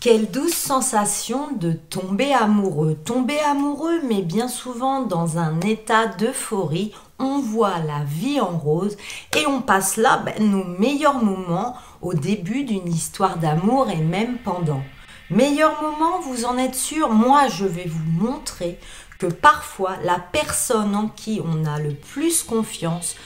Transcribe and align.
Quelle 0.00 0.30
douce 0.30 0.54
sensation 0.54 1.48
de 1.52 1.72
tomber 1.72 2.32
amoureux. 2.32 2.96
Tomber 3.04 3.38
amoureux, 3.40 4.00
mais 4.08 4.22
bien 4.22 4.48
souvent 4.48 5.02
dans 5.02 5.36
un 5.36 5.60
état 5.60 6.06
d'euphorie, 6.06 6.94
on 7.18 7.40
voit 7.40 7.80
la 7.80 8.02
vie 8.04 8.40
en 8.40 8.56
rose 8.56 8.96
et 9.36 9.46
on 9.46 9.60
passe 9.60 9.98
là 9.98 10.22
ben, 10.24 10.50
nos 10.50 10.64
meilleurs 10.64 11.22
moments 11.22 11.76
au 12.00 12.14
début 12.14 12.64
d'une 12.64 12.88
histoire 12.88 13.36
d'amour 13.36 13.90
et 13.90 14.02
même 14.02 14.38
pendant. 14.38 14.80
Meilleur 15.28 15.82
moment, 15.82 16.18
vous 16.20 16.46
en 16.46 16.56
êtes 16.56 16.76
sûr 16.76 17.10
Moi, 17.10 17.48
je 17.48 17.66
vais 17.66 17.86
vous 17.86 18.24
montrer 18.24 18.78
que 19.18 19.26
parfois 19.26 19.96
la 20.02 20.18
personne 20.18 20.96
en 20.96 21.08
qui 21.08 21.42
on 21.44 21.66
a 21.66 21.78
le 21.78 21.92
plus 21.92 22.42
confiance 22.42 23.16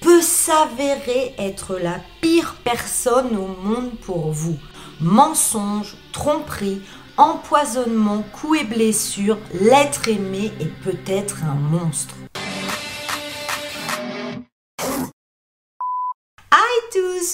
peut 0.00 0.22
s'avérer 0.22 1.34
être 1.38 1.76
la 1.76 1.96
pire 2.20 2.54
personne 2.62 3.36
au 3.36 3.48
monde 3.48 3.90
pour 4.02 4.30
vous. 4.30 4.56
Mensonge, 5.02 5.96
tromperie, 6.12 6.82
empoisonnement, 7.16 8.22
coups 8.32 8.60
et 8.60 8.64
blessures, 8.64 9.38
l'être 9.58 10.08
aimé 10.08 10.52
est 10.60 10.74
peut-être 10.82 11.42
un 11.44 11.54
monstre. 11.54 12.14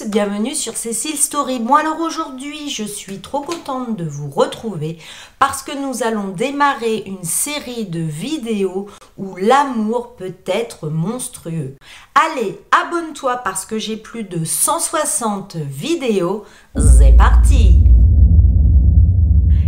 Bienvenue 0.07 0.55
sur 0.55 0.75
Cécile 0.75 1.17
Story. 1.17 1.59
Moi 1.59 1.79
alors 1.79 1.99
aujourd'hui 2.01 2.69
je 2.69 2.83
suis 2.83 3.19
trop 3.19 3.41
contente 3.41 3.95
de 3.95 4.05
vous 4.05 4.29
retrouver 4.29 4.97
parce 5.39 5.61
que 5.63 5.71
nous 5.77 6.03
allons 6.03 6.29
démarrer 6.29 7.03
une 7.05 7.23
série 7.23 7.85
de 7.85 7.99
vidéos 7.99 8.87
où 9.17 9.35
l'amour 9.35 10.15
peut 10.15 10.35
être 10.45 10.89
monstrueux. 10.89 11.75
Allez, 12.15 12.59
abonne-toi 12.71 13.37
parce 13.37 13.65
que 13.65 13.77
j'ai 13.77 13.97
plus 13.97 14.23
de 14.23 14.43
160 14.43 15.55
vidéos. 15.57 16.43
C'est 16.77 17.15
parti 17.15 17.83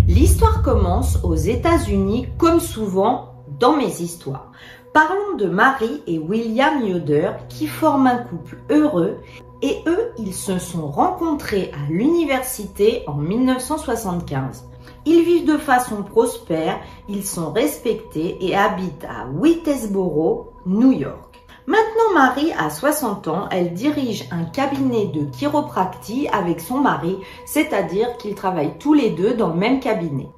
L'histoire 0.08 0.64
commence 0.64 1.20
aux 1.24 1.36
États-Unis 1.36 2.28
comme 2.38 2.60
souvent 2.60 3.46
dans 3.60 3.76
mes 3.76 4.02
histoires. 4.02 4.52
Parlons 4.94 5.36
de 5.38 5.46
Marie 5.46 6.02
et 6.08 6.18
William 6.18 6.84
Yoder 6.84 7.34
qui 7.48 7.68
forment 7.68 8.08
un 8.08 8.18
couple 8.18 8.58
heureux 8.70 9.18
et 9.62 9.84
eux, 9.88 10.12
ils 10.18 10.34
se 10.34 10.58
sont 10.58 10.88
rencontrés 10.88 11.72
à 11.74 11.92
l'université 11.92 13.04
en 13.08 13.16
1975. 13.16 14.66
Ils 15.06 15.24
vivent 15.24 15.46
de 15.46 15.58
façon 15.58 16.04
prospère, 16.04 16.80
ils 17.08 17.26
sont 17.26 17.52
respectés 17.52 18.38
et 18.42 18.56
habitent 18.56 19.06
à 19.06 19.28
Whitesboro, 19.28 20.54
New 20.66 20.92
York. 20.92 21.30
Maintenant, 21.68 22.14
Marie 22.16 22.52
a 22.54 22.70
60 22.70 23.28
ans, 23.28 23.48
elle 23.52 23.74
dirige 23.74 24.28
un 24.32 24.44
cabinet 24.44 25.06
de 25.06 25.26
chiropractie 25.26 26.28
avec 26.30 26.62
son 26.62 26.80
mari, 26.80 27.18
c'est-à-dire 27.46 28.18
qu'ils 28.18 28.36
travaillent 28.36 28.78
tous 28.80 28.94
les 28.94 29.12
deux 29.12 29.36
dans 29.36 29.50
le 29.50 29.60
même 29.60 29.80
cabinet. 29.80 30.30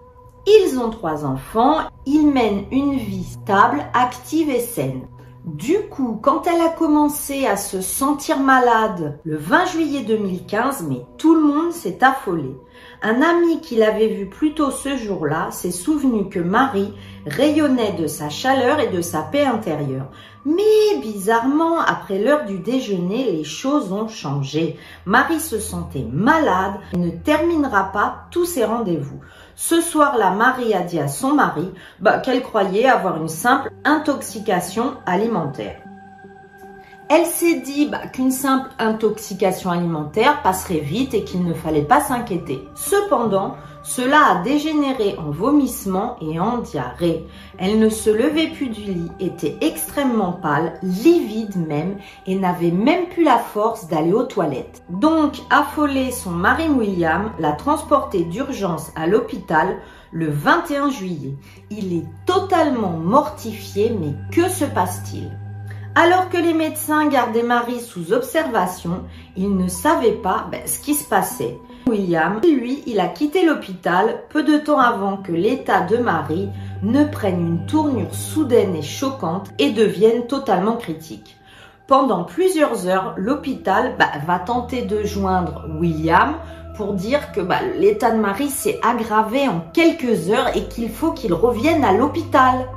Ils 0.46 0.80
ont 0.80 0.90
trois 0.90 1.24
enfants, 1.24 1.78
ils 2.06 2.28
mènent 2.28 2.66
une 2.72 2.96
vie 2.96 3.24
stable, 3.24 3.86
active 3.94 4.50
et 4.50 4.60
saine. 4.60 5.08
Du 5.46 5.80
coup, 5.90 6.20
quand 6.22 6.46
elle 6.46 6.62
a 6.62 6.70
commencé 6.70 7.48
à 7.48 7.58
se 7.58 7.82
sentir 7.82 8.40
malade 8.40 9.18
le 9.24 9.38
20 9.38 9.66
juillet 9.66 10.04
2015, 10.04 10.86
mais 10.88 11.04
tout 11.18 11.34
le 11.34 11.42
monde 11.42 11.72
s'est 11.72 12.04
affolé. 12.04 12.56
Un 13.02 13.24
ami 13.24 13.60
qui 13.60 13.76
l'avait 13.76 14.10
vu 14.10 14.28
plus 14.28 14.54
tôt 14.54 14.70
ce 14.70 14.98
jour-là 14.98 15.50
s'est 15.50 15.72
souvenu 15.72 16.30
que 16.30 16.40
Marie 16.40 16.94
rayonnait 17.26 17.94
de 17.94 18.06
sa 18.06 18.30
chaleur 18.30 18.80
et 18.80 18.90
de 18.90 19.02
sa 19.02 19.24
paix 19.24 19.44
intérieure. 19.44 20.12
Mais 20.46 21.00
bizarrement, 21.02 21.80
après 21.80 22.20
l'heure 22.20 22.46
du 22.46 22.60
déjeuner, 22.60 23.32
les 23.32 23.44
choses 23.44 23.92
ont 23.92 24.08
changé. 24.08 24.78
Marie 25.06 25.40
se 25.40 25.58
sentait 25.58 26.06
malade 26.12 26.76
et 26.94 26.98
ne 26.98 27.10
terminera 27.10 27.92
pas 27.92 28.28
tous 28.30 28.46
ses 28.46 28.66
rendez-vous. 28.66 29.20
Ce 29.64 29.80
soir-là, 29.80 30.32
Marie 30.32 30.74
a 30.74 30.82
dit 30.82 31.00
à 31.00 31.08
son 31.08 31.36
mari 31.36 31.70
bah, 32.00 32.18
qu'elle 32.18 32.42
croyait 32.42 32.88
avoir 32.88 33.18
une 33.18 33.30
simple 33.30 33.70
intoxication 33.86 34.96
alimentaire. 35.06 35.80
Elle 37.10 37.28
s'est 37.28 37.60
dit 37.60 37.88
bah, 37.88 38.08
qu'une 38.08 38.32
simple 38.32 38.72
intoxication 38.80 39.70
alimentaire 39.70 40.42
passerait 40.42 40.80
vite 40.80 41.14
et 41.14 41.24
qu'il 41.24 41.46
ne 41.46 41.54
fallait 41.54 41.84
pas 41.84 42.02
s'inquiéter. 42.02 42.68
Cependant, 42.74 43.56
cela 43.96 44.26
a 44.28 44.36
dégénéré 44.42 45.18
en 45.18 45.32
vomissement 45.32 46.16
et 46.22 46.40
en 46.40 46.60
diarrhée. 46.60 47.28
Elle 47.58 47.78
ne 47.78 47.90
se 47.90 48.10
levait 48.10 48.48
plus 48.48 48.70
du 48.70 48.82
lit, 48.82 49.12
était 49.20 49.58
extrêmement 49.60 50.32
pâle, 50.32 50.80
livide 50.82 51.58
même, 51.68 51.98
et 52.26 52.36
n'avait 52.36 52.72
même 52.72 53.08
plus 53.08 53.26
la 53.26 53.38
force 53.38 53.90
d'aller 53.90 54.14
aux 54.14 54.24
toilettes. 54.24 54.84
Donc, 54.90 55.40
affolé, 55.50 56.12
son 56.12 56.32
mari 56.32 56.70
William 56.70 57.32
l'a 57.38 57.52
transportée 57.52 58.24
d'urgence 58.24 58.92
à 58.96 59.08
l'hôpital 59.08 59.82
le 60.14 60.30
21 60.30 60.90
juillet. 60.90 61.36
Il 61.70 61.94
est 61.94 62.08
totalement 62.26 62.98
mortifié, 62.98 63.92
mais 64.00 64.14
que 64.32 64.48
se 64.48 64.64
passe-t-il? 64.64 65.32
Alors 65.96 66.30
que 66.30 66.38
les 66.38 66.54
médecins 66.54 67.10
gardaient 67.10 67.44
Marie 67.44 67.82
sous 67.82 68.14
observation, 68.14 69.04
ils 69.36 69.54
ne 69.54 69.68
savaient 69.68 70.14
pas 70.14 70.48
ben, 70.50 70.62
ce 70.66 70.80
qui 70.80 70.96
se 70.96 71.04
passait. 71.04 71.60
William, 71.88 72.40
lui, 72.44 72.84
il 72.86 73.00
a 73.00 73.08
quitté 73.08 73.46
l'hôpital 73.46 74.24
peu 74.30 74.44
de 74.44 74.58
temps 74.58 74.80
avant 74.80 75.18
que 75.18 75.32
l'état 75.32 75.82
de 75.82 75.98
Marie 75.98 76.50
ne 76.84 77.04
prenne 77.04 77.40
une 77.40 77.66
tournure 77.66 78.14
soudaine 78.14 78.76
et 78.76 78.82
choquante 78.82 79.50
et 79.60 79.72
devienne 79.72 80.28
totalement 80.28 80.76
critique. 80.76 81.38
Pendant 81.88 82.24
plusieurs 82.24 82.88
heures, 82.88 83.16
l'hôpital 83.18 83.96
ben, 83.98 84.08
va 84.26 84.40
tenter 84.40 84.84
de 84.84 85.04
joindre 85.04 85.66
William 85.80 86.36
pour 86.78 86.94
dire 86.94 87.32
que 87.32 87.42
ben, 87.42 87.60
l'état 87.78 88.12
de 88.12 88.20
Marie 88.20 88.50
s'est 88.50 88.80
aggravé 88.84 89.48
en 89.48 89.62
quelques 89.74 90.30
heures 90.30 90.56
et 90.56 90.66
qu'il 90.66 90.90
faut 90.90 91.12
qu'il 91.12 91.34
revienne 91.34 91.84
à 91.84 91.94
l'hôpital. 91.94 92.68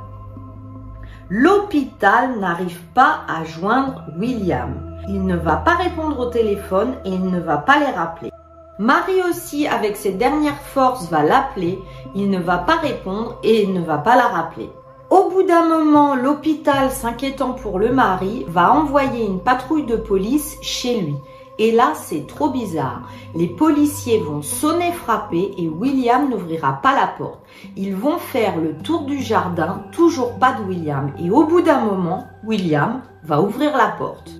L'hôpital 1.29 2.39
n'arrive 2.39 2.81
pas 2.93 3.21
à 3.27 3.43
joindre 3.43 4.03
William. 4.17 4.73
Il 5.07 5.25
ne 5.25 5.35
va 5.35 5.57
pas 5.57 5.75
répondre 5.75 6.19
au 6.19 6.25
téléphone 6.25 6.95
et 7.05 7.09
il 7.09 7.29
ne 7.29 7.39
va 7.39 7.57
pas 7.57 7.79
les 7.79 7.91
rappeler. 7.91 8.31
Marie 8.77 9.21
aussi, 9.29 9.67
avec 9.67 9.95
ses 9.95 10.11
dernières 10.11 10.59
forces, 10.59 11.09
va 11.09 11.23
l'appeler. 11.23 11.79
Il 12.13 12.29
ne 12.29 12.39
va 12.39 12.57
pas 12.57 12.75
répondre 12.75 13.39
et 13.41 13.67
ne 13.67 13.81
va 13.81 13.97
pas 13.97 14.17
la 14.17 14.27
rappeler. 14.27 14.69
Au 15.09 15.29
bout 15.29 15.43
d'un 15.43 15.65
moment, 15.65 16.15
l'hôpital, 16.15 16.91
s'inquiétant 16.91 17.53
pour 17.53 17.79
le 17.79 17.93
mari, 17.93 18.45
va 18.49 18.73
envoyer 18.73 19.25
une 19.25 19.39
patrouille 19.39 19.85
de 19.85 19.95
police 19.95 20.57
chez 20.61 20.99
lui. 20.99 21.15
Et 21.57 21.71
là, 21.71 21.93
c'est 21.95 22.27
trop 22.27 22.49
bizarre. 22.49 23.03
Les 23.33 23.47
policiers 23.47 24.19
vont 24.19 24.41
sonner 24.41 24.91
frapper 24.91 25.53
et 25.57 25.69
William 25.69 26.29
n'ouvrira 26.29 26.79
pas 26.81 26.93
la 26.93 27.07
porte. 27.07 27.39
Ils 27.77 27.95
vont 27.95 28.17
faire 28.17 28.57
le 28.57 28.75
tour 28.75 29.03
du 29.03 29.21
jardin, 29.21 29.83
toujours 29.93 30.37
pas 30.37 30.51
de 30.51 30.63
William. 30.63 31.13
Et 31.17 31.29
au 31.29 31.45
bout 31.45 31.61
d'un 31.61 31.79
moment, 31.79 32.27
William 32.43 33.01
va 33.23 33.41
ouvrir 33.41 33.77
la 33.77 33.87
porte. 33.87 34.31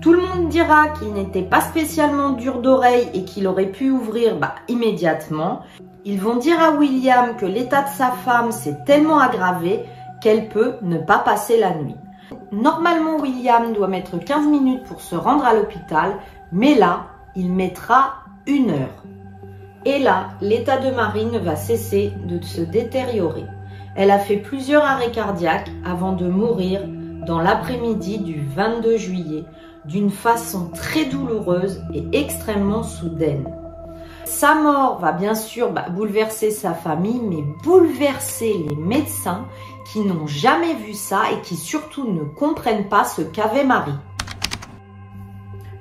Tout 0.00 0.12
le 0.12 0.20
monde 0.20 0.48
dira 0.48 0.88
qu'il 0.88 1.12
n'était 1.12 1.42
pas 1.42 1.60
spécialement 1.60 2.30
dur 2.30 2.60
d'oreille 2.60 3.08
et 3.14 3.24
qu'il 3.24 3.46
aurait 3.46 3.70
pu 3.70 3.90
ouvrir 3.90 4.36
bah, 4.36 4.54
immédiatement. 4.68 5.60
Ils 6.04 6.20
vont 6.20 6.36
dire 6.36 6.60
à 6.60 6.72
William 6.72 7.36
que 7.36 7.46
l'état 7.46 7.82
de 7.82 7.88
sa 7.88 8.10
femme 8.10 8.52
s'est 8.52 8.78
tellement 8.84 9.18
aggravé 9.18 9.84
qu'elle 10.20 10.48
peut 10.48 10.74
ne 10.82 10.98
pas 10.98 11.18
passer 11.18 11.58
la 11.58 11.74
nuit. 11.74 11.96
Normalement, 12.52 13.16
William 13.16 13.72
doit 13.72 13.88
mettre 13.88 14.18
15 14.18 14.46
minutes 14.46 14.84
pour 14.84 15.00
se 15.00 15.14
rendre 15.14 15.44
à 15.44 15.54
l'hôpital, 15.54 16.16
mais 16.52 16.74
là, 16.74 17.06
il 17.34 17.52
mettra 17.52 18.14
une 18.46 18.70
heure. 18.70 19.04
Et 19.84 19.98
là, 19.98 20.28
l'état 20.40 20.78
de 20.78 20.90
Marie 20.90 21.26
ne 21.26 21.38
va 21.38 21.56
cesser 21.56 22.12
de 22.24 22.42
se 22.44 22.60
détériorer. 22.60 23.44
Elle 23.94 24.10
a 24.10 24.18
fait 24.18 24.36
plusieurs 24.36 24.84
arrêts 24.84 25.10
cardiaques 25.10 25.70
avant 25.84 26.12
de 26.12 26.26
mourir 26.26 26.82
dans 27.26 27.40
l'après-midi 27.40 28.18
du 28.18 28.40
22 28.40 28.96
juillet 28.96 29.44
d'une 29.86 30.10
façon 30.10 30.70
très 30.74 31.04
douloureuse 31.04 31.82
et 31.94 32.04
extrêmement 32.12 32.82
soudaine. 32.82 33.46
Sa 34.24 34.54
mort 34.54 34.98
va 34.98 35.12
bien 35.12 35.34
sûr 35.34 35.70
bah, 35.70 35.88
bouleverser 35.88 36.50
sa 36.50 36.74
famille, 36.74 37.20
mais 37.20 37.44
bouleverser 37.62 38.54
les 38.68 38.76
médecins 38.76 39.46
qui 39.90 40.00
n'ont 40.00 40.26
jamais 40.26 40.74
vu 40.74 40.94
ça 40.94 41.22
et 41.32 41.40
qui 41.42 41.56
surtout 41.56 42.10
ne 42.10 42.24
comprennent 42.24 42.88
pas 42.88 43.04
ce 43.04 43.22
qu'avait 43.22 43.64
Marie. 43.64 43.94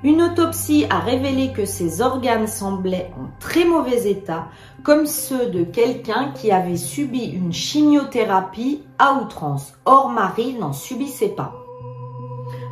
Une 0.04 0.22
autopsie 0.22 0.86
a 0.92 1.00
révélé 1.00 1.52
que 1.52 1.66
ses 1.66 2.02
organes 2.02 2.46
semblaient 2.46 3.12
en 3.18 3.28
très 3.40 3.66
mauvais 3.66 4.08
état, 4.08 4.50
comme 4.84 5.08
ceux 5.08 5.48
de 5.50 5.64
quelqu'un 5.64 6.32
qui 6.36 6.52
avait 6.52 6.78
subi 6.78 7.26
une 7.26 7.52
chimiothérapie 7.52 8.84
à 9.00 9.16
outrance. 9.16 9.74
Or, 9.86 10.10
Marie 10.10 10.54
n'en 10.54 10.74
subissait 10.74 11.30
pas. 11.30 11.65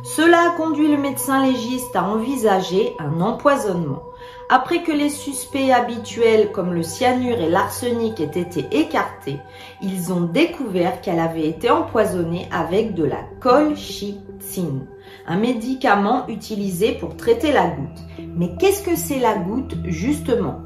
Cela 0.04 0.50
a 0.50 0.50
conduit 0.50 0.88
le 0.88 0.98
médecin 0.98 1.44
légiste 1.44 1.96
à 1.96 2.04
envisager 2.04 2.94
un 2.98 3.20
empoisonnement. 3.22 4.02
Après 4.50 4.82
que 4.82 4.92
les 4.92 5.08
suspects 5.08 5.72
habituels 5.72 6.52
comme 6.52 6.74
le 6.74 6.82
cyanure 6.82 7.40
et 7.40 7.48
l'arsenic 7.48 8.20
aient 8.20 8.38
été 8.40 8.66
écartés, 8.70 9.38
ils 9.80 10.12
ont 10.12 10.20
découvert 10.20 11.00
qu'elle 11.00 11.18
avait 11.18 11.48
été 11.48 11.70
empoisonnée 11.70 12.46
avec 12.52 12.94
de 12.94 13.04
la 13.04 13.24
colchicine 13.40 14.86
un 15.26 15.36
médicament 15.36 16.26
utilisé 16.28 16.92
pour 16.92 17.16
traiter 17.16 17.52
la 17.52 17.68
goutte. 17.68 18.00
Mais 18.36 18.56
qu'est-ce 18.58 18.82
que 18.82 18.96
c'est 18.96 19.20
la 19.20 19.34
goutte 19.36 19.74
justement? 19.84 20.60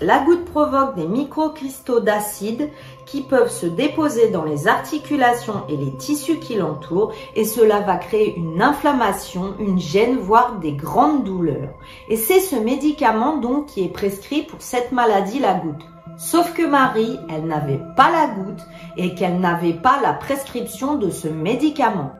La 0.00 0.24
goutte 0.24 0.44
provoque 0.46 0.96
des 0.96 1.06
microcristaux 1.06 2.00
d'acide 2.00 2.70
qui 3.06 3.22
peuvent 3.22 3.50
se 3.50 3.66
déposer 3.66 4.28
dans 4.30 4.42
les 4.42 4.66
articulations 4.66 5.62
et 5.68 5.76
les 5.76 5.96
tissus 5.96 6.40
qui 6.40 6.56
l'entourent 6.56 7.12
et 7.36 7.44
cela 7.44 7.80
va 7.80 7.96
créer 7.96 8.36
une 8.36 8.60
inflammation, 8.60 9.54
une 9.60 9.78
gêne, 9.78 10.18
voire 10.18 10.58
des 10.58 10.72
grandes 10.72 11.22
douleurs. 11.22 11.74
Et 12.08 12.16
c'est 12.16 12.40
ce 12.40 12.56
médicament 12.56 13.36
donc 13.36 13.66
qui 13.66 13.84
est 13.84 13.92
prescrit 13.92 14.42
pour 14.42 14.60
cette 14.60 14.90
maladie, 14.90 15.38
la 15.38 15.54
goutte. 15.54 15.84
Sauf 16.16 16.52
que 16.54 16.66
Marie, 16.66 17.18
elle 17.28 17.46
n'avait 17.46 17.80
pas 17.96 18.10
la 18.10 18.26
goutte 18.34 18.66
et 18.96 19.14
qu'elle 19.14 19.38
n'avait 19.38 19.74
pas 19.74 20.00
la 20.02 20.12
prescription 20.12 20.96
de 20.96 21.10
ce 21.10 21.28
médicament. 21.28 22.12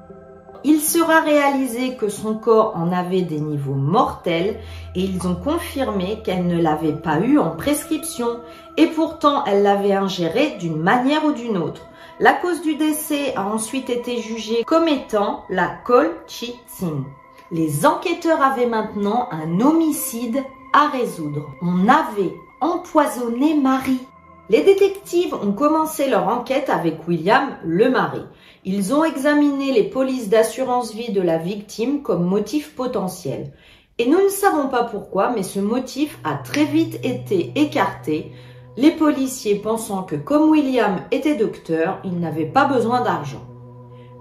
Il 0.67 0.81
sera 0.81 1.21
réalisé 1.21 1.95
que 1.97 2.09
son 2.09 2.37
corps 2.37 2.73
en 2.75 2.91
avait 2.91 3.21
des 3.21 3.39
niveaux 3.39 3.75
mortels 3.75 4.59
et 4.95 5.03
ils 5.03 5.27
ont 5.27 5.35
confirmé 5.35 6.23
qu'elle 6.25 6.47
ne 6.47 6.61
l'avait 6.61 6.95
pas 6.95 7.21
eu 7.21 7.39
en 7.39 7.51
prescription 7.51 8.41
et 8.79 8.87
pourtant 8.87 9.45
elle 9.45 9.63
l'avait 9.63 9.93
ingéré 9.93 10.57
d'une 10.59 10.81
manière 10.81 11.27
ou 11.27 11.33
d'une 11.33 11.59
autre. 11.59 11.83
La 12.19 12.33
cause 12.33 12.63
du 12.63 12.77
décès 12.77 13.35
a 13.37 13.45
ensuite 13.45 13.91
été 13.91 14.23
jugée 14.23 14.65
comme 14.65 14.89
étant 14.89 15.45
la 15.51 15.69
colchicine. 15.69 17.05
Les 17.51 17.85
enquêteurs 17.85 18.41
avaient 18.43 18.67
maintenant 18.67 19.29
un 19.33 19.61
homicide 19.61 20.43
à 20.73 20.89
résoudre. 20.89 21.51
On 21.61 21.89
avait 21.89 22.35
empoisonné 22.63 23.55
Marie. 23.55 24.07
Les 24.51 24.63
détectives 24.63 25.35
ont 25.35 25.53
commencé 25.53 26.09
leur 26.09 26.29
enquête 26.29 26.69
avec 26.69 27.09
William, 27.09 27.57
le 27.65 27.89
mari. 27.89 28.21
Ils 28.65 28.93
ont 28.93 29.05
examiné 29.05 29.73
les 29.73 29.85
polices 29.85 30.29
d'assurance 30.29 30.93
vie 30.93 31.13
de 31.13 31.23
la 31.23 31.39
victime 31.39 32.03
comme 32.03 32.25
motif 32.25 32.75
potentiel. 32.75 33.53
Et 33.99 34.07
nous 34.07 34.23
ne 34.23 34.29
savons 34.29 34.69
pas 34.69 34.85
pourquoi, 34.85 35.31
mais 35.31 35.43
ce 35.43 35.61
motif 35.61 36.19
a 36.25 36.35
très 36.35 36.65
vite 36.65 36.99
été 37.05 37.53
écarté, 37.55 38.33
les 38.77 38.91
policiers 38.91 39.57
pensant 39.57 40.03
que 40.03 40.17
comme 40.17 40.51
William 40.51 41.01
était 41.13 41.37
docteur, 41.37 42.01
il 42.05 42.19
n'avait 42.19 42.45
pas 42.45 42.65
besoin 42.65 43.03
d'argent. 43.03 43.47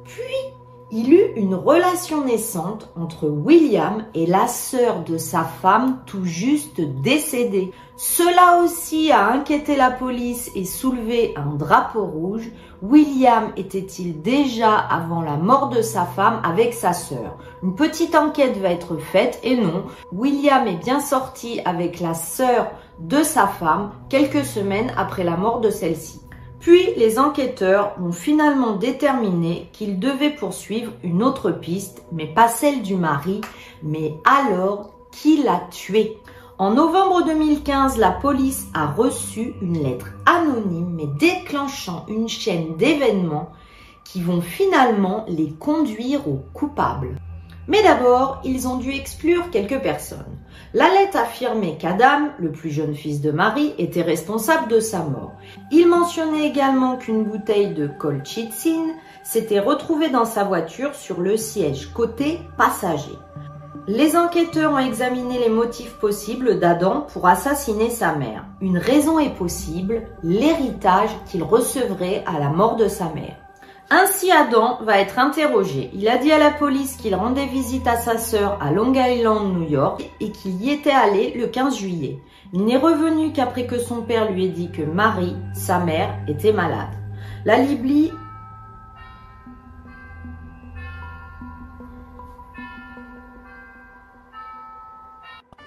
Puis, 0.06 0.53
il 0.96 1.12
eut 1.12 1.34
une 1.36 1.56
relation 1.56 2.24
naissante 2.24 2.92
entre 2.96 3.28
William 3.28 4.06
et 4.14 4.28
la 4.28 4.48
sœur 4.48 5.04
de 5.04 5.18
sa 5.18 5.44
femme 5.44 6.04
tout 6.06 6.24
juste 6.24 6.80
décédée. 7.02 7.72
Cela 7.98 8.62
aussi 8.64 9.12
a 9.12 9.30
inquiété 9.30 9.76
la 9.76 9.90
police 9.90 10.52
et 10.56 10.66
soulevé 10.66 11.34
un 11.36 11.56
drapeau 11.56 12.06
rouge. 12.06 12.52
William 12.84 13.54
était-il 13.58 14.22
déjà 14.22 14.76
avant 14.76 15.22
la 15.24 15.36
mort 15.36 15.70
de 15.70 15.82
sa 15.82 16.06
femme 16.06 16.40
avec 16.44 16.76
sa 16.76 16.94
sœur? 16.94 17.40
Une 17.64 17.74
petite 17.74 18.14
enquête 18.14 18.58
va 18.58 18.70
être 18.70 18.98
faite 18.98 19.40
et 19.42 19.58
non, 19.58 19.86
William 20.12 20.68
est 20.68 20.84
bien 20.84 21.00
sorti 21.00 21.60
avec 21.66 22.02
la 22.02 22.14
sœur 22.14 22.68
de 23.00 23.24
sa 23.24 23.48
femme 23.48 23.94
quelques 24.10 24.46
semaines 24.46 24.94
après 24.96 25.24
la 25.24 25.38
mort 25.38 25.60
de 25.60 25.72
celle-ci. 25.72 26.20
Puis 26.64 26.94
les 26.96 27.20
enquêteurs 27.20 27.94
ont 28.02 28.14
finalement 28.14 28.78
déterminé 28.78 29.68
qu'ils 29.74 30.00
devaient 30.00 30.34
poursuivre 30.34 30.94
une 31.04 31.22
autre 31.22 31.52
piste, 31.52 32.04
mais 32.14 32.26
pas 32.26 32.48
celle 32.48 32.82
du 32.82 32.96
mari, 32.96 33.42
mais 33.84 34.14
alors 34.24 34.94
qui 35.12 35.44
l'a 35.44 35.68
tué 35.72 36.18
En 36.58 36.72
novembre 36.72 37.26
2015, 37.26 37.98
la 37.98 38.12
police 38.12 38.68
a 38.74 38.88
reçu 38.88 39.56
une 39.62 39.84
lettre 39.84 40.14
anonyme 40.26 40.94
mais 40.94 41.08
déclenchant 41.20 42.06
une 42.08 42.30
chaîne 42.30 42.78
d'événements 42.78 43.52
qui 44.06 44.22
vont 44.22 44.40
finalement 44.40 45.26
les 45.28 45.52
conduire 45.52 46.30
au 46.30 46.46
coupable. 46.54 47.18
Mais 47.68 47.84
d'abord, 47.84 48.40
ils 48.46 48.70
ont 48.70 48.78
dû 48.78 48.92
exclure 48.92 49.50
quelques 49.52 49.82
personnes. 49.82 50.40
La 50.76 50.90
lettre 50.90 51.18
affirmait 51.18 51.78
qu'Adam, 51.80 52.30
le 52.40 52.52
plus 52.52 52.72
jeune 52.72 52.96
fils 52.96 53.22
de 53.22 53.30
Marie, 53.30 53.76
était 53.78 54.02
responsable 54.02 54.68
de 54.70 54.80
sa 54.80 55.04
mort. 55.04 55.34
Il 55.72 55.88
mentionnait 55.88 56.48
également 56.48 56.98
qu'une 56.98 57.26
bouteille 57.26 57.76
de 57.76 57.86
colchicine 57.86 58.90
s'était 59.24 59.60
retrouvée 59.60 60.10
dans 60.10 60.26
sa 60.26 60.44
voiture 60.44 60.96
sur 60.96 61.22
le 61.22 61.38
siège 61.38 61.92
côté 61.94 62.40
passager. 62.58 63.20
Les 63.86 64.18
enquêteurs 64.18 64.72
ont 64.72 64.80
examiné 64.80 65.38
les 65.38 65.50
motifs 65.50 65.94
possibles 66.00 66.58
d'Adam 66.58 67.06
pour 67.14 67.28
assassiner 67.28 67.92
sa 67.92 68.16
mère. 68.16 68.46
Une 68.60 68.80
raison 68.80 69.20
est 69.20 69.36
possible, 69.36 70.08
l'héritage 70.24 71.12
qu'il 71.28 71.44
recevrait 71.44 72.24
à 72.26 72.40
la 72.40 72.50
mort 72.50 72.78
de 72.78 72.88
sa 72.88 73.10
mère. 73.10 73.43
Ainsi 73.90 74.32
Adam 74.32 74.80
va 74.82 75.00
être 75.00 75.20
interrogé. 75.20 75.90
Il 75.94 76.08
a 76.08 76.18
dit 76.18 76.32
à 76.32 76.40
la 76.40 76.52
police 76.52 76.96
qu'il 76.96 77.16
rendait 77.16 77.46
visite 77.46 77.86
à 77.88 77.98
sa 77.98 78.18
sœur 78.18 78.58
à 78.62 78.72
Long 78.72 78.94
Island, 78.94 79.54
New 79.54 79.70
York, 79.70 80.10
et 80.20 80.32
qu'il 80.32 80.62
y 80.62 80.72
était 80.72 80.92
allé 80.92 81.34
le 81.36 81.48
15 81.48 81.78
juillet. 81.78 82.20
Il 82.54 82.66
n'est 82.66 82.78
revenu 82.78 83.34
qu'après 83.34 83.66
que 83.66 83.78
son 83.78 84.02
père 84.02 84.32
lui 84.32 84.46
ait 84.46 84.50
dit 84.50 84.72
que 84.72 84.82
Marie, 84.82 85.36
sa 85.54 85.80
mère, 85.80 86.16
était 86.28 86.54
malade. 86.54 86.90
La 87.46 87.58
Libye 87.58 88.12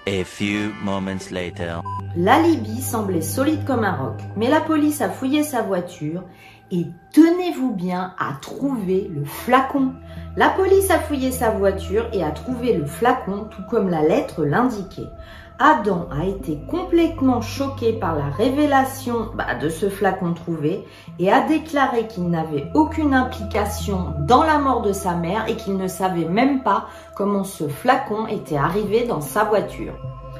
A 0.07 0.23
few 0.23 0.71
moments 0.83 1.31
later. 1.31 1.81
La 2.15 2.39
Libye 2.41 2.81
semblait 2.81 3.21
solide 3.21 3.65
comme 3.65 3.83
un 3.83 3.91
roc, 3.91 4.21
mais 4.37 4.49
la 4.49 4.61
police 4.61 5.01
a 5.01 5.09
fouillé 5.09 5.43
sa 5.43 5.61
voiture 5.61 6.23
et 6.71 6.87
tenez-vous 7.13 7.73
bien 7.73 8.13
à 8.19 8.33
trouver 8.41 9.09
le 9.13 9.25
flacon. 9.25 9.93
La 10.35 10.49
police 10.49 10.91
a 10.91 10.99
fouillé 10.99 11.31
sa 11.31 11.51
voiture 11.51 12.07
et 12.13 12.23
a 12.23 12.31
trouvé 12.31 12.73
le 12.73 12.85
flacon 12.85 13.47
tout 13.49 13.63
comme 13.69 13.89
la 13.89 14.01
lettre 14.01 14.43
l'indiquait. 14.43 15.09
Adam 15.59 16.07
a 16.11 16.25
été 16.25 16.59
complètement 16.69 17.41
choqué 17.41 17.93
par 17.93 18.15
la 18.15 18.25
révélation 18.25 19.31
bah, 19.33 19.55
de 19.55 19.69
ce 19.69 19.89
flacon 19.89 20.33
trouvé 20.35 20.85
et 21.17 21.31
a 21.31 21.47
déclaré 21.47 22.05
qu'il 22.05 22.29
n'avait 22.29 22.69
aucune 22.75 23.15
implication 23.15 24.13
dans 24.19 24.43
la 24.43 24.59
mort 24.59 24.83
de 24.83 24.93
sa 24.93 25.15
mère 25.15 25.47
et 25.47 25.55
qu'il 25.55 25.77
ne 25.77 25.87
savait 25.87 26.29
même 26.29 26.61
pas 26.61 26.87
comment 27.15 27.43
ce 27.43 27.67
flacon 27.67 28.27
était 28.27 28.57
arrivé 28.57 29.05
dans 29.07 29.21
sa 29.21 29.45
voiture. 29.45 29.93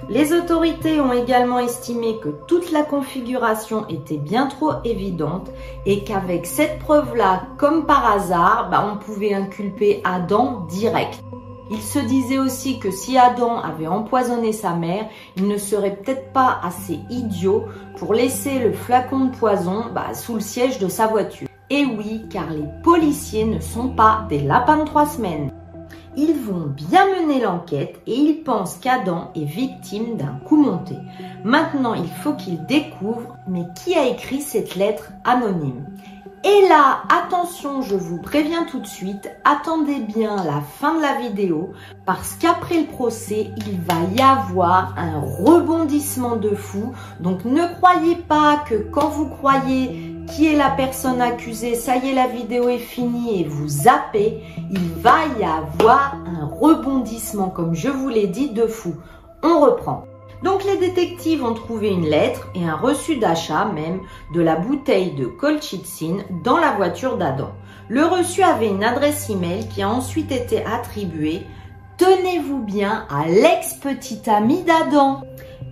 Les 0.09 0.33
autorités 0.33 1.01
ont 1.01 1.11
également 1.11 1.59
estimé 1.59 2.17
que 2.21 2.29
toute 2.47 2.71
la 2.71 2.83
configuration 2.83 3.85
était 3.89 4.17
bien 4.17 4.47
trop 4.47 4.73
évidente 4.83 5.49
et 5.85 6.03
qu'avec 6.03 6.45
cette 6.45 6.79
preuve-là, 6.79 7.43
comme 7.57 7.85
par 7.85 8.09
hasard, 8.11 8.69
bah, 8.71 8.89
on 8.91 8.97
pouvait 8.97 9.33
inculper 9.33 10.01
Adam 10.03 10.65
direct. 10.69 11.21
Il 11.69 11.81
se 11.81 11.99
disait 11.99 12.39
aussi 12.39 12.79
que 12.79 12.91
si 12.91 13.17
Adam 13.17 13.59
avait 13.59 13.87
empoisonné 13.87 14.53
sa 14.53 14.73
mère, 14.73 15.07
il 15.35 15.47
ne 15.47 15.57
serait 15.57 15.97
peut-être 15.97 16.31
pas 16.31 16.59
assez 16.63 16.99
idiot 17.09 17.65
pour 17.97 18.13
laisser 18.13 18.59
le 18.59 18.71
flacon 18.71 19.25
de 19.25 19.35
poison 19.35 19.85
bah, 19.93 20.13
sous 20.13 20.35
le 20.35 20.39
siège 20.39 20.79
de 20.79 20.87
sa 20.87 21.07
voiture. 21.07 21.47
Et 21.69 21.83
oui, 21.83 22.21
car 22.29 22.49
les 22.49 22.63
policiers 22.83 23.43
ne 23.43 23.59
sont 23.59 23.89
pas 23.89 24.25
des 24.29 24.39
lapins 24.39 24.77
de 24.77 24.85
trois 24.85 25.05
semaines. 25.05 25.51
Ils 26.19 26.33
vont 26.33 26.65
bien 26.65 27.05
mener 27.05 27.39
l'enquête 27.39 28.01
et 28.07 28.15
ils 28.15 28.41
pensent 28.43 28.77
qu'Adam 28.77 29.29
est 29.35 29.45
victime 29.45 30.17
d'un 30.17 30.39
coup 30.45 30.57
monté. 30.57 30.95
Maintenant, 31.43 31.93
il 31.93 32.09
faut 32.09 32.33
qu'ils 32.33 32.65
découvrent, 32.65 33.37
mais 33.47 33.67
qui 33.75 33.93
a 33.93 34.07
écrit 34.07 34.41
cette 34.41 34.75
lettre 34.75 35.11
anonyme? 35.23 35.85
Et 36.43 36.67
là, 36.69 37.03
attention, 37.09 37.83
je 37.83 37.95
vous 37.95 38.19
préviens 38.19 38.63
tout 38.63 38.79
de 38.79 38.87
suite, 38.87 39.29
attendez 39.43 39.99
bien 39.99 40.37
la 40.43 40.61
fin 40.61 40.95
de 40.95 41.01
la 41.01 41.19
vidéo 41.19 41.73
parce 42.05 42.33
qu'après 42.35 42.81
le 42.81 42.87
procès, 42.87 43.51
il 43.57 43.79
va 43.81 43.95
y 44.15 44.21
avoir 44.21 44.95
un 44.97 45.19
rebondissement 45.19 46.35
de 46.35 46.49
fou. 46.49 46.93
Donc 47.19 47.45
ne 47.45 47.67
croyez 47.75 48.15
pas 48.15 48.63
que 48.67 48.75
quand 48.75 49.09
vous 49.09 49.27
croyez 49.27 50.16
qui 50.27 50.47
est 50.47 50.55
la 50.55 50.69
personne 50.69 51.21
accusée, 51.21 51.75
ça 51.75 51.95
y 51.97 52.09
est, 52.09 52.13
la 52.13 52.27
vidéo 52.27 52.69
est 52.69 52.77
finie 52.77 53.41
et 53.41 53.43
vous 53.45 53.67
zappez, 53.67 54.41
il 54.69 54.89
va 55.01 55.19
y 55.39 55.43
avoir 55.43 56.15
un 56.25 56.45
rebondissement, 56.45 57.49
comme 57.49 57.73
je 57.73 57.89
vous 57.89 58.09
l'ai 58.09 58.27
dit, 58.27 58.49
de 58.49 58.67
fou. 58.67 58.95
On 59.43 59.59
reprend. 59.61 60.03
Donc 60.43 60.63
les 60.65 60.77
détectives 60.77 61.43
ont 61.43 61.53
trouvé 61.53 61.89
une 61.89 62.05
lettre 62.05 62.47
et 62.53 62.63
un 62.63 62.75
reçu 62.75 63.17
d'achat 63.17 63.65
même 63.65 64.01
de 64.33 64.41
la 64.41 64.55
bouteille 64.55 65.15
de 65.15 65.25
colchicine 65.25 66.23
dans 66.43 66.57
la 66.57 66.73
voiture 66.73 67.17
d'Adam. 67.17 67.49
Le 67.89 68.05
reçu 68.05 68.43
avait 68.43 68.69
une 68.69 68.83
adresse 68.83 69.29
email 69.29 69.67
qui 69.69 69.81
a 69.81 69.89
ensuite 69.89 70.31
été 70.31 70.63
attribuée, 70.65 71.43
tenez-vous 71.97 72.59
bien, 72.59 73.07
à 73.09 73.27
l'ex-petite 73.27 74.27
amie 74.27 74.63
d'Adam, 74.63 75.21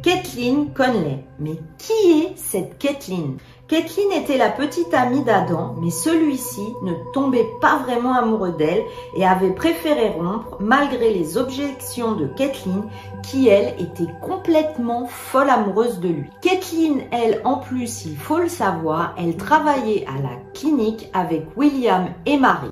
Kathleen 0.02 0.74
Conley. 0.74 1.26
Mais 1.40 1.60
qui 1.78 2.22
est 2.22 2.38
cette 2.38 2.78
Kathleen? 2.78 3.38
Kathleen 3.68 4.12
était 4.12 4.38
la 4.38 4.50
petite 4.50 4.94
amie 4.94 5.24
d'Adam, 5.24 5.74
mais 5.82 5.90
celui-ci 5.90 6.76
ne 6.84 6.94
tombait 7.14 7.50
pas 7.62 7.78
vraiment 7.80 8.14
amoureux 8.14 8.52
d'elle 8.52 8.84
et 9.16 9.26
avait 9.26 9.56
préféré 9.56 10.10
rompre 10.10 10.58
malgré 10.60 11.12
les 11.12 11.36
objections 11.38 12.14
de 12.14 12.28
Kathleen 12.28 12.84
qui, 13.24 13.48
elle, 13.48 13.74
était 13.80 14.12
complètement 14.22 15.08
folle 15.08 15.50
amoureuse 15.50 16.00
de 16.00 16.10
lui. 16.10 16.30
Kathleen, 16.42 17.02
elle, 17.12 17.42
en 17.44 17.56
plus, 17.56 18.06
il 18.06 18.16
faut 18.16 18.38
le 18.38 18.50
savoir, 18.50 19.16
elle 19.18 19.36
travaillait 19.36 20.06
à 20.06 20.22
la 20.22 20.36
clinique 20.54 21.10
avec 21.14 21.48
William 21.58 22.10
et 22.28 22.38
Marie. 22.38 22.70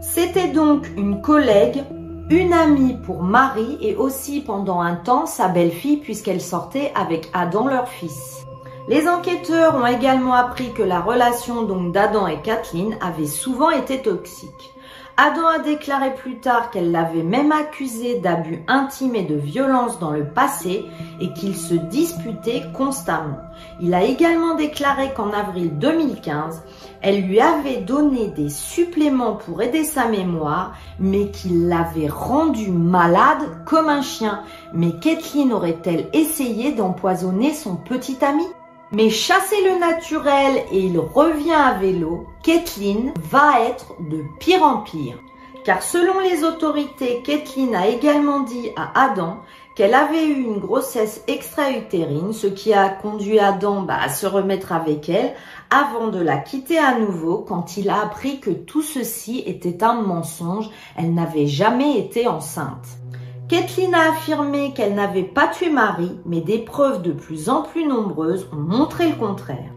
C'était 0.00 0.48
donc 0.48 0.88
une 0.96 1.22
collègue 1.22 1.84
une 2.30 2.54
amie 2.54 2.96
pour 3.04 3.22
Marie 3.22 3.76
et 3.82 3.96
aussi 3.96 4.40
pendant 4.40 4.80
un 4.80 4.96
temps 4.96 5.26
sa 5.26 5.48
belle-fille 5.48 5.98
puisqu'elle 5.98 6.40
sortait 6.40 6.90
avec 6.94 7.28
Adam 7.34 7.66
leur 7.66 7.86
fils. 7.86 8.43
Les 8.86 9.08
enquêteurs 9.08 9.76
ont 9.76 9.86
également 9.86 10.34
appris 10.34 10.74
que 10.74 10.82
la 10.82 11.00
relation 11.00 11.62
donc 11.62 11.92
d'Adam 11.92 12.26
et 12.26 12.42
Kathleen 12.42 12.98
avait 13.00 13.26
souvent 13.26 13.70
été 13.70 14.02
toxique. 14.02 14.74
Adam 15.16 15.46
a 15.46 15.58
déclaré 15.60 16.12
plus 16.12 16.40
tard 16.40 16.70
qu'elle 16.70 16.90
l'avait 16.90 17.22
même 17.22 17.50
accusé 17.50 18.18
d'abus 18.18 18.62
intimes 18.68 19.14
et 19.14 19.22
de 19.22 19.36
violence 19.36 19.98
dans 20.00 20.10
le 20.10 20.26
passé 20.26 20.84
et 21.18 21.32
qu'ils 21.32 21.56
se 21.56 21.72
disputaient 21.74 22.64
constamment. 22.74 23.38
Il 23.80 23.94
a 23.94 24.02
également 24.02 24.54
déclaré 24.54 25.14
qu'en 25.14 25.32
avril 25.32 25.78
2015, 25.78 26.62
elle 27.00 27.22
lui 27.22 27.40
avait 27.40 27.80
donné 27.80 28.28
des 28.28 28.50
suppléments 28.50 29.36
pour 29.36 29.62
aider 29.62 29.84
sa 29.84 30.08
mémoire, 30.08 30.74
mais 30.98 31.30
qu'il 31.30 31.68
l'avait 31.68 32.08
rendu 32.08 32.70
malade 32.70 33.64
comme 33.64 33.88
un 33.88 34.02
chien. 34.02 34.42
Mais 34.74 34.92
Kathleen 35.00 35.54
aurait-elle 35.54 36.08
essayé 36.12 36.72
d'empoisonner 36.72 37.54
son 37.54 37.76
petit 37.76 38.22
ami? 38.22 38.44
Mais 38.94 39.10
chasser 39.10 39.56
le 39.64 39.78
naturel 39.78 40.64
et 40.70 40.78
il 40.78 40.98
revient 40.98 41.52
à 41.52 41.74
vélo, 41.74 42.26
Kathleen 42.42 43.12
va 43.16 43.60
être 43.62 43.94
de 44.00 44.22
pire 44.38 44.62
en 44.62 44.78
pire. 44.78 45.18
Car 45.64 45.82
selon 45.82 46.20
les 46.20 46.44
autorités, 46.44 47.22
Kathleen 47.22 47.74
a 47.74 47.88
également 47.88 48.40
dit 48.40 48.70
à 48.76 49.06
Adam 49.06 49.38
qu'elle 49.74 49.94
avait 49.94 50.26
eu 50.26 50.44
une 50.44 50.58
grossesse 50.58 51.24
extra-utérine, 51.26 52.32
ce 52.32 52.46
qui 52.46 52.72
a 52.72 52.88
conduit 52.88 53.40
Adam 53.40 53.82
bah, 53.82 53.98
à 54.00 54.08
se 54.08 54.26
remettre 54.26 54.72
avec 54.72 55.08
elle 55.08 55.34
avant 55.70 56.08
de 56.08 56.20
la 56.20 56.36
quitter 56.36 56.78
à 56.78 56.98
nouveau 56.98 57.38
quand 57.38 57.76
il 57.76 57.90
a 57.90 58.02
appris 58.02 58.38
que 58.38 58.50
tout 58.50 58.82
ceci 58.82 59.42
était 59.46 59.82
un 59.82 59.94
mensonge, 59.94 60.70
elle 60.96 61.14
n'avait 61.14 61.48
jamais 61.48 61.98
été 61.98 62.28
enceinte. 62.28 62.86
Kathleen 63.48 63.94
a 63.94 64.10
affirmé 64.10 64.72
qu'elle 64.72 64.94
n'avait 64.94 65.22
pas 65.22 65.48
tué 65.48 65.68
Marie, 65.68 66.18
mais 66.24 66.40
des 66.40 66.58
preuves 66.58 67.02
de 67.02 67.12
plus 67.12 67.50
en 67.50 67.60
plus 67.62 67.86
nombreuses 67.86 68.48
ont 68.52 68.56
montré 68.56 69.08
le 69.08 69.16
contraire. 69.16 69.70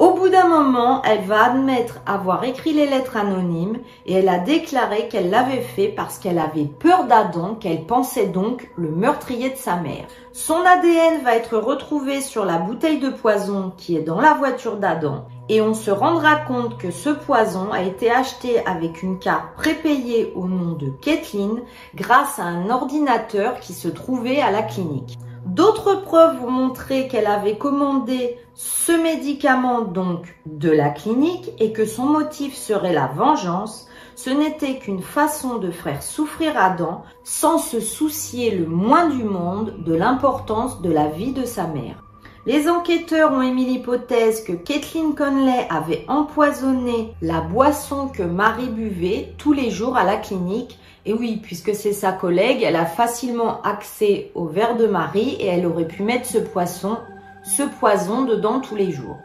Au 0.00 0.14
bout 0.14 0.28
d'un 0.28 0.48
moment, 0.48 1.00
elle 1.04 1.22
va 1.22 1.44
admettre 1.44 2.00
avoir 2.04 2.42
écrit 2.42 2.72
les 2.72 2.88
lettres 2.88 3.16
anonymes 3.16 3.78
et 4.06 4.14
elle 4.14 4.28
a 4.28 4.40
déclaré 4.40 5.06
qu'elle 5.06 5.30
l'avait 5.30 5.60
fait 5.60 5.86
parce 5.86 6.18
qu'elle 6.18 6.40
avait 6.40 6.64
peur 6.64 7.04
d'Adam, 7.04 7.54
qu'elle 7.54 7.86
pensait 7.86 8.26
donc 8.26 8.68
le 8.76 8.90
meurtrier 8.90 9.50
de 9.50 9.56
sa 9.56 9.76
mère. 9.76 10.06
Son 10.32 10.56
ADN 10.56 11.22
va 11.22 11.36
être 11.36 11.56
retrouvé 11.56 12.20
sur 12.20 12.44
la 12.44 12.58
bouteille 12.58 12.98
de 12.98 13.10
poison 13.10 13.72
qui 13.76 13.96
est 13.96 14.02
dans 14.02 14.20
la 14.20 14.34
voiture 14.34 14.78
d'Adam 14.78 15.26
et 15.48 15.60
on 15.60 15.74
se 15.74 15.90
rendra 15.90 16.36
compte 16.36 16.78
que 16.78 16.90
ce 16.90 17.10
poison 17.10 17.72
a 17.72 17.82
été 17.82 18.10
acheté 18.10 18.64
avec 18.66 19.02
une 19.02 19.18
carte 19.18 19.54
prépayée 19.56 20.32
au 20.36 20.46
nom 20.46 20.72
de 20.72 20.88
Kathleen 20.88 21.62
grâce 21.94 22.38
à 22.38 22.44
un 22.44 22.70
ordinateur 22.70 23.60
qui 23.60 23.72
se 23.72 23.88
trouvait 23.88 24.40
à 24.40 24.50
la 24.50 24.62
clinique. 24.62 25.18
D'autres 25.46 26.02
preuves 26.02 26.40
vont 26.40 26.50
montrer 26.50 27.08
qu'elle 27.08 27.26
avait 27.26 27.58
commandé 27.58 28.38
ce 28.54 28.92
médicament 28.92 29.82
donc 29.82 30.36
de 30.46 30.70
la 30.70 30.90
clinique 30.90 31.50
et 31.58 31.72
que 31.72 31.84
son 31.84 32.04
motif 32.06 32.54
serait 32.54 32.92
la 32.92 33.08
vengeance. 33.08 33.88
Ce 34.14 34.30
n'était 34.30 34.78
qu'une 34.78 35.02
façon 35.02 35.58
de 35.58 35.72
faire 35.72 36.02
souffrir 36.02 36.56
Adam 36.56 37.02
sans 37.24 37.58
se 37.58 37.80
soucier 37.80 38.52
le 38.52 38.66
moins 38.66 39.08
du 39.08 39.24
monde 39.24 39.82
de 39.84 39.94
l'importance 39.94 40.80
de 40.80 40.92
la 40.92 41.08
vie 41.08 41.32
de 41.32 41.44
sa 41.44 41.66
mère. 41.66 42.11
Les 42.44 42.68
enquêteurs 42.68 43.32
ont 43.32 43.40
émis 43.40 43.66
l'hypothèse 43.66 44.42
que 44.42 44.52
Kathleen 44.52 45.14
Conley 45.14 45.64
avait 45.70 46.04
empoisonné 46.08 47.14
la 47.22 47.40
boisson 47.40 48.08
que 48.08 48.24
Marie 48.24 48.68
buvait 48.68 49.32
tous 49.38 49.52
les 49.52 49.70
jours 49.70 49.96
à 49.96 50.02
la 50.02 50.16
clinique. 50.16 50.76
Et 51.06 51.12
oui, 51.12 51.38
puisque 51.40 51.72
c'est 51.72 51.92
sa 51.92 52.10
collègue, 52.10 52.64
elle 52.64 52.74
a 52.74 52.84
facilement 52.84 53.62
accès 53.62 54.32
au 54.34 54.46
verre 54.46 54.76
de 54.76 54.88
Marie 54.88 55.36
et 55.38 55.46
elle 55.46 55.66
aurait 55.66 55.86
pu 55.86 56.02
mettre 56.02 56.26
ce 56.26 56.38
poisson, 56.38 56.98
ce 57.44 57.62
poison 57.62 58.22
dedans 58.22 58.58
tous 58.58 58.74
les 58.74 58.90
jours. 58.90 59.18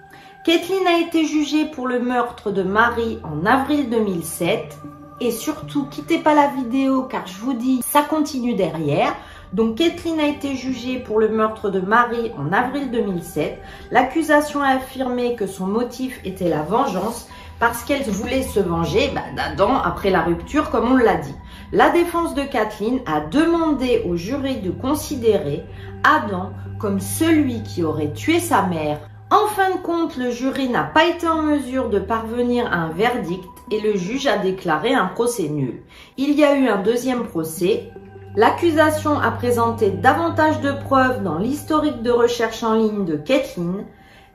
Kathleen 0.45 0.85
a 0.85 0.99
été 0.99 1.25
jugée 1.25 1.65
pour 1.65 1.87
le 1.87 1.99
meurtre 1.99 2.51
de 2.51 2.61
Marie 2.61 3.17
en 3.23 3.47
avril 3.47 3.89
2007. 3.89 4.77
Et 5.21 5.31
surtout, 5.31 5.87
quittez 5.89 6.19
pas 6.19 6.35
la 6.35 6.49
vidéo 6.49 7.01
car 7.01 7.25
je 7.25 7.39
vous 7.39 7.53
dis, 7.53 7.81
ça 7.83 8.03
continue 8.03 8.53
derrière. 8.53 9.15
Donc 9.53 9.77
Kathleen 9.77 10.19
a 10.19 10.27
été 10.27 10.55
jugée 10.55 10.99
pour 10.99 11.19
le 11.19 11.29
meurtre 11.29 11.69
de 11.69 11.79
Marie 11.79 12.31
en 12.37 12.51
avril 12.51 12.91
2007. 12.91 13.59
L'accusation 13.91 14.61
a 14.61 14.75
affirmé 14.75 15.35
que 15.35 15.47
son 15.47 15.67
motif 15.67 16.19
était 16.25 16.49
la 16.49 16.63
vengeance 16.63 17.29
parce 17.59 17.83
qu'elle 17.83 18.03
voulait 18.03 18.43
se 18.43 18.59
venger 18.59 19.09
bah, 19.15 19.21
d'Adam 19.35 19.77
après 19.77 20.09
la 20.09 20.21
rupture 20.21 20.69
comme 20.69 20.91
on 20.91 20.97
l'a 20.97 21.15
dit. 21.15 21.33
La 21.71 21.89
défense 21.89 22.35
de 22.35 22.43
Kathleen 22.43 22.99
a 23.05 23.21
demandé 23.21 24.03
au 24.05 24.15
jury 24.15 24.57
de 24.57 24.71
considérer 24.71 25.63
Adam 26.03 26.51
comme 26.77 26.99
celui 26.99 27.63
qui 27.63 27.83
aurait 27.83 28.13
tué 28.13 28.39
sa 28.39 28.63
mère. 28.63 28.99
En 29.29 29.47
fin 29.47 29.71
de 29.75 29.81
compte, 29.81 30.15
le 30.15 30.29
jury 30.31 30.69
n'a 30.69 30.83
pas 30.83 31.05
été 31.05 31.27
en 31.27 31.41
mesure 31.41 31.89
de 31.89 31.99
parvenir 31.99 32.65
à 32.67 32.77
un 32.77 32.89
verdict 32.89 33.43
et 33.71 33.81
le 33.81 33.97
juge 33.97 34.27
a 34.27 34.37
déclaré 34.37 34.93
un 34.93 35.07
procès 35.07 35.49
nul. 35.49 35.81
Il 36.17 36.31
y 36.37 36.45
a 36.45 36.55
eu 36.55 36.67
un 36.67 36.81
deuxième 36.81 37.23
procès 37.23 37.91
L'accusation 38.37 39.19
a 39.19 39.31
présenté 39.31 39.89
davantage 39.89 40.61
de 40.61 40.71
preuves 40.71 41.23
dans 41.23 41.39
l'historique 41.39 42.03
de 42.03 42.11
recherche 42.11 42.61
en 42.61 42.75
ligne 42.75 43.03
de 43.03 43.15
Kathleen. 43.15 43.85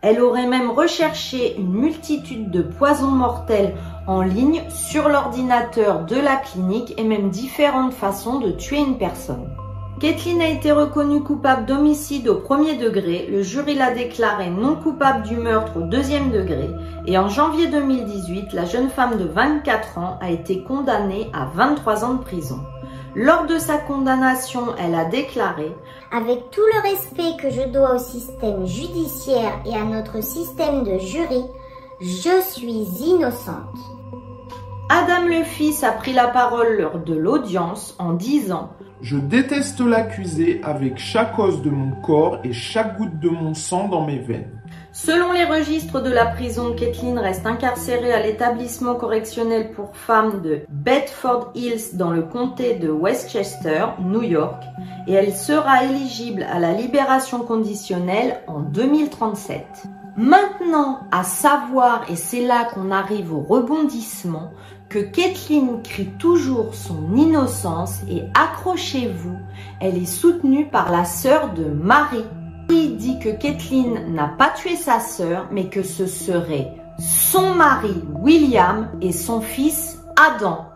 Elle 0.01 0.21
aurait 0.21 0.49
même 0.49 0.73
recherché 0.73 1.57
une 1.57 1.73
multitude 1.73 2.51
de 2.51 2.63
poisons 2.63 3.13
mortels 3.13 3.77
en 4.09 4.23
ligne 4.23 4.61
sur 4.71 5.09
l'ordinateur 5.09 6.05
de 6.05 6.17
la 6.17 6.35
clinique 6.35 6.95
et 6.99 7.05
même 7.05 7.31
différentes 7.31 7.93
façons 7.93 8.41
de 8.41 8.51
tuer 8.51 8.81
une 8.81 8.99
personne. 8.99 9.49
Kathleen 10.01 10.43
a 10.43 10.49
été 10.49 10.73
reconnue 10.73 11.23
coupable 11.23 11.67
d'homicide 11.67 12.29
au 12.29 12.41
premier 12.41 12.75
degré, 12.75 13.29
le 13.31 13.43
jury 13.43 13.77
l'a 13.77 13.95
déclarée 13.95 14.51
non 14.51 14.75
coupable 14.75 15.23
du 15.23 15.37
meurtre 15.37 15.77
au 15.77 15.83
deuxième 15.83 16.33
degré 16.33 16.69
et 17.07 17.19
en 17.19 17.29
janvier 17.29 17.69
2018, 17.69 18.53
la 18.53 18.65
jeune 18.65 18.89
femme 18.89 19.17
de 19.17 19.27
24 19.27 19.99
ans 19.99 20.19
a 20.21 20.33
été 20.33 20.65
condamnée 20.65 21.31
à 21.33 21.45
23 21.55 22.05
ans 22.05 22.15
de 22.15 22.25
prison. 22.25 22.59
Lors 23.15 23.47
de 23.47 23.59
sa 23.59 23.77
condamnation, 23.77 24.75
elle 24.79 24.95
a 24.95 25.05
déclaré 25.05 25.77
Avec 26.11 26.51
tout 26.51 26.63
le 26.75 26.91
respect 26.91 27.37
que 27.39 27.51
je 27.51 27.69
dois 27.69 27.97
au 27.97 27.99
système 27.99 28.67
judiciaire 28.67 29.61
et 29.67 29.75
à 29.75 29.85
notre 29.85 30.23
système 30.23 30.83
de 30.83 30.99
jury, 30.99 31.45
je 32.01 32.41
suis 32.41 32.87
innocente. 33.05 33.77
Adam 34.89 35.27
le 35.27 35.45
fils 35.45 35.85
a 35.85 35.93
pris 35.93 36.15
la 36.15 36.29
parole 36.29 36.79
lors 36.81 36.99
de 37.01 37.15
l'audience 37.15 37.95
en 37.99 38.15
disant 38.15 38.71
Je 39.03 39.19
déteste 39.19 39.81
l'accusé 39.81 40.63
avec 40.65 40.99
chaque 40.99 41.39
os 41.39 41.61
de 41.61 41.71
mon 41.71 41.91
corps 42.01 42.39
et 42.45 42.55
chaque 42.55 42.97
goutte 42.97 43.21
de 43.21 43.29
mon 43.29 43.53
sang 43.53 43.89
dans 43.89 44.07
mes 44.07 44.19
veines. 44.21 44.62
Selon 44.95 45.33
les 45.33 45.47
registres 45.47 46.03
de 46.03 46.11
la 46.11 46.27
prison, 46.27 46.75
Kathleen 46.75 47.19
reste 47.19 47.47
incarcérée 47.47 48.13
à 48.13 48.23
l'établissement 48.23 48.95
correctionnel 48.95 49.73
pour 49.73 49.97
femmes 49.97 50.43
de 50.43 50.61
Bedford 50.69 51.51
Hills 51.55 51.95
dans 51.97 52.11
le 52.11 52.21
comté 52.21 52.75
de 52.75 52.91
Westchester, 52.91 53.87
New 54.01 54.23
York, 54.23 54.63
et 55.07 55.15
elle 55.15 55.35
sera 55.35 55.85
éligible 55.85 56.43
à 56.43 56.59
la 56.59 56.73
libération 56.73 57.39
conditionnelle 57.39 58.43
en 58.47 58.61
2037. 58.61 59.65
Maintenant, 60.19 61.01
à 61.11 61.25
savoir, 61.25 62.05
et 62.11 62.17
c'est 62.17 62.43
là 62.43 62.67
qu'on 62.67 62.91
arrive 62.91 63.33
au 63.33 63.41
rebondissement, 63.41 64.53
que 64.91 64.99
Kathleen 64.99 65.81
crie 65.83 66.11
toujours 66.19 66.75
son 66.75 67.17
innocence 67.17 68.03
et 68.11 68.25
accrochez-vous, 68.35 69.39
elle 69.81 69.97
est 69.97 70.05
soutenue 70.05 70.67
par 70.67 70.93
la 70.93 71.07
sœur 71.07 71.55
de 71.55 71.65
Marie 71.65 72.27
il 72.71 72.97
dit 72.97 73.19
que 73.19 73.31
Kathleen 73.31 74.15
n'a 74.15 74.29
pas 74.29 74.51
tué 74.51 74.77
sa 74.77 75.01
sœur, 75.01 75.49
mais 75.51 75.69
que 75.69 75.83
ce 75.83 76.07
serait 76.07 76.73
son 76.99 77.55
mari 77.55 77.95
William 78.21 78.89
et 79.01 79.13
son 79.13 79.41
fils 79.41 80.01
Adam. 80.17 80.67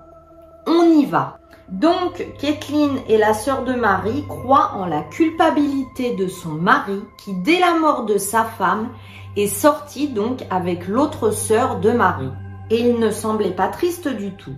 On 0.67 0.85
y 0.85 1.05
va. 1.05 1.39
Donc, 1.69 2.25
Kathleen 2.41 2.99
et 3.09 3.19
la 3.19 3.35
sœur 3.35 3.65
de 3.65 3.75
Marie 3.75 4.25
croient 4.29 4.73
en 4.75 4.87
la 4.87 5.03
culpabilité 5.03 6.15
de 6.15 6.29
son 6.29 6.51
mari 6.51 7.01
qui, 7.19 7.35
dès 7.45 7.59
la 7.59 7.75
mort 7.75 8.07
de 8.07 8.19
sa 8.19 8.45
femme, 8.45 8.89
est 9.37 9.49
sorti 9.49 10.09
donc 10.09 10.45
avec 10.51 10.87
l'autre 10.87 11.33
sœur 11.33 11.81
de 11.81 11.91
Marie. 11.91 12.31
Et 12.71 12.81
il 12.81 12.99
ne 12.99 13.11
semblait 13.11 13.55
pas 13.55 13.69
triste 13.69 14.09
du 14.09 14.33
tout. 14.33 14.55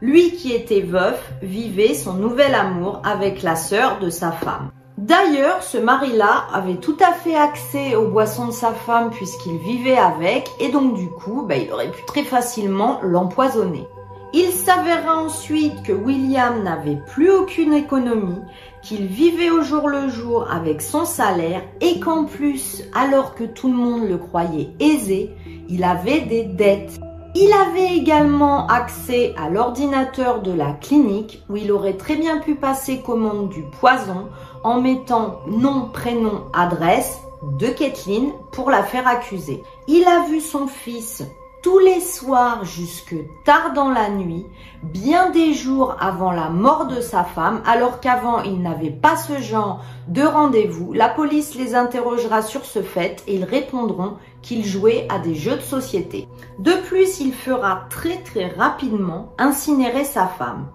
Lui 0.00 0.32
qui 0.32 0.52
était 0.52 0.82
veuf 0.82 1.32
vivait 1.42 1.94
son 1.94 2.14
nouvel 2.14 2.54
amour 2.54 3.02
avec 3.04 3.42
la 3.42 3.56
sœur 3.56 3.98
de 4.00 4.10
sa 4.10 4.32
femme. 4.32 4.70
D'ailleurs, 5.08 5.62
ce 5.62 5.78
mari-là 5.78 6.48
avait 6.52 6.76
tout 6.76 6.98
à 7.00 7.14
fait 7.14 7.34
accès 7.34 7.96
aux 7.96 8.08
boissons 8.08 8.48
de 8.48 8.52
sa 8.52 8.72
femme 8.72 9.08
puisqu'il 9.08 9.56
vivait 9.56 9.96
avec 9.96 10.50
et 10.60 10.68
donc 10.68 10.96
du 10.96 11.08
coup, 11.08 11.46
bah, 11.48 11.56
il 11.56 11.72
aurait 11.72 11.90
pu 11.90 12.04
très 12.04 12.24
facilement 12.24 13.00
l'empoisonner. 13.02 13.88
Il 14.34 14.50
s'avéra 14.50 15.16
ensuite 15.16 15.82
que 15.82 15.94
William 15.94 16.62
n'avait 16.62 17.00
plus 17.06 17.30
aucune 17.30 17.72
économie, 17.72 18.42
qu'il 18.82 19.06
vivait 19.06 19.48
au 19.48 19.62
jour 19.62 19.88
le 19.88 20.10
jour 20.10 20.46
avec 20.52 20.82
son 20.82 21.06
salaire 21.06 21.62
et 21.80 22.00
qu'en 22.00 22.26
plus, 22.26 22.82
alors 22.94 23.34
que 23.34 23.44
tout 23.44 23.68
le 23.68 23.78
monde 23.78 24.06
le 24.06 24.18
croyait 24.18 24.74
aisé, 24.78 25.30
il 25.70 25.84
avait 25.84 26.20
des 26.20 26.44
dettes. 26.44 27.00
Il 27.34 27.52
avait 27.52 27.96
également 27.96 28.66
accès 28.66 29.34
à 29.38 29.48
l'ordinateur 29.48 30.42
de 30.42 30.52
la 30.52 30.72
clinique 30.72 31.42
où 31.48 31.56
il 31.56 31.70
aurait 31.72 31.96
très 31.96 32.16
bien 32.16 32.38
pu 32.38 32.56
passer 32.56 33.00
commande 33.00 33.48
du 33.48 33.62
poison 33.62 34.28
en 34.64 34.80
mettant 34.80 35.40
nom, 35.46 35.88
prénom, 35.92 36.44
adresse 36.52 37.20
de 37.42 37.68
Kathleen 37.68 38.32
pour 38.52 38.70
la 38.70 38.82
faire 38.82 39.06
accuser. 39.06 39.62
Il 39.86 40.04
a 40.04 40.26
vu 40.28 40.40
son 40.40 40.66
fils 40.66 41.24
tous 41.62 41.78
les 41.80 42.00
soirs 42.00 42.64
jusque 42.64 43.16
tard 43.44 43.72
dans 43.72 43.90
la 43.90 44.10
nuit, 44.10 44.46
bien 44.82 45.30
des 45.30 45.54
jours 45.54 45.96
avant 46.00 46.30
la 46.30 46.50
mort 46.50 46.86
de 46.86 47.00
sa 47.00 47.24
femme, 47.24 47.62
alors 47.66 48.00
qu'avant 48.00 48.42
il 48.42 48.62
n'avait 48.62 48.90
pas 48.90 49.16
ce 49.16 49.38
genre 49.38 49.82
de 50.06 50.22
rendez-vous. 50.22 50.92
La 50.92 51.08
police 51.08 51.56
les 51.56 51.74
interrogera 51.74 52.42
sur 52.42 52.64
ce 52.64 52.80
fait 52.80 53.24
et 53.26 53.34
ils 53.34 53.44
répondront 53.44 54.18
qu'ils 54.40 54.64
jouaient 54.64 55.08
à 55.10 55.18
des 55.18 55.34
jeux 55.34 55.56
de 55.56 55.60
société. 55.60 56.28
De 56.60 56.72
plus, 56.86 57.20
il 57.20 57.32
fera 57.32 57.86
très 57.90 58.18
très 58.22 58.46
rapidement 58.46 59.32
incinérer 59.38 60.04
sa 60.04 60.26
femme. 60.26 60.68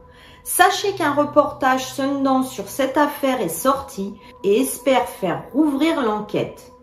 Sachez 0.44 0.92
qu'un 0.92 1.14
reportage 1.14 1.86
Sundance 1.94 2.52
sur 2.52 2.68
cette 2.68 2.98
affaire 2.98 3.40
est 3.40 3.48
sorti 3.48 4.16
et 4.44 4.60
espère 4.60 5.08
faire 5.08 5.44
rouvrir 5.54 6.02
l'enquête. 6.02 6.74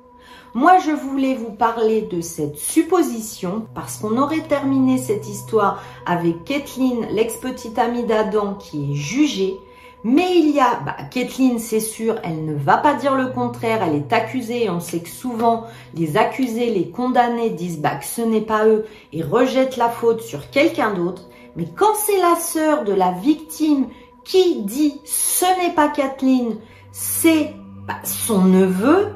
Moi, 0.55 0.79
je 0.79 0.91
voulais 0.91 1.35
vous 1.35 1.53
parler 1.53 2.03
de 2.03 2.23
cette 2.23 2.57
supposition 2.57 3.67
parce 3.75 3.99
qu'on 3.99 4.17
aurait 4.17 4.49
terminé 4.49 4.97
cette 4.97 5.29
histoire 5.29 5.83
avec 6.07 6.45
Kathleen, 6.45 7.07
l'ex-petite 7.13 7.79
amie 7.79 8.05
d'Adam, 8.05 8.55
qui 8.55 8.93
est 8.93 8.97
jugée. 8.97 9.61
Mais 10.05 10.39
il 10.39 10.51
y 10.51 10.59
a, 10.59 10.81
bah, 10.85 10.97
Kathleen, 11.11 11.59
c'est 11.59 11.81
sûr, 11.81 12.17
elle 12.25 12.47
ne 12.47 12.55
va 12.55 12.79
pas 12.79 12.95
dire 12.95 13.15
le 13.15 13.27
contraire, 13.27 13.83
elle 13.83 13.95
est 13.95 14.13
accusée 14.15 14.65
et 14.65 14.71
on 14.71 14.81
sait 14.81 15.01
que 15.01 15.11
souvent 15.11 15.67
les 15.95 16.17
accusés, 16.17 16.71
les 16.71 16.89
condamnés 16.89 17.51
disent 17.51 17.81
bah, 17.81 17.97
que 17.97 18.07
ce 18.07 18.23
n'est 18.23 18.41
pas 18.41 18.67
eux 18.67 18.87
et 19.13 19.23
rejettent 19.23 19.77
la 19.77 19.91
faute 19.91 20.23
sur 20.23 20.49
quelqu'un 20.51 20.95
d'autre. 20.95 21.30
Mais 21.57 21.67
quand 21.77 21.95
c'est 21.95 22.19
la 22.19 22.37
sœur 22.37 22.85
de 22.85 22.93
la 22.93 23.13
victime 23.13 23.87
qui 24.25 24.63
dit 24.63 25.01
ce 25.05 25.45
n'est 25.61 25.75
pas 25.75 25.89
Kathleen, 25.89 26.57
c'est 26.93 27.55
bah, 27.87 27.95
son 28.05 28.45
neveu, 28.45 29.09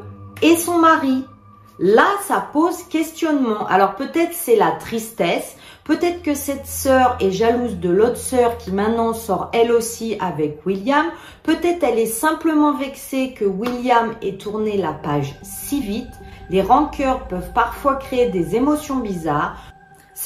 et 0.42 0.56
son 0.56 0.78
mari. 0.78 1.24
Là, 1.78 2.06
ça 2.22 2.46
pose 2.52 2.84
questionnement. 2.84 3.66
Alors 3.66 3.96
peut-être 3.96 4.32
c'est 4.32 4.56
la 4.56 4.72
tristesse, 4.72 5.56
peut-être 5.82 6.22
que 6.22 6.34
cette 6.34 6.66
sœur 6.66 7.16
est 7.18 7.32
jalouse 7.32 7.78
de 7.78 7.90
l'autre 7.90 8.16
sœur 8.16 8.58
qui 8.58 8.70
maintenant 8.70 9.12
sort 9.12 9.50
elle 9.52 9.72
aussi 9.72 10.16
avec 10.20 10.64
William, 10.64 11.06
peut-être 11.42 11.82
elle 11.82 11.98
est 11.98 12.06
simplement 12.06 12.74
vexée 12.74 13.34
que 13.36 13.44
William 13.44 14.14
ait 14.22 14.36
tourné 14.36 14.76
la 14.76 14.92
page 14.92 15.34
si 15.42 15.80
vite. 15.80 16.12
Les 16.50 16.62
rancœurs 16.62 17.26
peuvent 17.26 17.52
parfois 17.54 17.96
créer 17.96 18.28
des 18.28 18.54
émotions 18.54 18.98
bizarres. 18.98 19.56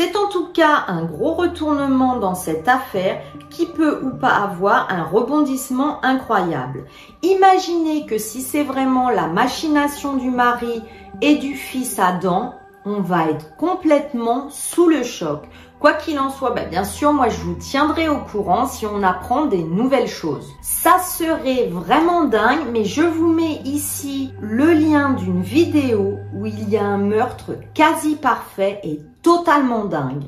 C'est 0.01 0.15
en 0.17 0.29
tout 0.29 0.47
cas 0.53 0.85
un 0.87 1.03
gros 1.03 1.35
retournement 1.35 2.19
dans 2.19 2.37
cette 2.37 2.69
affaire 2.69 3.21
qui 3.51 3.67
peut 3.67 4.01
ou 4.05 4.11
pas 4.11 4.29
avoir 4.29 4.93
un 4.93 5.03
rebondissement 5.03 5.99
incroyable. 6.05 6.85
Imaginez 7.25 8.07
que 8.07 8.17
si 8.17 8.43
c'est 8.43 8.63
vraiment 8.63 9.11
la 9.11 9.27
machination 9.27 10.15
du 10.15 10.31
mari 10.31 10.85
et 11.21 11.35
du 11.35 11.55
fils 11.55 11.99
Adam, 11.99 12.55
on 12.85 13.01
va 13.01 13.29
être 13.29 13.57
complètement 13.57 14.51
sous 14.51 14.89
le 14.89 15.03
choc. 15.03 15.49
Quoi 15.81 15.95
qu'il 15.95 16.21
en 16.21 16.31
soit, 16.31 16.53
bah, 16.53 16.65
bien 16.65 16.85
sûr, 16.85 17.13
moi 17.13 17.29
je 17.29 17.41
vous 17.41 17.55
tiendrai 17.55 18.09
au 18.09 18.19
courant 18.19 18.67
si 18.67 18.87
on 18.87 19.03
apprend 19.03 19.47
des 19.47 19.65
nouvelles 19.65 20.07
choses. 20.07 20.55
Ça 20.63 21.01
serait 21.01 21.67
vraiment 21.73 22.23
dingue, 22.23 22.69
mais 22.73 22.85
je 22.85 23.03
vous 23.03 23.33
mets 23.33 23.61
ici 23.65 24.33
le 24.41 24.73
lien 24.75 25.11
d'une 25.15 25.43
vidéo 25.43 26.19
où 26.35 26.47
il 26.47 26.69
y 26.69 26.77
a 26.77 26.85
un 26.85 26.99
meurtre 26.99 27.51
quasi 27.75 28.15
parfait 28.15 28.79
et 28.85 29.01
totalement 29.23 29.85
dingue. 29.85 30.25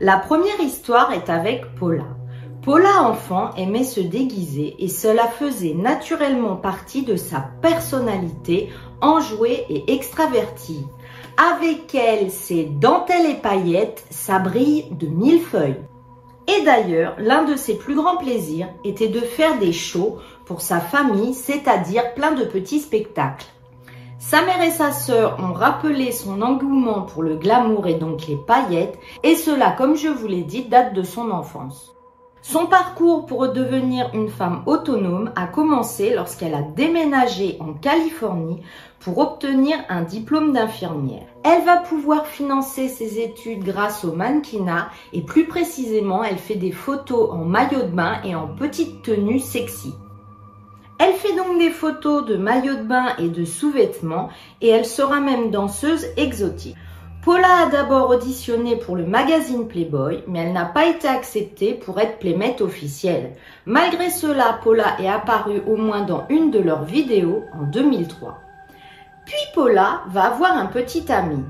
La 0.00 0.18
première 0.18 0.60
histoire 0.60 1.12
est 1.12 1.28
avec 1.28 1.74
Paula. 1.74 2.06
Paula 2.62 3.02
enfant 3.02 3.50
aimait 3.56 3.84
se 3.84 4.00
déguiser 4.00 4.76
et 4.78 4.88
cela 4.88 5.26
faisait 5.26 5.74
naturellement 5.74 6.56
partie 6.56 7.02
de 7.02 7.16
sa 7.16 7.50
personnalité 7.62 8.68
enjouée 9.00 9.64
et 9.68 9.92
extravertie. 9.92 10.84
Avec 11.36 11.94
elle, 11.94 12.30
ses 12.30 12.64
dentelles 12.64 13.30
et 13.30 13.34
paillettes, 13.34 14.04
ça 14.10 14.38
de 14.38 15.06
mille 15.06 15.40
feuilles. 15.40 15.82
Et 16.46 16.64
d'ailleurs, 16.64 17.14
l'un 17.18 17.44
de 17.44 17.56
ses 17.56 17.76
plus 17.76 17.94
grands 17.94 18.16
plaisirs 18.16 18.68
était 18.84 19.08
de 19.08 19.20
faire 19.20 19.58
des 19.58 19.72
shows 19.72 20.18
pour 20.46 20.60
sa 20.60 20.80
famille, 20.80 21.34
c'est-à-dire 21.34 22.14
plein 22.14 22.32
de 22.32 22.44
petits 22.44 22.80
spectacles. 22.80 23.46
Sa 24.18 24.42
mère 24.42 24.60
et 24.62 24.72
sa 24.72 24.90
sœur 24.90 25.38
ont 25.38 25.52
rappelé 25.52 26.10
son 26.10 26.42
engouement 26.42 27.02
pour 27.02 27.22
le 27.22 27.36
glamour 27.36 27.86
et 27.86 27.94
donc 27.94 28.26
les 28.26 28.36
paillettes, 28.36 28.98
et 29.22 29.36
cela, 29.36 29.70
comme 29.70 29.94
je 29.96 30.08
vous 30.08 30.26
l'ai 30.26 30.42
dit, 30.42 30.64
date 30.64 30.92
de 30.92 31.04
son 31.04 31.30
enfance. 31.30 31.94
Son 32.42 32.66
parcours 32.66 33.26
pour 33.26 33.52
devenir 33.52 34.10
une 34.14 34.28
femme 34.28 34.62
autonome 34.66 35.30
a 35.36 35.46
commencé 35.46 36.14
lorsqu'elle 36.14 36.54
a 36.54 36.62
déménagé 36.62 37.58
en 37.60 37.74
Californie 37.74 38.62
pour 38.98 39.18
obtenir 39.18 39.76
un 39.88 40.02
diplôme 40.02 40.52
d'infirmière. 40.52 41.26
Elle 41.44 41.64
va 41.64 41.76
pouvoir 41.76 42.26
financer 42.26 42.88
ses 42.88 43.20
études 43.20 43.62
grâce 43.62 44.04
au 44.04 44.12
mannequinat 44.12 44.88
et 45.12 45.22
plus 45.22 45.46
précisément 45.46 46.24
elle 46.24 46.38
fait 46.38 46.56
des 46.56 46.72
photos 46.72 47.30
en 47.30 47.44
maillot 47.44 47.82
de 47.82 47.94
bain 47.94 48.20
et 48.24 48.34
en 48.34 48.48
petite 48.48 49.02
tenue 49.02 49.38
sexy. 49.38 49.94
Elle 50.98 51.14
fait 51.14 51.36
donc 51.36 51.58
des 51.58 51.70
photos 51.70 52.24
de 52.24 52.36
maillots 52.36 52.76
de 52.76 52.82
bain 52.82 53.14
et 53.18 53.28
de 53.28 53.44
sous-vêtements 53.44 54.30
et 54.60 54.68
elle 54.68 54.84
sera 54.84 55.20
même 55.20 55.50
danseuse 55.50 56.06
exotique. 56.16 56.76
Paula 57.24 57.66
a 57.66 57.70
d'abord 57.70 58.10
auditionné 58.10 58.76
pour 58.76 58.96
le 58.96 59.04
magazine 59.04 59.68
Playboy, 59.68 60.24
mais 60.26 60.40
elle 60.40 60.52
n'a 60.52 60.64
pas 60.64 60.86
été 60.86 61.06
acceptée 61.06 61.74
pour 61.74 62.00
être 62.00 62.18
playmate 62.18 62.60
officielle. 62.60 63.34
Malgré 63.66 64.08
cela, 64.10 64.58
Paula 64.64 65.00
est 65.00 65.08
apparue 65.08 65.62
au 65.66 65.76
moins 65.76 66.02
dans 66.02 66.26
une 66.30 66.50
de 66.50 66.58
leurs 66.58 66.84
vidéos 66.84 67.44
en 67.52 67.64
2003. 67.64 68.38
Puis 69.26 69.36
Paula 69.54 70.02
va 70.08 70.32
avoir 70.32 70.56
un 70.56 70.66
petit 70.66 71.12
ami, 71.12 71.44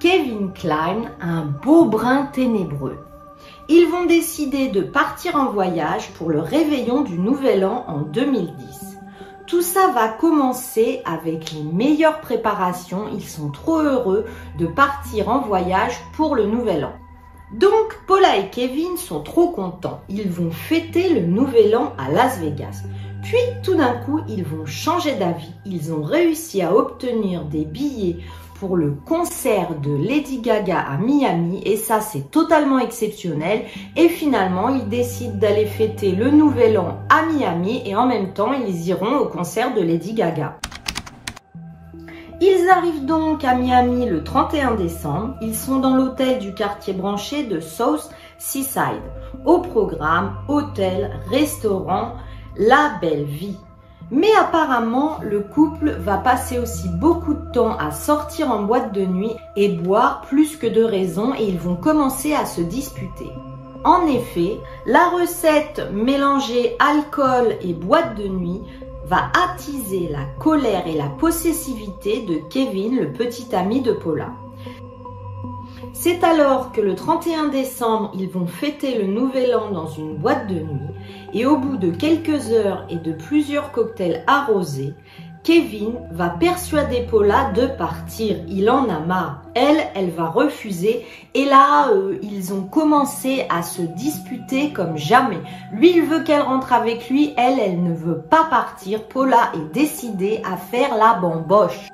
Kevin 0.00 0.52
Klein, 0.52 1.02
un 1.20 1.42
beau 1.42 1.84
brun 1.84 2.26
ténébreux. 2.32 2.98
Ils 3.68 3.86
vont 3.86 4.06
décider 4.06 4.68
de 4.68 4.80
partir 4.80 5.36
en 5.36 5.50
voyage 5.50 6.10
pour 6.12 6.30
le 6.30 6.40
réveillon 6.40 7.02
du 7.02 7.18
Nouvel 7.18 7.66
An 7.66 7.84
en 7.86 7.98
2010. 7.98 8.87
Tout 9.48 9.62
ça 9.62 9.88
va 9.88 10.08
commencer 10.08 11.00
avec 11.06 11.52
les 11.52 11.62
meilleures 11.62 12.20
préparations. 12.20 13.06
Ils 13.14 13.24
sont 13.24 13.48
trop 13.48 13.78
heureux 13.78 14.26
de 14.58 14.66
partir 14.66 15.30
en 15.30 15.40
voyage 15.40 15.94
pour 16.12 16.36
le 16.36 16.44
nouvel 16.44 16.84
an. 16.84 16.92
Donc 17.54 17.98
Paula 18.06 18.36
et 18.36 18.50
Kevin 18.50 18.98
sont 18.98 19.22
trop 19.22 19.48
contents. 19.48 20.02
Ils 20.10 20.30
vont 20.30 20.50
fêter 20.50 21.14
le 21.14 21.26
nouvel 21.26 21.74
an 21.74 21.94
à 21.96 22.10
Las 22.10 22.38
Vegas. 22.40 22.82
Puis 23.22 23.38
tout 23.62 23.74
d'un 23.74 23.94
coup, 23.94 24.20
ils 24.28 24.44
vont 24.44 24.66
changer 24.66 25.14
d'avis. 25.14 25.54
Ils 25.64 25.94
ont 25.94 26.02
réussi 26.02 26.60
à 26.60 26.74
obtenir 26.74 27.46
des 27.46 27.64
billets 27.64 28.18
pour 28.58 28.76
le 28.76 28.96
concert 29.06 29.78
de 29.80 29.94
Lady 29.94 30.40
Gaga 30.40 30.80
à 30.80 30.98
Miami 30.98 31.62
et 31.64 31.76
ça 31.76 32.00
c'est 32.00 32.30
totalement 32.30 32.78
exceptionnel 32.78 33.62
et 33.96 34.08
finalement 34.08 34.68
ils 34.68 34.88
décident 34.88 35.36
d'aller 35.36 35.66
fêter 35.66 36.12
le 36.12 36.30
nouvel 36.30 36.78
an 36.78 36.98
à 37.08 37.24
Miami 37.26 37.82
et 37.84 37.94
en 37.94 38.06
même 38.06 38.32
temps 38.32 38.52
ils 38.52 38.88
iront 38.88 39.18
au 39.18 39.26
concert 39.26 39.74
de 39.74 39.80
Lady 39.80 40.12
Gaga. 40.12 40.58
Ils 42.40 42.68
arrivent 42.70 43.04
donc 43.04 43.44
à 43.44 43.54
Miami 43.54 44.06
le 44.06 44.22
31 44.22 44.76
décembre. 44.76 45.34
Ils 45.42 45.56
sont 45.56 45.80
dans 45.80 45.96
l'hôtel 45.96 46.38
du 46.38 46.54
quartier 46.54 46.92
branché 46.92 47.42
de 47.42 47.58
South 47.58 48.10
Seaside. 48.38 49.02
Au 49.44 49.58
programme, 49.58 50.36
hôtel, 50.46 51.18
restaurant, 51.30 52.12
la 52.56 52.92
belle 53.00 53.24
vie. 53.24 53.56
Mais 54.10 54.30
apparemment, 54.40 55.18
le 55.22 55.40
couple 55.40 55.90
va 55.90 56.16
passer 56.16 56.58
aussi 56.58 56.88
beaucoup 56.88 57.34
de 57.34 57.52
temps 57.52 57.76
à 57.76 57.90
sortir 57.90 58.50
en 58.50 58.62
boîte 58.62 58.94
de 58.94 59.04
nuit 59.04 59.36
et 59.54 59.68
boire 59.68 60.22
plus 60.22 60.56
que 60.56 60.66
de 60.66 60.82
raison 60.82 61.34
et 61.34 61.44
ils 61.44 61.58
vont 61.58 61.76
commencer 61.76 62.32
à 62.32 62.46
se 62.46 62.62
disputer. 62.62 63.30
En 63.84 64.06
effet, 64.06 64.58
la 64.86 65.08
recette 65.10 65.82
mélangée 65.92 66.76
alcool 66.78 67.56
et 67.60 67.74
boîte 67.74 68.16
de 68.16 68.28
nuit 68.28 68.62
va 69.04 69.30
attiser 69.44 70.08
la 70.08 70.24
colère 70.38 70.86
et 70.86 70.96
la 70.96 71.08
possessivité 71.08 72.22
de 72.22 72.40
Kevin, 72.50 72.96
le 72.96 73.12
petit 73.12 73.54
ami 73.54 73.82
de 73.82 73.92
Paula. 73.92 74.30
C'est 76.00 76.22
alors 76.22 76.70
que 76.70 76.80
le 76.80 76.94
31 76.94 77.48
décembre, 77.48 78.12
ils 78.14 78.28
vont 78.28 78.46
fêter 78.46 79.02
le 79.02 79.08
nouvel 79.08 79.52
an 79.56 79.72
dans 79.72 79.88
une 79.88 80.14
boîte 80.14 80.46
de 80.46 80.60
nuit 80.60 80.94
et 81.34 81.44
au 81.44 81.56
bout 81.56 81.76
de 81.76 81.90
quelques 81.90 82.52
heures 82.52 82.86
et 82.88 82.98
de 82.98 83.10
plusieurs 83.10 83.72
cocktails 83.72 84.22
arrosés, 84.28 84.94
Kevin 85.42 85.94
va 86.12 86.28
persuader 86.28 87.04
Paula 87.10 87.50
de 87.50 87.66
partir. 87.66 88.36
Il 88.46 88.70
en 88.70 88.88
a 88.88 89.00
marre. 89.00 89.42
Elle, 89.56 89.88
elle 89.96 90.10
va 90.10 90.28
refuser. 90.28 91.04
Et 91.34 91.44
là, 91.44 91.88
euh, 91.88 92.16
ils 92.22 92.54
ont 92.54 92.62
commencé 92.62 93.46
à 93.50 93.62
se 93.62 93.82
disputer 93.82 94.72
comme 94.72 94.96
jamais. 94.96 95.40
Lui, 95.72 95.96
il 95.96 96.02
veut 96.02 96.22
qu'elle 96.22 96.42
rentre 96.42 96.72
avec 96.72 97.10
lui. 97.10 97.34
Elle, 97.36 97.58
elle 97.58 97.82
ne 97.82 97.92
veut 97.92 98.20
pas 98.20 98.44
partir. 98.44 99.02
Paula 99.08 99.50
est 99.54 99.74
décidée 99.74 100.42
à 100.44 100.56
faire 100.56 100.96
la 100.96 101.14
bamboche. 101.14 101.88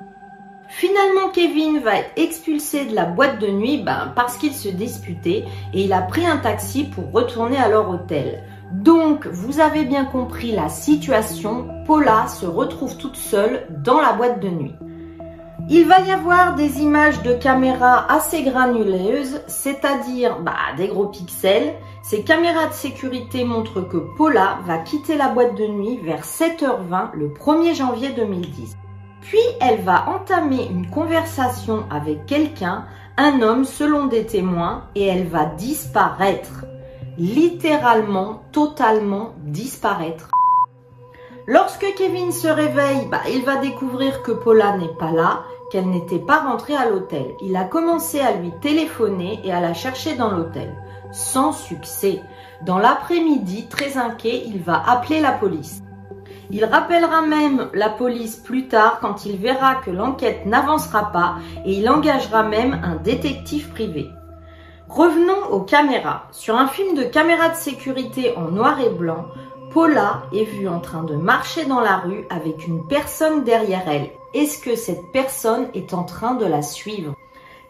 Finalement, 0.77 1.29
Kevin 1.29 1.79
va 1.79 1.99
être 1.99 2.11
expulsé 2.17 2.83
de 2.83 2.93
la 2.93 3.05
boîte 3.05 3.39
de 3.39 3.47
nuit 3.47 3.81
ben, 3.81 4.11
parce 4.13 4.35
qu'il 4.35 4.53
se 4.53 4.67
disputait 4.67 5.45
et 5.73 5.83
il 5.85 5.93
a 5.93 6.01
pris 6.01 6.25
un 6.25 6.35
taxi 6.35 6.83
pour 6.83 7.13
retourner 7.13 7.55
à 7.55 7.69
leur 7.69 7.89
hôtel. 7.89 8.43
Donc, 8.73 9.25
vous 9.25 9.61
avez 9.61 9.85
bien 9.85 10.03
compris 10.03 10.51
la 10.51 10.67
situation, 10.67 11.69
Paula 11.87 12.27
se 12.27 12.45
retrouve 12.45 12.97
toute 12.97 13.15
seule 13.15 13.67
dans 13.69 14.01
la 14.01 14.11
boîte 14.11 14.41
de 14.41 14.49
nuit. 14.49 14.75
Il 15.69 15.87
va 15.87 16.01
y 16.01 16.11
avoir 16.11 16.55
des 16.55 16.81
images 16.81 17.23
de 17.23 17.31
caméras 17.31 18.11
assez 18.11 18.43
granuleuses, 18.43 19.43
c'est-à-dire 19.47 20.41
bah, 20.41 20.75
des 20.75 20.89
gros 20.89 21.07
pixels. 21.07 21.73
Ces 22.03 22.23
caméras 22.23 22.67
de 22.67 22.73
sécurité 22.73 23.45
montrent 23.45 23.79
que 23.79 24.03
Paula 24.17 24.59
va 24.65 24.79
quitter 24.79 25.15
la 25.15 25.29
boîte 25.29 25.55
de 25.55 25.67
nuit 25.67 26.01
vers 26.03 26.25
7h20 26.25 27.13
le 27.13 27.29
1er 27.29 27.75
janvier 27.75 28.09
2010. 28.09 28.75
Puis 29.25 29.39
elle 29.59 29.81
va 29.81 30.07
entamer 30.07 30.67
une 30.69 30.87
conversation 30.89 31.85
avec 31.89 32.27
quelqu'un, 32.27 32.85
un 33.17 33.41
homme 33.41 33.65
selon 33.65 34.05
des 34.05 34.25
témoins, 34.25 34.85
et 34.93 35.07
elle 35.07 35.27
va 35.27 35.45
disparaître. 35.45 36.65
Littéralement, 37.17 38.43
totalement 38.51 39.33
disparaître. 39.39 40.29
Lorsque 41.47 41.85
Kevin 41.97 42.31
se 42.31 42.47
réveille, 42.47 43.07
bah, 43.09 43.21
il 43.31 43.43
va 43.43 43.57
découvrir 43.57 44.21
que 44.21 44.31
Paula 44.31 44.77
n'est 44.77 44.95
pas 44.99 45.11
là, 45.11 45.43
qu'elle 45.71 45.89
n'était 45.89 46.19
pas 46.19 46.41
rentrée 46.41 46.75
à 46.75 46.87
l'hôtel. 46.87 47.35
Il 47.41 47.55
a 47.55 47.63
commencé 47.63 48.19
à 48.19 48.33
lui 48.33 48.51
téléphoner 48.61 49.39
et 49.43 49.51
à 49.51 49.59
la 49.59 49.73
chercher 49.73 50.15
dans 50.15 50.31
l'hôtel. 50.31 50.75
Sans 51.11 51.51
succès. 51.51 52.21
Dans 52.61 52.77
l'après-midi, 52.77 53.67
très 53.69 53.97
inquiet, 53.97 54.43
il 54.45 54.61
va 54.61 54.83
appeler 54.87 55.19
la 55.19 55.31
police. 55.31 55.81
Il 56.51 56.65
rappellera 56.65 57.21
même 57.21 57.69
la 57.73 57.89
police 57.89 58.37
plus 58.37 58.67
tard 58.67 58.99
quand 59.01 59.25
il 59.25 59.37
verra 59.37 59.75
que 59.75 59.91
l'enquête 59.91 60.45
n'avancera 60.45 61.11
pas 61.11 61.35
et 61.65 61.73
il 61.73 61.89
engagera 61.89 62.43
même 62.43 62.79
un 62.83 62.95
détective 62.95 63.69
privé. 63.69 64.09
Revenons 64.87 65.49
aux 65.51 65.61
caméras. 65.61 66.27
Sur 66.31 66.55
un 66.55 66.67
film 66.67 66.95
de 66.95 67.03
caméra 67.03 67.49
de 67.49 67.55
sécurité 67.55 68.37
en 68.37 68.51
noir 68.51 68.79
et 68.79 68.89
blanc, 68.89 69.25
Paula 69.73 70.23
est 70.31 70.45
vue 70.45 70.69
en 70.69 70.79
train 70.79 71.03
de 71.03 71.15
marcher 71.15 71.65
dans 71.65 71.81
la 71.81 71.97
rue 71.97 72.25
avec 72.29 72.67
une 72.67 72.87
personne 72.87 73.43
derrière 73.43 73.83
elle. 73.87 74.09
Est-ce 74.33 74.59
que 74.59 74.75
cette 74.75 75.11
personne 75.11 75.67
est 75.73 75.93
en 75.93 76.03
train 76.03 76.35
de 76.35 76.45
la 76.45 76.61
suivre? 76.61 77.15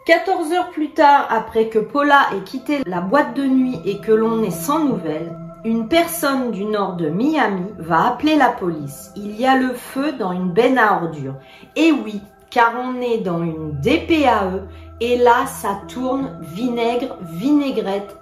14 0.04 0.52
heures 0.52 0.70
plus 0.70 0.90
tard, 0.90 1.26
après 1.30 1.68
que 1.68 1.80
Paula 1.80 2.28
ait 2.36 2.44
quitté 2.44 2.82
la 2.86 3.00
boîte 3.00 3.34
de 3.34 3.44
nuit 3.44 3.80
et 3.84 4.00
que 4.00 4.12
l'on 4.12 4.44
est 4.44 4.52
sans 4.52 4.84
nouvelles, 4.84 5.36
une 5.66 5.88
personne 5.88 6.52
du 6.52 6.64
nord 6.64 6.94
de 6.94 7.08
Miami 7.08 7.72
va 7.76 8.06
appeler 8.06 8.36
la 8.36 8.50
police. 8.50 9.10
Il 9.16 9.34
y 9.34 9.44
a 9.44 9.56
le 9.56 9.74
feu 9.74 10.12
dans 10.12 10.30
une 10.30 10.52
benne 10.52 10.78
à 10.78 11.02
ordures. 11.02 11.34
Et 11.74 11.90
oui, 11.90 12.20
car 12.50 12.72
on 12.80 13.00
est 13.00 13.18
dans 13.18 13.42
une 13.42 13.72
DPAE 13.80 14.62
et 15.00 15.16
là 15.16 15.44
ça 15.46 15.80
tourne 15.88 16.38
vinaigre, 16.40 17.16
vinaigrette. 17.20 18.16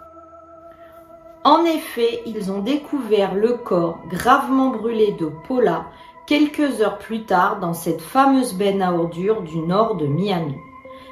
En 1.45 1.67
effet, 1.67 2.23
ils 2.25 2.51
ont 2.51 2.63
découvert 2.63 3.35
le 3.35 3.53
corps 3.53 3.99
gravement 4.09 4.71
brûlé 4.71 5.13
de 5.21 5.31
Paula 5.47 5.85
quelques 6.27 6.81
heures 6.81 6.97
plus 6.97 7.25
tard 7.27 7.61
dans 7.61 7.75
cette 7.75 8.01
fameuse 8.01 8.55
benne 8.55 8.81
à 8.81 8.95
ordures 8.95 9.43
du 9.43 9.59
nord 9.59 9.97
de 9.97 10.07
Miami. 10.07 10.57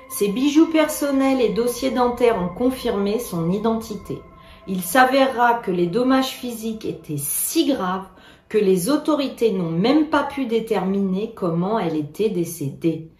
Ses 0.08 0.28
bijoux 0.28 0.70
personnels 0.70 1.42
et 1.42 1.50
dossiers 1.50 1.90
dentaires 1.90 2.40
ont 2.42 2.54
confirmé 2.54 3.18
son 3.18 3.50
identité 3.50 4.22
il 4.66 4.82
s'avérera 4.82 5.54
que 5.54 5.70
les 5.70 5.86
dommages 5.86 6.30
physiques 6.30 6.84
étaient 6.84 7.16
si 7.16 7.66
graves 7.66 8.06
que 8.48 8.58
les 8.58 8.90
autorités 8.90 9.50
n'ont 9.50 9.70
même 9.70 10.10
pas 10.10 10.24
pu 10.24 10.44
déterminer 10.44 11.32
comment 11.34 11.78
elle 11.78 11.96
était 11.96 12.28
décédée. 12.28 13.10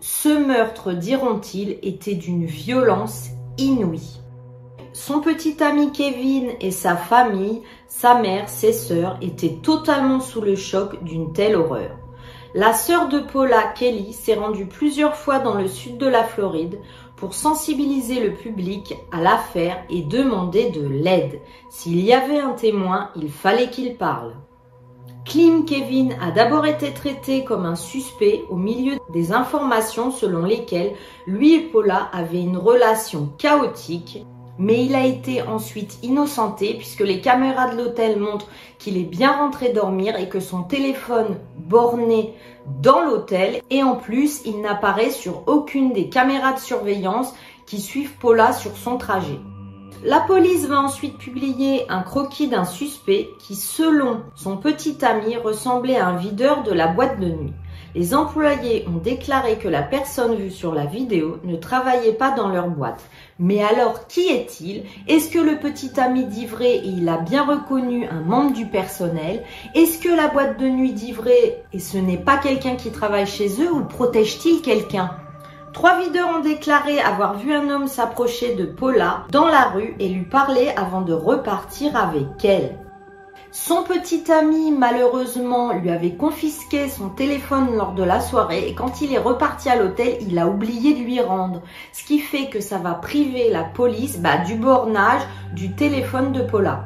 Ce 0.00 0.28
meurtre, 0.28 0.92
diront-ils, 0.92 1.78
était 1.82 2.14
d'une 2.14 2.44
violence 2.44 3.28
inouïe. 3.56 4.20
Son 4.92 5.20
petit 5.20 5.62
ami 5.62 5.90
Kevin 5.92 6.50
et 6.60 6.70
sa 6.70 6.96
famille, 6.96 7.62
sa 7.88 8.20
mère, 8.20 8.50
ses 8.50 8.74
sœurs, 8.74 9.16
étaient 9.22 9.56
totalement 9.62 10.20
sous 10.20 10.42
le 10.42 10.56
choc 10.56 11.02
d'une 11.02 11.32
telle 11.32 11.56
horreur. 11.56 11.96
La 12.54 12.74
sœur 12.74 13.08
de 13.08 13.18
Paula, 13.18 13.62
Kelly, 13.74 14.12
s'est 14.12 14.34
rendue 14.34 14.66
plusieurs 14.66 15.16
fois 15.16 15.38
dans 15.38 15.54
le 15.54 15.66
sud 15.66 15.96
de 15.96 16.06
la 16.06 16.22
Floride 16.22 16.78
pour 17.22 17.34
sensibiliser 17.34 18.18
le 18.18 18.34
public 18.34 18.96
à 19.12 19.20
l'affaire 19.20 19.84
et 19.88 20.02
demander 20.02 20.70
de 20.70 20.84
l'aide. 20.84 21.38
S'il 21.70 22.00
y 22.00 22.12
avait 22.12 22.40
un 22.40 22.50
témoin, 22.50 23.10
il 23.14 23.30
fallait 23.30 23.70
qu'il 23.70 23.96
parle. 23.96 24.34
Klim 25.24 25.64
Kevin 25.64 26.16
a 26.20 26.32
d'abord 26.32 26.66
été 26.66 26.92
traité 26.92 27.44
comme 27.44 27.64
un 27.64 27.76
suspect 27.76 28.42
au 28.50 28.56
milieu 28.56 28.96
des 29.10 29.30
informations 29.30 30.10
selon 30.10 30.44
lesquelles 30.44 30.94
lui 31.28 31.54
et 31.54 31.60
Paula 31.60 32.08
avaient 32.12 32.42
une 32.42 32.56
relation 32.56 33.28
chaotique, 33.38 34.26
mais 34.58 34.84
il 34.84 34.94
a 34.94 35.04
été 35.04 35.42
ensuite 35.42 35.98
innocenté 36.02 36.74
puisque 36.74 37.00
les 37.00 37.20
caméras 37.20 37.70
de 37.70 37.76
l'hôtel 37.76 38.18
montrent 38.18 38.48
qu'il 38.78 38.96
est 38.96 39.04
bien 39.04 39.32
rentré 39.32 39.70
dormir 39.70 40.16
et 40.16 40.28
que 40.28 40.40
son 40.40 40.62
téléphone 40.62 41.38
borné 41.56 42.34
dans 42.80 43.00
l'hôtel 43.00 43.60
et 43.70 43.82
en 43.82 43.96
plus 43.96 44.42
il 44.44 44.60
n'apparaît 44.60 45.10
sur 45.10 45.42
aucune 45.46 45.92
des 45.92 46.08
caméras 46.08 46.52
de 46.52 46.60
surveillance 46.60 47.34
qui 47.66 47.80
suivent 47.80 48.16
Paula 48.18 48.52
sur 48.52 48.76
son 48.76 48.98
trajet. 48.98 49.38
La 50.04 50.18
police 50.18 50.66
va 50.66 50.80
ensuite 50.80 51.16
publier 51.16 51.88
un 51.88 52.02
croquis 52.02 52.48
d'un 52.48 52.64
suspect 52.64 53.28
qui, 53.38 53.54
selon 53.54 54.22
son 54.34 54.56
petit 54.56 54.98
ami, 55.04 55.36
ressemblait 55.36 55.96
à 55.96 56.08
un 56.08 56.16
videur 56.16 56.64
de 56.64 56.72
la 56.72 56.88
boîte 56.88 57.20
de 57.20 57.28
nuit. 57.28 57.52
Les 57.94 58.12
employés 58.12 58.84
ont 58.88 58.98
déclaré 58.98 59.58
que 59.58 59.68
la 59.68 59.82
personne 59.82 60.34
vue 60.34 60.50
sur 60.50 60.74
la 60.74 60.86
vidéo 60.86 61.38
ne 61.44 61.54
travaillait 61.56 62.14
pas 62.14 62.32
dans 62.32 62.48
leur 62.48 62.68
boîte. 62.68 63.04
Mais 63.38 63.62
alors, 63.62 64.06
qui 64.06 64.28
est-il? 64.28 64.84
Est-ce 65.08 65.30
que 65.30 65.38
le 65.38 65.58
petit 65.58 65.98
ami 65.98 66.24
d'Ivré, 66.26 66.80
il 66.84 67.08
a 67.08 67.16
bien 67.16 67.44
reconnu 67.44 68.06
un 68.06 68.20
membre 68.20 68.52
du 68.52 68.66
personnel? 68.66 69.42
Est-ce 69.74 69.98
que 69.98 70.14
la 70.14 70.28
boîte 70.28 70.60
de 70.60 70.68
nuit 70.68 70.92
d'Ivré, 70.92 71.56
et 71.72 71.78
ce 71.78 71.98
n'est 71.98 72.18
pas 72.18 72.36
quelqu'un 72.36 72.76
qui 72.76 72.90
travaille 72.90 73.26
chez 73.26 73.48
eux, 73.62 73.72
ou 73.72 73.84
protège-t-il 73.84 74.60
quelqu'un? 74.60 75.16
Trois 75.72 75.98
videurs 76.00 76.28
ont 76.36 76.40
déclaré 76.40 77.00
avoir 77.00 77.38
vu 77.38 77.54
un 77.54 77.70
homme 77.70 77.86
s'approcher 77.86 78.54
de 78.54 78.66
Paula 78.66 79.24
dans 79.30 79.46
la 79.46 79.70
rue 79.70 79.94
et 79.98 80.10
lui 80.10 80.24
parler 80.24 80.68
avant 80.76 81.00
de 81.00 81.14
repartir 81.14 81.96
avec 81.96 82.44
elle. 82.44 82.81
Son 83.54 83.82
petit 83.82 84.32
ami, 84.32 84.72
malheureusement, 84.72 85.74
lui 85.74 85.90
avait 85.90 86.14
confisqué 86.14 86.88
son 86.88 87.10
téléphone 87.10 87.76
lors 87.76 87.92
de 87.92 88.02
la 88.02 88.22
soirée 88.22 88.66
et 88.66 88.74
quand 88.74 89.02
il 89.02 89.12
est 89.12 89.18
reparti 89.18 89.68
à 89.68 89.76
l'hôtel, 89.76 90.16
il 90.22 90.38
a 90.38 90.48
oublié 90.48 90.94
de 90.94 91.00
lui 91.00 91.20
rendre. 91.20 91.60
Ce 91.92 92.02
qui 92.02 92.18
fait 92.18 92.48
que 92.48 92.60
ça 92.60 92.78
va 92.78 92.94
priver 92.94 93.50
la 93.50 93.64
police 93.64 94.20
bah, 94.20 94.38
du 94.38 94.54
bornage 94.54 95.20
du 95.54 95.70
téléphone 95.72 96.32
de 96.32 96.40
Paula. 96.40 96.84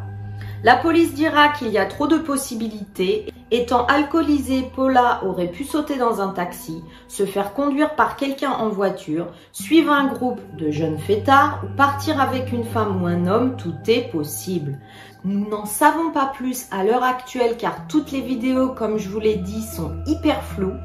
La 0.65 0.75
police 0.75 1.15
dira 1.15 1.51
qu'il 1.51 1.69
y 1.69 1.79
a 1.79 1.87
trop 1.87 2.09
de 2.09 2.19
possibilités. 2.19 3.33
Étant 3.53 3.87
alcoolisée, 3.87 4.69
Paula 4.75 5.23
aurait 5.25 5.51
pu 5.51 5.63
sauter 5.63 5.97
dans 5.97 6.21
un 6.21 6.31
taxi, 6.31 6.83
se 7.07 7.25
faire 7.25 7.55
conduire 7.55 7.95
par 7.95 8.17
quelqu'un 8.17 8.51
en 8.51 8.71
voiture, 8.71 9.29
suivre 9.53 9.93
un 9.93 10.09
groupe 10.09 10.41
de 10.57 10.73
jeunes 10.73 10.99
fêtards 10.99 11.63
ou 11.63 11.77
partir 11.77 12.21
avec 12.21 12.53
une 12.53 12.65
femme 12.65 13.01
ou 13.01 13.07
un 13.07 13.29
homme, 13.29 13.57
tout 13.57 13.77
est 13.87 14.11
possible. 14.11 14.81
Nous 15.25 15.49
n'en 15.49 15.65
savons 15.65 16.11
pas 16.11 16.27
plus 16.27 16.67
à 16.73 16.83
l'heure 16.83 17.05
actuelle 17.05 17.57
car 17.57 17.87
toutes 17.87 18.11
les 18.11 18.21
vidéos, 18.21 18.71
comme 18.71 18.99
je 18.99 19.09
vous 19.09 19.21
l'ai 19.21 19.37
dit, 19.37 19.63
sont 19.63 19.93
hyper 20.07 20.43
floues 20.43 20.79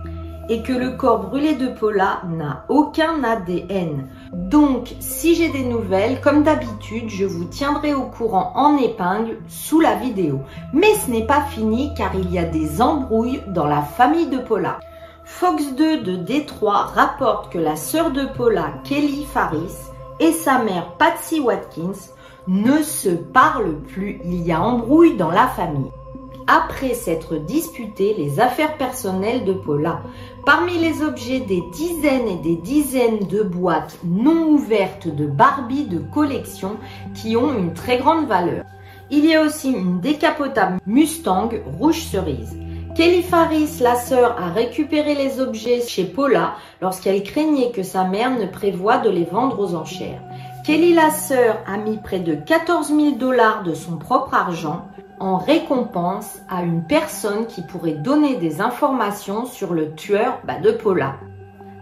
et 0.52 0.64
que 0.64 0.74
le 0.74 0.92
corps 0.98 1.20
brûlé 1.20 1.56
de 1.56 1.70
Paula 1.70 2.24
n'a 2.28 2.66
aucun 2.68 3.24
ADN. 3.24 4.10
Donc, 4.34 4.94
si 5.00 5.34
j'ai 5.34 5.48
des 5.48 5.64
nouvelles, 5.64 6.20
comme 6.20 6.44
d'habitude, 6.44 7.08
je 7.08 7.24
vous 7.24 7.46
tiendrai 7.46 7.94
au 7.94 8.04
courant 8.04 8.52
en 8.56 8.76
épingle 8.76 9.38
sous 9.48 9.80
la 9.80 9.96
vidéo. 9.96 10.42
Mais 10.74 10.94
ce 10.96 11.10
n'est 11.10 11.26
pas 11.26 11.44
fini 11.44 11.94
car 11.96 12.14
il 12.16 12.30
y 12.30 12.38
a 12.38 12.44
des 12.44 12.82
embrouilles 12.82 13.42
dans 13.48 13.66
la 13.66 13.82
famille 13.82 14.28
de 14.28 14.40
Paula. 14.40 14.82
Fox 15.24 15.74
2 15.74 16.02
de 16.02 16.18
Détroit 16.18 16.92
rapporte 16.96 17.50
que 17.54 17.58
la 17.58 17.78
sœur 17.78 18.12
de 18.12 18.26
Paula, 18.26 18.74
Kelly 18.84 19.24
Faris, 19.24 19.78
et 20.20 20.34
sa 20.34 20.60
mère, 20.60 20.98
Patsy 20.98 21.40
Watkins, 21.40 22.12
ne 22.50 22.82
se 22.84 23.08
parlent 23.08 23.80
plus. 23.88 24.20
Il 24.26 24.42
y 24.42 24.52
a 24.52 24.62
embrouille 24.62 25.16
dans 25.16 25.32
la 25.32 25.48
famille. 25.48 25.92
Après 26.47 26.93
s'être 26.93 27.38
disputé 27.38 28.15
les 28.17 28.39
affaires 28.39 28.77
personnelles 28.77 29.45
de 29.45 29.54
Paula, 29.54 30.01
parmi 30.45 30.77
les 30.77 31.01
objets 31.01 31.39
des 31.39 31.62
dizaines 31.71 32.27
et 32.27 32.38
des 32.38 32.56
dizaines 32.56 33.27
de 33.27 33.43
boîtes 33.43 33.97
non 34.04 34.47
ouvertes 34.49 35.08
de 35.08 35.25
Barbie 35.25 35.86
de 35.86 35.99
collection 35.99 36.77
qui 37.13 37.38
ont 37.38 37.54
une 37.58 37.73
très 37.73 37.97
grande 37.97 38.27
valeur. 38.27 38.65
Il 39.10 39.25
y 39.25 39.36
a 39.36 39.41
aussi 39.41 39.71
une 39.71 39.99
décapotable 39.99 40.80
Mustang 40.86 41.49
rouge 41.80 42.04
cerise. 42.04 42.58
Kelly 42.95 43.23
Faris, 43.23 43.80
la 43.80 43.95
sœur, 43.95 44.36
a 44.41 44.49
récupéré 44.49 45.15
les 45.15 45.39
objets 45.39 45.82
chez 45.82 46.04
Paula 46.04 46.56
lorsqu'elle 46.82 47.23
craignait 47.23 47.71
que 47.71 47.84
sa 47.84 48.04
mère 48.04 48.38
ne 48.38 48.45
prévoie 48.45 48.97
de 48.97 49.10
les 49.10 49.23
vendre 49.23 49.60
aux 49.60 49.75
enchères. 49.75 50.21
Kelly 50.63 50.93
la 50.93 51.10
sœur 51.10 51.58
a 51.65 51.78
mis 51.78 51.97
près 51.97 52.19
de 52.19 52.36
14 52.36 52.89
000 52.89 53.15
dollars 53.15 53.63
de 53.63 53.74
son 53.74 53.97
propre 53.97 54.36
argent 54.36 54.86
en 55.19 55.38
récompense 55.38 56.38
à 56.50 56.62
une 56.62 56.84
personne 56.84 57.47
qui 57.47 57.63
pourrait 57.63 57.93
donner 57.93 58.36
des 58.36 58.62
informations 58.62 59.45
sur 59.45 59.74
le 59.74 59.95
tueur 59.95 60.39
bah, 60.43 60.60
de 60.60 60.69
Paula. 60.69 61.15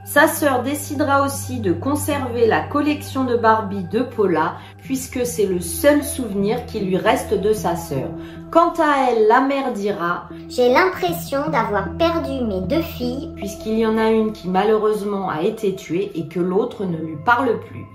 Sa 0.05 0.27
sœur 0.27 0.63
décidera 0.63 1.25
aussi 1.25 1.59
de 1.59 1.73
conserver 1.73 2.47
la 2.47 2.61
collection 2.61 3.25
de 3.25 3.35
Barbie 3.35 3.83
de 3.83 3.99
Paula 3.99 4.55
puisque 4.81 5.25
c'est 5.25 5.45
le 5.45 5.59
seul 5.59 6.01
souvenir 6.01 6.65
qui 6.65 6.79
lui 6.79 6.95
reste 6.95 7.33
de 7.33 7.51
sa 7.51 7.75
sœur. 7.75 8.09
Quant 8.49 8.73
à 8.79 9.11
elle, 9.11 9.27
la 9.27 9.41
mère 9.41 9.73
dira 9.73 10.29
J'ai 10.47 10.71
l'impression 10.71 11.49
d'avoir 11.49 11.97
perdu 11.97 12.45
mes 12.45 12.61
deux 12.61 12.81
filles 12.81 13.33
puisqu'il 13.35 13.77
y 13.77 13.85
en 13.85 13.97
a 13.97 14.09
une 14.09 14.31
qui 14.31 14.47
malheureusement 14.47 15.29
a 15.29 15.41
été 15.41 15.75
tuée 15.75 16.11
et 16.15 16.29
que 16.29 16.39
l'autre 16.39 16.85
ne 16.85 16.97
lui 16.97 17.17
parle 17.25 17.59
plus. 17.59 17.85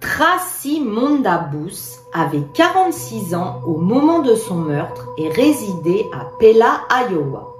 Tracy 0.00 0.80
Mondabus 0.80 1.98
avait 2.12 2.44
46 2.54 3.34
ans 3.34 3.60
au 3.66 3.78
moment 3.78 4.20
de 4.20 4.36
son 4.36 4.54
meurtre 4.54 5.08
et 5.18 5.28
résidait 5.28 6.06
à 6.12 6.26
Pella, 6.38 6.82
Iowa. 6.88 7.54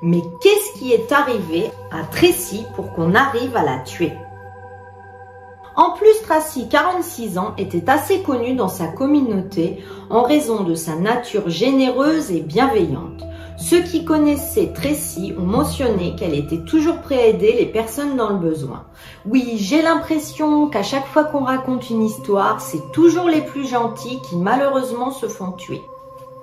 Mais 0.00 0.22
qu'est-ce 0.40 0.78
qui 0.78 0.92
est 0.92 1.12
arrivé 1.12 1.70
à 1.90 2.04
Tracy 2.04 2.64
pour 2.74 2.92
qu'on 2.92 3.14
arrive 3.14 3.54
à 3.56 3.62
la 3.62 3.78
tuer? 3.80 4.12
En 5.76 5.90
plus, 5.90 6.22
Tracy, 6.22 6.68
46 6.68 7.38
ans, 7.38 7.54
était 7.58 7.88
assez 7.88 8.22
connue 8.22 8.54
dans 8.54 8.68
sa 8.68 8.86
communauté 8.86 9.84
en 10.08 10.22
raison 10.22 10.64
de 10.64 10.74
sa 10.74 10.96
nature 10.96 11.48
généreuse 11.50 12.30
et 12.30 12.40
bienveillante. 12.40 13.22
Ceux 13.58 13.82
qui 13.82 14.04
connaissaient 14.04 14.72
Tracy 14.72 15.34
ont 15.38 15.46
mentionné 15.46 16.14
qu'elle 16.16 16.34
était 16.34 16.64
toujours 16.64 16.98
prête 16.98 17.20
à 17.20 17.26
aider 17.26 17.54
les 17.58 17.66
personnes 17.66 18.16
dans 18.16 18.30
le 18.30 18.38
besoin. 18.38 18.84
Oui, 19.26 19.54
j'ai 19.56 19.82
l'impression 19.82 20.68
qu'à 20.68 20.82
chaque 20.82 21.06
fois 21.06 21.24
qu'on 21.24 21.44
raconte 21.44 21.90
une 21.90 22.02
histoire, 22.02 22.60
c'est 22.60 22.92
toujours 22.92 23.28
les 23.28 23.42
plus 23.42 23.68
gentils 23.68 24.20
qui 24.28 24.36
malheureusement 24.36 25.10
se 25.10 25.26
font 25.26 25.52
tuer. 25.52 25.82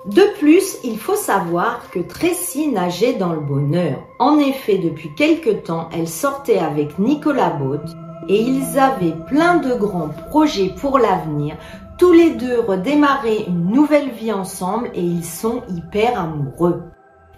De 0.06 0.22
plus, 0.38 0.78
il 0.82 0.98
faut 0.98 1.16
savoir 1.16 1.90
que 1.90 2.00
Tracy 2.00 2.68
nageait 2.68 3.14
dans 3.14 3.34
le 3.34 3.40
bonheur. 3.40 3.98
En 4.18 4.38
effet, 4.38 4.78
depuis 4.78 5.14
quelque 5.14 5.50
temps, 5.50 5.90
elle 5.92 6.08
sortait 6.08 6.58
avec 6.58 6.98
Nicolas 6.98 7.50
Baud 7.50 7.82
et 8.28 8.40
ils 8.40 8.78
avaient 8.78 9.16
plein 9.26 9.56
de 9.56 9.74
grands 9.74 10.08
projets 10.30 10.72
pour 10.80 10.98
l'avenir. 10.98 11.56
Tous 11.98 12.12
les 12.12 12.30
deux 12.30 12.60
redémarraient 12.60 13.44
une 13.46 13.66
nouvelle 13.66 14.10
vie 14.10 14.32
ensemble 14.32 14.90
et 14.94 15.02
ils 15.02 15.24
sont 15.24 15.62
hyper 15.68 16.18
amoureux. 16.18 16.82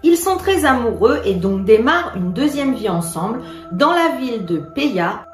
Ils 0.03 0.17
sont 0.17 0.37
très 0.37 0.65
amoureux 0.65 1.21
et 1.25 1.35
donc 1.35 1.65
démarrent 1.65 2.17
une 2.17 2.33
deuxième 2.33 2.75
vie 2.75 2.89
ensemble 2.89 3.43
dans 3.73 3.93
la 3.93 4.17
ville 4.17 4.45
de 4.45 4.59
Peya 4.59 5.27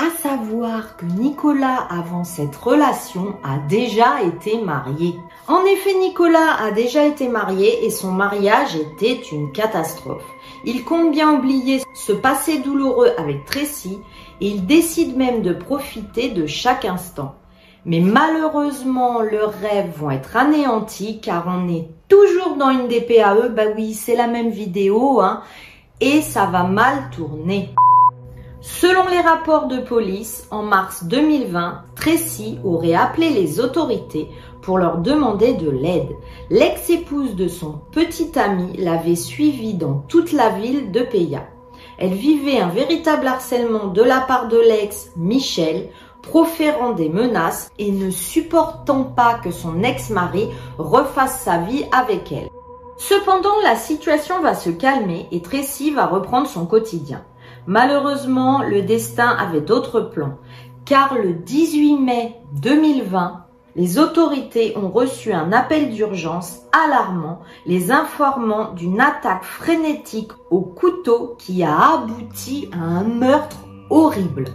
à 0.00 0.08
savoir 0.22 0.96
que 0.96 1.04
Nicolas, 1.04 1.86
avant 1.90 2.24
cette 2.24 2.56
relation, 2.56 3.36
a 3.44 3.58
déjà 3.68 4.22
été 4.22 4.58
marié. 4.62 5.14
En 5.46 5.62
effet, 5.66 5.92
Nicolas 5.98 6.56
a 6.58 6.70
déjà 6.70 7.04
été 7.04 7.28
marié 7.28 7.84
et 7.84 7.90
son 7.90 8.10
mariage 8.10 8.76
était 8.76 9.20
une 9.30 9.52
catastrophe. 9.52 10.24
Il 10.64 10.84
compte 10.84 11.12
bien 11.12 11.34
oublier 11.34 11.82
ce 11.94 12.12
passé 12.12 12.60
douloureux 12.60 13.10
avec 13.18 13.44
Tracy 13.44 13.98
et 14.40 14.48
il 14.48 14.64
décide 14.64 15.18
même 15.18 15.42
de 15.42 15.52
profiter 15.52 16.30
de 16.30 16.46
chaque 16.46 16.86
instant. 16.86 17.34
Mais 17.84 18.00
malheureusement, 18.00 19.20
leurs 19.20 19.52
rêves 19.52 19.92
vont 19.98 20.10
être 20.10 20.34
anéantis 20.34 21.20
car 21.20 21.44
on 21.46 21.68
est 21.68 21.88
toujours 22.10 22.56
dans 22.56 22.68
une 22.68 22.88
DPAE. 22.88 23.48
Bah 23.56 23.72
oui, 23.74 23.94
c'est 23.94 24.16
la 24.16 24.26
même 24.26 24.50
vidéo, 24.50 25.20
hein. 25.22 25.40
Et 26.02 26.20
ça 26.20 26.44
va 26.46 26.64
mal 26.64 27.08
tourner. 27.14 27.70
Selon 28.60 29.08
les 29.08 29.20
rapports 29.20 29.68
de 29.68 29.78
police, 29.78 30.46
en 30.50 30.62
mars 30.62 31.04
2020, 31.04 31.82
Tracy 31.94 32.58
aurait 32.62 32.94
appelé 32.94 33.30
les 33.30 33.58
autorités 33.58 34.28
pour 34.60 34.76
leur 34.76 34.98
demander 34.98 35.54
de 35.54 35.70
l'aide. 35.70 36.10
L'ex-épouse 36.50 37.36
de 37.36 37.48
son 37.48 37.80
petit 37.90 38.38
ami 38.38 38.76
l'avait 38.76 39.16
suivie 39.16 39.74
dans 39.74 40.04
toute 40.08 40.32
la 40.32 40.50
ville 40.50 40.92
de 40.92 41.00
Peya. 41.00 41.46
Elle 41.96 42.14
vivait 42.14 42.60
un 42.60 42.68
véritable 42.68 43.26
harcèlement 43.26 43.86
de 43.86 44.02
la 44.02 44.20
part 44.20 44.48
de 44.48 44.58
l'ex, 44.58 45.10
Michel, 45.16 45.88
proférant 46.22 46.92
des 46.92 47.08
menaces 47.08 47.70
et 47.78 47.92
ne 47.92 48.10
supportant 48.10 49.04
pas 49.04 49.34
que 49.34 49.50
son 49.50 49.82
ex-mari 49.82 50.48
refasse 50.78 51.40
sa 51.40 51.58
vie 51.58 51.84
avec 51.92 52.32
elle. 52.32 52.48
Cependant, 52.96 53.54
la 53.62 53.76
situation 53.76 54.40
va 54.42 54.54
se 54.54 54.70
calmer 54.70 55.26
et 55.32 55.40
Tracy 55.40 55.90
va 55.90 56.06
reprendre 56.06 56.46
son 56.46 56.66
quotidien. 56.66 57.24
Malheureusement, 57.66 58.62
le 58.62 58.82
destin 58.82 59.28
avait 59.28 59.62
d'autres 59.62 60.00
plans, 60.00 60.36
car 60.84 61.14
le 61.14 61.32
18 61.32 61.96
mai 61.98 62.36
2020, 62.60 63.44
les 63.76 63.98
autorités 63.98 64.76
ont 64.76 64.90
reçu 64.90 65.32
un 65.32 65.52
appel 65.52 65.90
d'urgence 65.90 66.58
alarmant 66.72 67.40
les 67.66 67.92
informant 67.92 68.72
d'une 68.74 69.00
attaque 69.00 69.44
frénétique 69.44 70.32
au 70.50 70.60
couteau 70.60 71.36
qui 71.38 71.62
a 71.62 71.94
abouti 71.94 72.68
à 72.72 72.82
un 72.82 73.04
meurtre 73.04 73.56
horrible. 73.88 74.46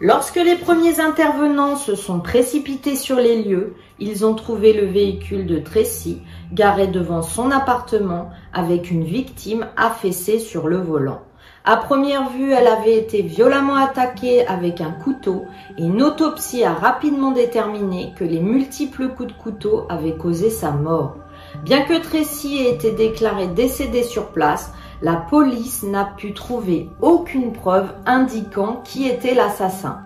Lorsque 0.00 0.36
les 0.36 0.54
premiers 0.54 1.00
intervenants 1.00 1.74
se 1.74 1.96
sont 1.96 2.20
précipités 2.20 2.94
sur 2.94 3.16
les 3.16 3.42
lieux, 3.42 3.74
ils 3.98 4.24
ont 4.24 4.34
trouvé 4.34 4.72
le 4.72 4.86
véhicule 4.86 5.44
de 5.44 5.58
Tracy 5.58 6.22
garé 6.52 6.86
devant 6.86 7.22
son 7.22 7.50
appartement 7.50 8.30
avec 8.52 8.92
une 8.92 9.02
victime 9.02 9.66
affaissée 9.76 10.38
sur 10.38 10.68
le 10.68 10.76
volant. 10.76 11.22
À 11.64 11.76
première 11.76 12.30
vue, 12.30 12.52
elle 12.52 12.68
avait 12.68 12.96
été 12.96 13.22
violemment 13.22 13.74
attaquée 13.74 14.46
avec 14.46 14.80
un 14.80 14.92
couteau 14.92 15.46
et 15.76 15.82
une 15.82 16.00
autopsie 16.00 16.62
a 16.62 16.74
rapidement 16.74 17.32
déterminé 17.32 18.12
que 18.16 18.24
les 18.24 18.40
multiples 18.40 19.08
coups 19.08 19.34
de 19.34 19.38
couteau 19.42 19.84
avaient 19.88 20.16
causé 20.16 20.48
sa 20.48 20.70
mort. 20.70 21.16
Bien 21.64 21.82
que 21.82 22.00
Tracy 22.00 22.58
ait 22.58 22.70
été 22.70 22.92
déclarée 22.92 23.48
décédée 23.48 24.04
sur 24.04 24.28
place, 24.28 24.72
la 25.02 25.16
police 25.16 25.82
n'a 25.82 26.04
pu 26.04 26.34
trouver 26.34 26.90
aucune 27.00 27.52
preuve 27.52 27.92
indiquant 28.06 28.82
qui 28.84 29.08
était 29.08 29.34
l'assassin. 29.34 30.00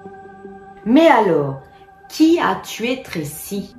Mais 0.85 1.07
alors, 1.07 1.63
qui 2.09 2.39
a 2.39 2.57
tué 2.57 3.03
Tracy? 3.03 3.75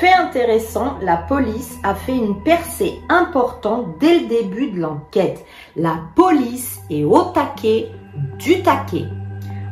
Fait 0.00 0.12
intéressant, 0.12 0.98
la 1.02 1.16
police 1.16 1.78
a 1.84 1.94
fait 1.94 2.16
une 2.16 2.42
percée 2.42 2.94
importante 3.08 3.98
dès 4.00 4.20
le 4.20 4.26
début 4.26 4.70
de 4.70 4.80
l'enquête. 4.80 5.44
La 5.76 6.00
police 6.16 6.80
est 6.90 7.04
au 7.04 7.22
taquet 7.22 7.92
du 8.38 8.62
taquet. 8.62 9.04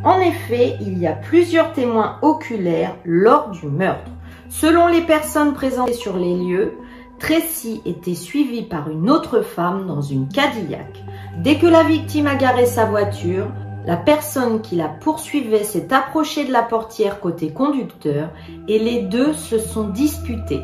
En 0.05 0.21
effet, 0.21 0.77
il 0.81 0.99
y 0.99 1.07
a 1.07 1.13
plusieurs 1.13 1.73
témoins 1.73 2.19
oculaires 2.23 2.97
lors 3.05 3.51
du 3.51 3.67
meurtre. 3.67 4.11
Selon 4.49 4.87
les 4.87 5.01
personnes 5.01 5.55
présentes 5.55 5.95
sur 5.95 6.17
les 6.17 6.37
lieux, 6.37 6.75
Tracy 7.23 7.81
était 7.87 8.17
suivie 8.17 8.63
par 8.63 8.91
une 8.91 9.09
autre 9.09 9.43
femme 9.43 9.87
dans 9.87 10.01
une 10.01 10.27
Cadillac. 10.27 11.05
Dès 11.39 11.57
que 11.57 11.69
la 11.69 11.85
victime 11.85 12.27
a 12.27 12.35
garé 12.35 12.67
sa 12.67 12.85
voiture, 12.85 13.47
la 13.87 13.97
personne 13.97 14.61
qui 14.61 14.75
la 14.75 14.89
poursuivait 14.89 15.63
s'est 15.63 15.95
approchée 15.95 16.45
de 16.45 16.53
la 16.53 16.63
portière 16.63 17.21
côté 17.21 17.53
conducteur 17.53 18.31
et 18.67 18.81
les 18.81 19.03
deux 19.03 19.35
se 19.35 19.61
sont 19.61 19.91
disputés. 19.91 20.63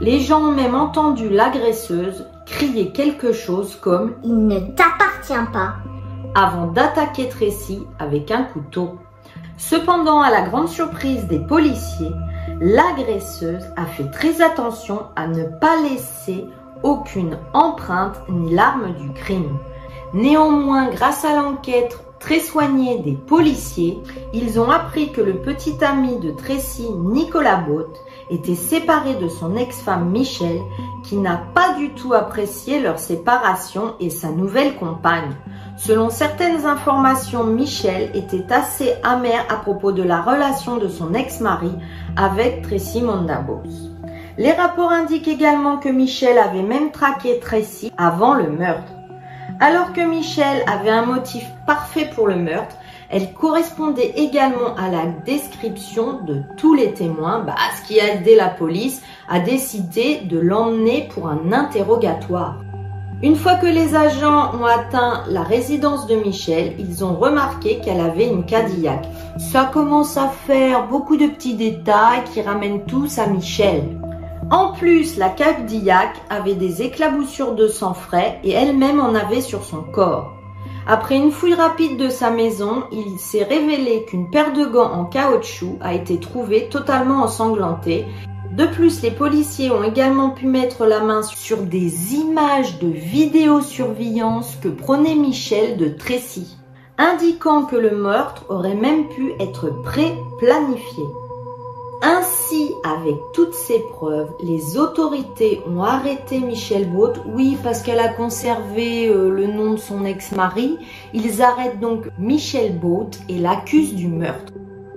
Les 0.00 0.18
gens 0.18 0.40
ont 0.40 0.50
même 0.50 0.74
entendu 0.74 1.28
l'agresseuse 1.28 2.26
crier 2.46 2.90
quelque 2.90 3.32
chose 3.32 3.76
comme 3.76 4.16
Il 4.24 4.48
ne 4.48 4.58
t'appartient 4.58 5.52
pas 5.52 5.74
avant 6.34 6.66
d'attaquer 6.66 7.28
Tracy 7.28 7.78
avec 8.00 8.32
un 8.32 8.42
couteau. 8.42 8.98
Cependant, 9.56 10.20
à 10.20 10.30
la 10.32 10.42
grande 10.42 10.68
surprise 10.68 11.28
des 11.28 11.38
policiers, 11.38 12.10
l'agresseuse 12.62 13.64
a 13.76 13.86
fait 13.86 14.08
très 14.12 14.40
attention 14.40 15.02
à 15.16 15.26
ne 15.26 15.42
pas 15.42 15.82
laisser 15.82 16.44
aucune 16.84 17.36
empreinte 17.52 18.20
ni 18.28 18.54
l'arme 18.54 18.94
du 18.94 19.12
crime. 19.12 19.58
Néanmoins, 20.14 20.88
grâce 20.90 21.24
à 21.24 21.34
l'enquête 21.34 21.98
Très 22.22 22.38
soignés 22.38 23.00
des 23.00 23.14
policiers, 23.14 23.98
ils 24.32 24.60
ont 24.60 24.70
appris 24.70 25.10
que 25.10 25.20
le 25.20 25.38
petit 25.38 25.84
ami 25.84 26.20
de 26.20 26.30
Tracy, 26.30 26.88
Nicolas 26.88 27.56
Bott, 27.56 28.00
était 28.30 28.54
séparé 28.54 29.16
de 29.16 29.26
son 29.26 29.56
ex-femme 29.56 30.08
Michelle, 30.08 30.60
qui 31.02 31.16
n'a 31.16 31.42
pas 31.52 31.74
du 31.74 31.90
tout 31.94 32.14
apprécié 32.14 32.78
leur 32.78 33.00
séparation 33.00 33.94
et 33.98 34.08
sa 34.08 34.28
nouvelle 34.28 34.76
compagne. 34.76 35.34
Selon 35.84 36.10
certaines 36.10 36.64
informations, 36.64 37.42
Michelle 37.42 38.12
était 38.14 38.52
assez 38.52 38.94
amère 39.02 39.44
à 39.48 39.56
propos 39.56 39.90
de 39.90 40.04
la 40.04 40.22
relation 40.22 40.76
de 40.76 40.86
son 40.86 41.12
ex-mari 41.12 41.72
avec 42.16 42.62
Tracy 42.62 43.02
Mondabos. 43.02 43.64
Les 44.38 44.52
rapports 44.52 44.92
indiquent 44.92 45.26
également 45.26 45.78
que 45.78 45.88
Michelle 45.88 46.38
avait 46.38 46.62
même 46.62 46.92
traqué 46.92 47.40
Tracy 47.40 47.92
avant 47.98 48.34
le 48.34 48.48
meurtre. 48.48 48.92
Alors 49.58 49.92
que 49.92 50.02
Michel 50.02 50.62
avait 50.68 50.90
un 50.90 51.04
motif 51.04 51.44
parfait 51.66 52.08
pour 52.14 52.28
le 52.28 52.36
meurtre, 52.36 52.76
elle 53.10 53.32
correspondait 53.32 54.12
également 54.14 54.76
à 54.76 54.88
la 54.88 55.06
description 55.26 56.20
de 56.22 56.42
tous 56.56 56.74
les 56.74 56.94
témoins, 56.94 57.40
bah, 57.40 57.56
ce 57.76 57.88
qui 57.88 58.00
a 58.00 58.14
aidé 58.14 58.36
la 58.36 58.50
police 58.50 59.02
à 59.28 59.40
décider 59.40 60.20
de 60.26 60.38
l'emmener 60.38 61.08
pour 61.12 61.26
un 61.26 61.52
interrogatoire. 61.52 62.60
Une 63.22 63.36
fois 63.36 63.54
que 63.54 63.66
les 63.66 63.94
agents 63.94 64.50
ont 64.60 64.64
atteint 64.64 65.22
la 65.28 65.44
résidence 65.44 66.08
de 66.08 66.16
Michel, 66.16 66.74
ils 66.80 67.04
ont 67.04 67.14
remarqué 67.14 67.78
qu'elle 67.78 68.00
avait 68.00 68.26
une 68.26 68.44
Cadillac. 68.44 69.06
Ça 69.38 69.70
commence 69.72 70.16
à 70.16 70.26
faire 70.26 70.88
beaucoup 70.88 71.16
de 71.16 71.28
petits 71.28 71.54
détails 71.54 72.24
qui 72.32 72.42
ramènent 72.42 72.84
tous 72.84 73.20
à 73.20 73.28
Michel. 73.28 73.84
En 74.50 74.72
plus, 74.72 75.18
la 75.18 75.28
Diac 75.28 76.16
avait 76.30 76.56
des 76.56 76.82
éclaboussures 76.82 77.54
de 77.54 77.68
sang 77.68 77.94
frais 77.94 78.40
et 78.42 78.50
elle-même 78.50 78.98
en 78.98 79.14
avait 79.14 79.40
sur 79.40 79.62
son 79.62 79.82
corps. 79.82 80.32
Après 80.88 81.16
une 81.16 81.30
fouille 81.30 81.54
rapide 81.54 81.96
de 81.96 82.08
sa 82.08 82.30
maison, 82.30 82.82
il 82.90 83.20
s'est 83.20 83.44
révélé 83.44 84.04
qu'une 84.04 84.30
paire 84.30 84.52
de 84.52 84.64
gants 84.64 84.92
en 84.92 85.04
caoutchouc 85.04 85.78
a 85.80 85.94
été 85.94 86.18
trouvée 86.18 86.68
totalement 86.68 87.22
ensanglantée. 87.22 88.04
De 88.52 88.66
plus, 88.66 89.00
les 89.00 89.10
policiers 89.10 89.70
ont 89.70 89.82
également 89.82 90.28
pu 90.28 90.46
mettre 90.46 90.84
la 90.84 91.00
main 91.00 91.22
sur 91.22 91.62
des 91.62 92.14
images 92.14 92.78
de 92.80 92.88
vidéosurveillance 92.88 94.56
que 94.60 94.68
prenait 94.68 95.14
Michel 95.14 95.78
de 95.78 95.88
Tracy, 95.88 96.58
indiquant 96.98 97.64
que 97.64 97.76
le 97.76 97.96
meurtre 97.96 98.44
aurait 98.50 98.74
même 98.74 99.08
pu 99.08 99.32
être 99.40 99.70
pré-planifié. 99.82 101.04
Ainsi, 102.02 102.70
avec 102.84 103.14
toutes 103.32 103.54
ces 103.54 103.78
preuves, 103.78 104.28
les 104.42 104.76
autorités 104.76 105.62
ont 105.66 105.82
arrêté 105.82 106.40
Michel 106.40 106.90
Baute, 106.90 107.22
oui, 107.34 107.56
parce 107.62 107.80
qu'elle 107.80 108.00
a 108.00 108.12
conservé 108.12 109.08
euh, 109.08 109.30
le 109.30 109.46
nom 109.46 109.74
de 109.74 109.78
son 109.78 110.04
ex-mari. 110.04 110.76
Ils 111.14 111.40
arrêtent 111.40 111.80
donc 111.80 112.08
Michel 112.18 112.78
Baute 112.78 113.18
et 113.30 113.38
l'accusent 113.38 113.94
du 113.94 114.08
meurtre. 114.08 114.52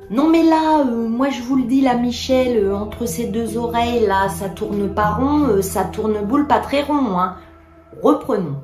Non 0.10 0.30
mais 0.30 0.44
là, 0.44 0.82
euh, 0.82 1.08
moi 1.08 1.30
je 1.30 1.42
vous 1.42 1.56
le 1.56 1.64
dis, 1.64 1.82
la 1.82 1.96
Michel, 1.96 2.58
euh, 2.58 2.76
entre 2.76 3.06
ses 3.08 3.28
deux 3.28 3.58
oreilles, 3.58 4.06
là, 4.06 4.30
ça 4.30 4.50
tourne 4.50 4.94
pas 4.94 5.12
rond, 5.12 5.62
ça 5.62 5.84
tourne 5.86 6.24
boule 6.26 6.48
pas 6.48 6.60
très 6.60 6.84
rond, 6.84 7.20
hein. 7.20 7.38
Reprenons. 8.04 8.62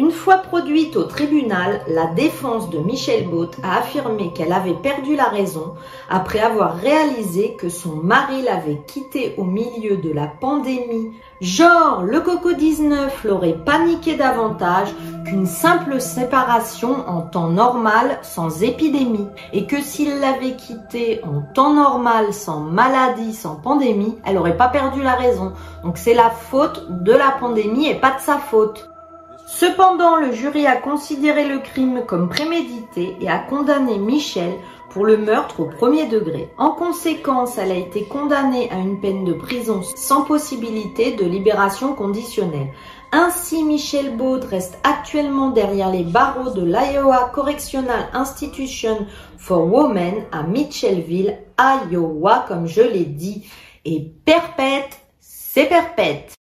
Une 0.00 0.12
fois 0.12 0.38
produite 0.38 0.96
au 0.96 1.02
tribunal, 1.02 1.82
la 1.86 2.06
défense 2.06 2.70
de 2.70 2.78
Michel 2.78 3.28
Baute 3.28 3.58
a 3.62 3.80
affirmé 3.80 4.32
qu'elle 4.32 4.54
avait 4.54 4.72
perdu 4.72 5.14
la 5.14 5.26
raison 5.26 5.74
après 6.08 6.38
avoir 6.38 6.76
réalisé 6.76 7.54
que 7.58 7.68
son 7.68 7.96
mari 7.96 8.40
l'avait 8.40 8.80
quittée 8.86 9.34
au 9.36 9.44
milieu 9.44 9.98
de 9.98 10.10
la 10.10 10.26
pandémie. 10.26 11.12
Genre, 11.42 12.02
le 12.02 12.18
Coco-19 12.20 13.10
l'aurait 13.24 13.58
paniqué 13.62 14.16
davantage 14.16 14.88
qu'une 15.26 15.44
simple 15.44 16.00
séparation 16.00 17.06
en 17.06 17.20
temps 17.20 17.50
normal 17.50 18.20
sans 18.22 18.62
épidémie. 18.62 19.28
Et 19.52 19.66
que 19.66 19.82
s'il 19.82 20.18
l'avait 20.18 20.56
quittée 20.56 21.20
en 21.24 21.42
temps 21.42 21.74
normal, 21.74 22.32
sans 22.32 22.60
maladie, 22.60 23.34
sans 23.34 23.56
pandémie, 23.56 24.16
elle 24.24 24.36
n'aurait 24.36 24.56
pas 24.56 24.68
perdu 24.68 25.02
la 25.02 25.14
raison. 25.14 25.52
Donc 25.84 25.98
c'est 25.98 26.14
la 26.14 26.30
faute 26.30 26.86
de 26.88 27.12
la 27.12 27.32
pandémie 27.38 27.86
et 27.86 27.96
pas 27.96 28.12
de 28.12 28.20
sa 28.20 28.38
faute. 28.38 28.90
Cependant, 29.52 30.16
le 30.16 30.32
jury 30.32 30.66
a 30.68 30.76
considéré 30.76 31.46
le 31.46 31.58
crime 31.58 32.04
comme 32.06 32.28
prémédité 32.28 33.16
et 33.20 33.28
a 33.28 33.40
condamné 33.40 33.98
Michel 33.98 34.52
pour 34.90 35.04
le 35.04 35.16
meurtre 35.16 35.60
au 35.60 35.64
premier 35.64 36.06
degré. 36.06 36.48
En 36.56 36.70
conséquence, 36.70 37.58
elle 37.58 37.72
a 37.72 37.76
été 37.76 38.04
condamnée 38.04 38.70
à 38.70 38.76
une 38.76 39.00
peine 39.00 39.24
de 39.24 39.32
prison 39.32 39.82
sans 39.96 40.22
possibilité 40.22 41.16
de 41.16 41.24
libération 41.24 41.94
conditionnelle. 41.94 42.68
Ainsi, 43.10 43.64
Michel 43.64 44.16
Baud 44.16 44.44
reste 44.44 44.78
actuellement 44.84 45.50
derrière 45.50 45.90
les 45.90 46.04
barreaux 46.04 46.50
de 46.50 46.64
l'Iowa 46.64 47.30
Correctional 47.34 48.08
Institution 48.14 49.04
for 49.36 49.66
Women 49.66 50.26
à 50.30 50.44
Mitchellville, 50.44 51.38
Iowa, 51.58 52.44
comme 52.46 52.68
je 52.68 52.82
l'ai 52.82 53.04
dit. 53.04 53.46
Et 53.84 54.12
perpète, 54.24 55.00
c'est 55.18 55.66
perpète. 55.66 56.39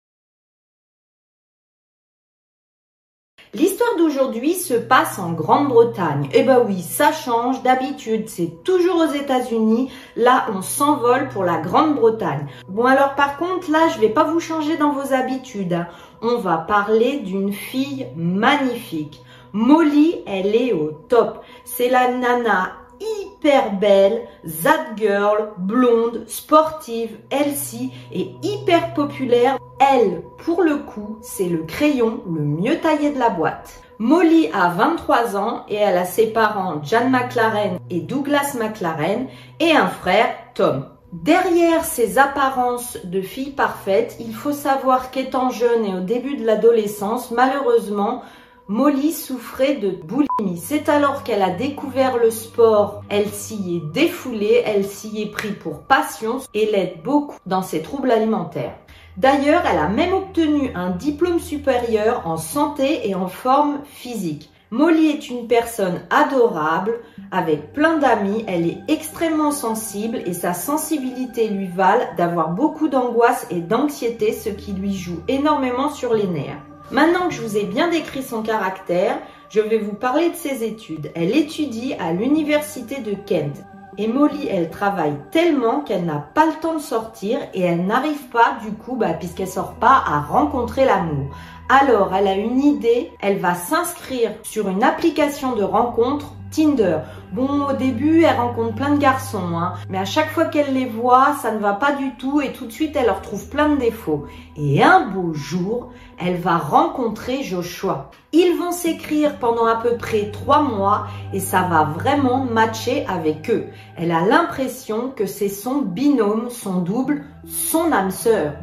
L'histoire 3.53 3.95
d'aujourd'hui 3.97 4.53
se 4.55 4.73
passe 4.73 5.19
en 5.19 5.31
Grande-Bretagne. 5.31 6.29
Eh 6.33 6.43
ben 6.43 6.63
oui, 6.67 6.81
ça 6.81 7.11
change. 7.13 7.63
D'habitude, 7.63 8.27
c'est 8.27 8.63
toujours 8.63 8.97
aux 8.97 9.13
États-Unis. 9.13 9.89
Là, 10.17 10.47
on 10.53 10.61
s'envole 10.61 11.29
pour 11.29 11.45
la 11.45 11.57
Grande-Bretagne. 11.57 12.47
Bon 12.67 12.85
alors 12.85 13.15
par 13.15 13.37
contre, 13.37 13.71
là, 13.71 13.87
je 13.95 13.99
vais 13.99 14.09
pas 14.09 14.25
vous 14.25 14.41
changer 14.41 14.75
dans 14.75 14.91
vos 14.91 15.13
habitudes. 15.13 15.73
Hein. 15.73 15.87
On 16.21 16.37
va 16.37 16.57
parler 16.57 17.19
d'une 17.19 17.53
fille 17.53 18.07
magnifique. 18.15 19.21
Molly, 19.53 20.15
elle 20.27 20.55
est 20.55 20.73
au 20.73 20.91
top. 21.07 21.41
C'est 21.63 21.89
la 21.89 22.11
nana 22.11 22.73
hyper 22.99 23.73
belle, 23.79 24.27
that 24.63 24.95
girl, 24.95 25.53
blonde, 25.57 26.23
sportive, 26.27 27.17
healthy 27.29 27.91
et 28.11 28.31
hyper 28.43 28.93
populaire. 28.93 29.57
Elle, 29.79 30.23
pour 30.37 30.63
le 30.63 30.77
coup, 30.77 31.19
c'est 31.21 31.49
le 31.49 31.63
crayon 31.63 32.21
le 32.25 32.41
mieux 32.41 32.79
taillé 32.79 33.11
de 33.11 33.19
la 33.19 33.29
boîte. 33.29 33.81
Molly 33.99 34.49
a 34.53 34.69
23 34.69 35.37
ans 35.37 35.65
et 35.69 35.75
elle 35.75 35.97
a 35.97 36.05
ses 36.05 36.27
parents 36.27 36.83
Jan 36.83 37.09
McLaren 37.09 37.79
et 37.89 38.01
Douglas 38.01 38.55
McLaren 38.59 39.27
et 39.59 39.71
un 39.71 39.87
frère, 39.87 40.35
Tom. 40.53 40.85
Derrière 41.13 41.85
ces 41.85 42.17
apparences 42.17 42.97
de 43.05 43.21
fille 43.21 43.51
parfaite, 43.51 44.17
il 44.19 44.35
faut 44.35 44.51
savoir 44.51 45.09
qu'étant 45.09 45.49
jeune 45.49 45.85
et 45.85 45.95
au 45.95 46.01
début 46.01 46.35
de 46.35 46.45
l'adolescence, 46.45 47.31
malheureusement, 47.31 48.21
Molly 48.69 49.13
souffrait 49.13 49.75
de 49.75 49.91
boulimie. 49.91 50.57
C'est 50.57 50.89
alors 50.89 51.23
qu'elle 51.23 51.41
a 51.41 51.51
découvert 51.51 52.17
le 52.17 52.29
sport. 52.29 53.01
Elle 53.07 53.29
s'y 53.29 53.77
est 53.77 53.93
défoulée, 53.93 54.61
elle 54.65 54.83
s'y 54.83 55.21
est 55.21 55.31
pris 55.31 55.53
pour 55.53 55.83
passion 55.83 56.39
et 56.53 56.69
l'aide 56.69 57.01
beaucoup 57.01 57.37
dans 57.45 57.61
ses 57.61 57.81
troubles 57.81 58.11
alimentaires. 58.11 58.75
D'ailleurs, 59.15 59.63
elle 59.65 59.79
a 59.79 59.87
même 59.87 60.13
obtenu 60.13 60.69
un 60.75 60.89
diplôme 60.89 61.39
supérieur 61.39 62.27
en 62.27 62.35
santé 62.35 63.07
et 63.07 63.15
en 63.15 63.27
forme 63.27 63.79
physique. 63.85 64.51
Molly 64.69 65.11
est 65.11 65.29
une 65.29 65.47
personne 65.47 66.01
adorable, 66.09 66.99
avec 67.31 67.71
plein 67.71 67.97
d'amis, 67.99 68.43
elle 68.49 68.67
est 68.67 68.79
extrêmement 68.89 69.51
sensible 69.51 70.21
et 70.25 70.33
sa 70.33 70.53
sensibilité 70.53 71.47
lui 71.47 71.67
vale 71.67 72.05
d'avoir 72.17 72.49
beaucoup 72.49 72.89
d'angoisse 72.89 73.47
et 73.49 73.61
d'anxiété, 73.61 74.33
ce 74.33 74.49
qui 74.49 74.73
lui 74.73 74.93
joue 74.93 75.21
énormément 75.29 75.89
sur 75.89 76.13
les 76.13 76.27
nerfs. 76.27 76.66
Maintenant 76.89 77.27
que 77.27 77.33
je 77.33 77.41
vous 77.41 77.57
ai 77.57 77.65
bien 77.65 77.89
décrit 77.89 78.23
son 78.23 78.41
caractère, 78.41 79.19
je 79.49 79.59
vais 79.59 79.77
vous 79.77 79.93
parler 79.93 80.29
de 80.29 80.35
ses 80.35 80.63
études. 80.63 81.11
Elle 81.15 81.35
étudie 81.35 81.93
à 81.99 82.13
l'université 82.13 83.01
de 83.01 83.13
Kent. 83.13 83.61
Et 83.97 84.07
Molly, 84.07 84.47
elle 84.47 84.69
travaille 84.69 85.17
tellement 85.31 85.81
qu'elle 85.81 86.05
n'a 86.05 86.29
pas 86.33 86.45
le 86.45 86.53
temps 86.61 86.75
de 86.75 86.79
sortir 86.79 87.39
et 87.53 87.61
elle 87.61 87.85
n'arrive 87.85 88.29
pas, 88.29 88.57
du 88.63 88.71
coup, 88.71 88.95
bah, 88.95 89.13
puisqu'elle 89.13 89.49
sort 89.49 89.73
pas, 89.73 90.01
à 90.07 90.21
rencontrer 90.21 90.85
l'amour. 90.85 91.35
Alors, 91.67 92.15
elle 92.15 92.27
a 92.27 92.35
une 92.35 92.61
idée, 92.61 93.11
elle 93.19 93.39
va 93.39 93.53
s'inscrire 93.53 94.31
sur 94.43 94.69
une 94.69 94.83
application 94.83 95.55
de 95.55 95.63
rencontre 95.63 96.35
Tinder. 96.51 96.99
Bon, 97.33 97.67
au 97.67 97.73
début, 97.73 98.23
elle 98.23 98.37
rencontre 98.37 98.75
plein 98.75 98.95
de 98.95 98.99
garçons, 98.99 99.57
hein, 99.57 99.73
mais 99.89 99.97
à 99.97 100.05
chaque 100.05 100.31
fois 100.31 100.45
qu'elle 100.45 100.73
les 100.73 100.85
voit, 100.85 101.35
ça 101.41 101.51
ne 101.51 101.59
va 101.59 101.73
pas 101.73 101.91
du 101.91 102.15
tout 102.15 102.39
et 102.39 102.53
tout 102.53 102.65
de 102.65 102.71
suite, 102.71 102.95
elle 102.95 103.07
leur 103.07 103.21
trouve 103.21 103.49
plein 103.49 103.69
de 103.69 103.75
défauts. 103.75 104.27
Et 104.55 104.81
un 104.81 105.07
beau 105.07 105.33
jour, 105.33 105.91
elle 106.17 106.37
va 106.37 106.57
rencontrer 106.57 107.43
Joshua. 107.43 108.11
Ils 108.31 108.57
vont 108.57 108.71
s'écrire 108.71 109.39
pendant 109.39 109.65
à 109.65 109.75
peu 109.75 109.97
près 109.97 110.31
trois 110.31 110.61
mois 110.61 111.07
et 111.33 111.41
ça 111.41 111.63
va 111.63 111.83
vraiment 111.83 112.45
matcher 112.45 113.05
avec 113.07 113.49
eux. 113.49 113.67
Elle 113.97 114.11
a 114.11 114.25
l'impression 114.25 115.09
que 115.09 115.25
c'est 115.25 115.49
son 115.49 115.81
binôme, 115.81 116.49
son 116.49 116.79
double, 116.79 117.25
son 117.45 117.91
âme 117.91 118.11
sœur. 118.11 118.53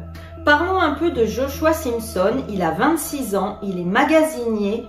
Parlons 0.43 0.79
un 0.79 0.93
peu 0.93 1.11
de 1.11 1.25
Joshua 1.25 1.73
Simpson. 1.73 2.43
Il 2.49 2.61
a 2.61 2.71
26 2.71 3.35
ans, 3.35 3.57
il 3.63 3.79
est 3.79 3.85
magasinier, 3.85 4.85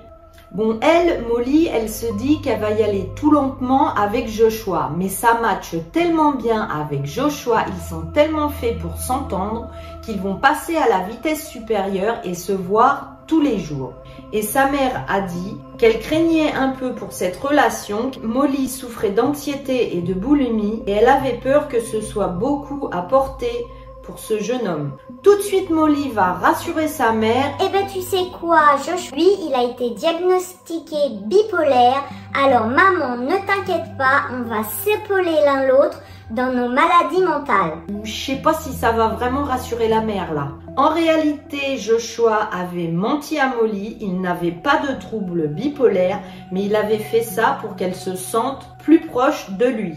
Bon, 0.57 0.81
elle, 0.81 1.23
Molly, 1.27 1.67
elle 1.67 1.91
se 1.91 2.11
dit 2.15 2.41
qu'elle 2.41 2.61
va 2.61 2.71
y 2.71 2.83
aller 2.83 3.11
tout 3.15 3.31
lentement 3.31 3.93
avec 3.93 4.27
Joshua, 4.27 4.91
mais 4.97 5.11
ça 5.11 5.35
matche 5.35 5.75
tellement 5.93 6.33
bien 6.33 6.63
avec 6.63 7.05
Joshua, 7.05 7.67
ils 7.69 7.89
sont 7.91 8.07
tellement 8.15 8.49
faits 8.49 8.79
pour 8.79 8.97
s'entendre 8.97 9.69
qu'ils 10.01 10.19
vont 10.19 10.37
passer 10.37 10.75
à 10.75 10.89
la 10.89 11.01
vitesse 11.01 11.47
supérieure 11.47 12.21
et 12.25 12.33
se 12.33 12.53
voir 12.53 13.17
tous 13.27 13.43
les 13.43 13.59
jours. 13.59 13.93
Et 14.33 14.41
sa 14.41 14.71
mère 14.71 15.05
a 15.11 15.21
dit 15.21 15.59
qu'elle 15.77 16.01
craignait 16.01 16.55
un 16.55 16.71
peu 16.71 16.95
pour 16.95 17.13
cette 17.13 17.37
relation. 17.37 18.11
Molly 18.23 18.71
souffrait 18.71 19.11
d'anxiété 19.11 19.99
et 19.99 20.01
de 20.01 20.15
boulimie 20.15 20.83
et 20.87 20.93
elle 20.93 21.09
avait 21.09 21.37
peur 21.37 21.69
que 21.69 21.81
ce 21.81 22.01
soit 22.01 22.29
beaucoup 22.29 22.89
à 22.93 23.03
porter 23.03 23.67
pour 24.07 24.19
ce 24.19 24.39
jeune 24.39 24.67
homme. 24.67 24.97
Tout 25.23 25.37
de 25.37 25.43
suite, 25.43 25.71
Molly 25.71 26.11
va 26.11 26.35
rassurer 26.35 26.89
sa 26.89 27.13
mère. 27.13 27.57
Eh 27.65 27.69
ben, 27.69 27.87
tu 27.93 28.01
sais 28.01 28.25
quoi, 28.41 28.61
Josh, 28.87 29.13
lui, 29.13 29.29
il 29.47 29.55
a 29.55 29.65
été 29.65 29.91
diagnostiqué 29.91 30.97
bipolaire. 31.25 32.05
Alors, 32.41 32.67
maman, 32.67 33.17
ne 33.17 33.37
t'inquiète 33.47 33.97
pas, 33.99 34.29
on 34.33 34.43
va 34.43 34.63
s'épauler 34.65 35.37
l'un 35.45 35.67
l'autre 35.67 36.01
dans 36.31 36.53
nos 36.53 36.69
maladies 36.69 37.23
mentales. 37.23 37.79
Je 38.03 38.13
sais 38.13 38.37
pas 38.37 38.55
si 38.55 38.73
ça 38.73 38.93
va 38.93 39.09
vraiment 39.09 39.45
rassurer 39.45 39.89
la 39.89 40.01
mère 40.01 40.35
là. 40.35 40.49
En 40.77 40.89
réalité, 40.89 41.79
Joshua 41.79 42.49
avait 42.53 42.89
menti 42.89 43.39
à 43.39 43.49
Molly, 43.49 43.97
il 44.01 44.21
n'avait 44.21 44.51
pas 44.51 44.79
de 44.79 44.99
trouble 45.01 45.49
bipolaire, 45.49 46.21
mais 46.53 46.65
il 46.65 46.77
avait 46.77 46.99
fait 46.99 47.23
ça 47.23 47.59
pour 47.61 47.77
qu'elle 47.77 47.95
se 47.95 48.15
sente 48.15 48.67
plus 48.83 49.01
proche 49.01 49.51
de 49.51 49.67
lui. 49.67 49.95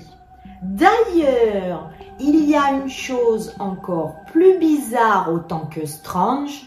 D'ailleurs, 0.61 1.89
il 2.19 2.49
y 2.49 2.55
a 2.55 2.71
une 2.73 2.89
chose 2.89 3.55
encore 3.59 4.15
plus 4.31 4.57
bizarre 4.59 5.31
autant 5.31 5.69
que 5.73 5.85
strange. 5.85 6.65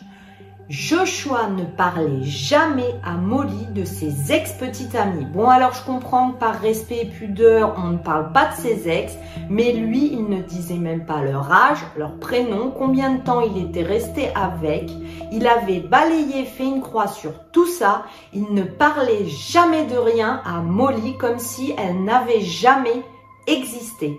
Joshua 0.69 1.49
ne 1.49 1.65
parlait 1.65 2.23
jamais 2.23 2.95
à 3.05 3.13
Molly 3.13 3.67
de 3.75 3.85
ses 3.85 4.33
ex-petites 4.33 4.95
amies. 4.95 5.27
Bon 5.27 5.49
alors 5.51 5.75
je 5.75 5.85
comprends 5.85 6.31
que 6.31 6.39
par 6.39 6.59
respect 6.61 7.01
et 7.03 7.11
pudeur 7.11 7.75
on 7.77 7.89
ne 7.89 7.99
parle 7.99 8.33
pas 8.33 8.47
de 8.47 8.55
ses 8.55 8.89
ex, 8.89 9.13
mais 9.51 9.73
lui 9.73 10.11
il 10.13 10.31
ne 10.31 10.41
disait 10.41 10.79
même 10.79 11.05
pas 11.05 11.21
leur 11.21 11.53
âge, 11.53 11.81
leur 11.97 12.15
prénom, 12.19 12.71
combien 12.71 13.11
de 13.17 13.23
temps 13.23 13.43
il 13.43 13.63
était 13.63 13.83
resté 13.83 14.31
avec. 14.35 14.91
Il 15.31 15.47
avait 15.47 15.81
balayé, 15.81 16.45
fait 16.45 16.65
une 16.65 16.81
croix 16.81 17.09
sur 17.09 17.33
tout 17.51 17.67
ça. 17.67 18.05
Il 18.33 18.55
ne 18.55 18.63
parlait 18.63 19.27
jamais 19.27 19.85
de 19.85 19.99
rien 19.99 20.41
à 20.47 20.61
Molly 20.61 21.19
comme 21.19 21.39
si 21.39 21.75
elle 21.77 22.03
n'avait 22.05 22.41
jamais 22.41 23.03
existé. 23.47 24.19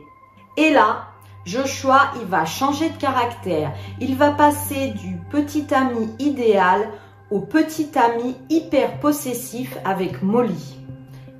Et 0.57 0.71
là, 0.71 1.07
Joshua, 1.45 2.11
il 2.21 2.27
va 2.27 2.45
changer 2.45 2.89
de 2.89 2.97
caractère. 2.97 3.73
Il 3.99 4.15
va 4.15 4.31
passer 4.31 4.89
du 4.89 5.17
petit 5.29 5.67
ami 5.73 6.09
idéal 6.19 6.89
au 7.31 7.39
petit 7.39 7.89
ami 7.95 8.35
hyper 8.49 8.99
possessif 8.99 9.77
avec 9.83 10.21
Molly. 10.21 10.77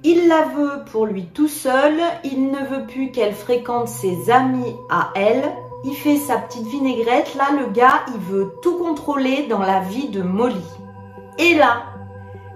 Il 0.04 0.28
la 0.28 0.44
veut 0.44 0.84
pour 0.92 1.06
lui 1.06 1.28
tout 1.28 1.48
seul, 1.48 1.94
il 2.26 2.52
ne 2.52 2.66
veut 2.66 2.86
plus 2.86 3.12
qu'elle 3.12 3.34
fréquente 3.34 3.88
ses 3.88 4.30
amis 4.30 4.76
à 4.90 5.12
elle. 5.16 5.44
Il 5.86 5.96
fait 5.96 6.18
sa 6.18 6.38
petite 6.38 6.68
vinaigrette, 6.68 7.36
là 7.36 7.52
le 7.58 7.68
gars, 7.68 8.02
il 8.14 8.20
veut 8.20 8.54
tout 8.62 8.78
contrôler 8.78 9.48
dans 9.48 9.60
la 9.60 9.80
vie 9.80 10.10
de 10.10 10.22
Molly. 10.22 10.56
Et 11.38 11.56
là, 11.56 11.84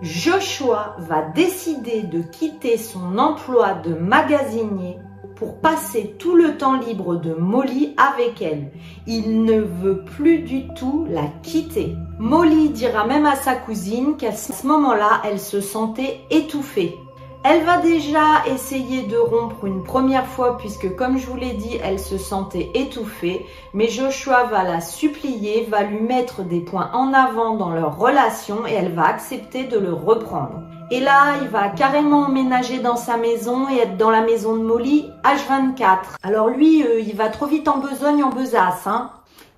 Joshua 0.02 0.96
va 1.00 1.22
décider 1.22 2.04
de 2.04 2.22
quitter 2.22 2.78
son 2.78 3.18
emploi 3.18 3.74
de 3.74 3.94
magasinier 3.94 5.00
pour 5.38 5.60
passer 5.60 6.16
tout 6.18 6.36
le 6.36 6.58
temps 6.58 6.80
libre 6.80 7.16
de 7.16 7.34
Molly 7.34 7.94
avec 7.98 8.42
elle. 8.42 8.72
Il 9.06 9.44
ne 9.44 9.60
veut 9.60 10.04
plus 10.04 10.40
du 10.40 10.68
tout 10.74 11.06
la 11.10 11.28
quitter. 11.44 11.96
Molly 12.20 12.70
dira 12.70 13.06
même 13.06 13.26
à 13.26 13.36
sa 13.36 13.56
cousine 13.56 14.18
qu'à 14.18 14.32
ce 14.32 14.66
moment-là, 14.66 15.22
elle 15.26 15.40
se 15.40 15.62
sentait 15.62 16.22
étouffée. 16.32 16.96
Elle 17.44 17.64
va 17.64 17.78
déjà 17.78 18.46
essayer 18.48 19.04
de 19.04 19.16
rompre 19.16 19.64
une 19.66 19.84
première 19.84 20.26
fois 20.26 20.58
puisque 20.58 20.96
comme 20.96 21.18
je 21.18 21.28
vous 21.28 21.38
l'ai 21.38 21.54
dit, 21.54 21.78
elle 21.84 22.00
se 22.00 22.18
sentait 22.18 22.72
étouffée. 22.74 23.46
Mais 23.74 23.88
Joshua 23.88 24.46
va 24.46 24.64
la 24.64 24.82
supplier, 24.82 25.68
va 25.70 25.84
lui 25.84 26.02
mettre 26.02 26.44
des 26.44 26.60
points 26.60 26.90
en 26.94 27.14
avant 27.14 27.56
dans 27.56 27.70
leur 27.70 27.98
relation 27.98 28.66
et 28.68 28.74
elle 28.74 28.92
va 28.92 29.06
accepter 29.06 29.66
de 29.66 29.78
le 29.78 29.94
reprendre. 29.94 30.64
Et 30.90 31.02
là, 31.02 31.36
il 31.42 31.50
va 31.50 31.68
carrément 31.68 32.28
emménager 32.28 32.80
dans 32.80 32.96
sa 32.96 33.18
maison 33.18 33.68
et 33.70 33.80
être 33.80 33.98
dans 33.98 34.10
la 34.10 34.22
maison 34.22 34.56
de 34.56 34.64
Molly 34.64 35.12
H24. 35.26 36.16
Alors 36.24 36.48
lui, 36.48 36.82
euh, 36.82 37.02
il 37.02 37.14
va 37.14 37.28
trop 37.28 37.46
vite 37.46 37.68
en 37.68 37.80
besogne, 37.80 38.24
en 38.24 38.30
besace. 38.30 38.88
Hein. 38.88 39.12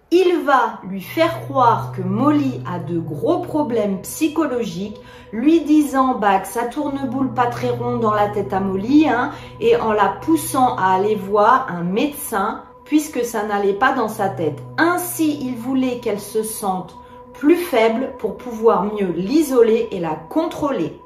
Il 0.09 0.39
va 0.43 0.79
lui 0.89 1.01
faire 1.01 1.41
croire 1.41 1.91
que 1.95 2.01
Molly 2.01 2.63
a 2.67 2.79
de 2.79 2.97
gros 2.97 3.41
problèmes 3.41 4.01
psychologiques, 4.01 4.99
lui 5.31 5.61
disant 5.61 6.15
bah, 6.15 6.39
que 6.39 6.47
ça 6.47 6.63
tourne 6.63 7.07
boule 7.07 7.31
pas 7.31 7.45
très 7.45 7.69
rond 7.69 7.97
dans 7.97 8.15
la 8.15 8.29
tête 8.29 8.51
à 8.51 8.59
Molly, 8.59 9.07
hein, 9.07 9.29
et 9.59 9.75
en 9.75 9.91
la 9.91 10.07
poussant 10.07 10.77
à 10.77 10.95
aller 10.95 11.13
voir 11.13 11.67
un 11.69 11.83
médecin, 11.83 12.63
puisque 12.85 13.23
ça 13.23 13.43
n'allait 13.43 13.73
pas 13.73 13.93
dans 13.93 14.09
sa 14.09 14.29
tête. 14.29 14.57
Ainsi, 14.79 15.37
il 15.43 15.57
voulait 15.57 15.99
qu'elle 15.99 16.19
se 16.19 16.41
sente 16.41 16.95
plus 17.33 17.57
faible 17.57 18.13
pour 18.17 18.35
pouvoir 18.35 18.83
mieux 18.83 19.13
l'isoler 19.15 19.89
et 19.91 19.99
la 19.99 20.15
contrôler. 20.15 20.99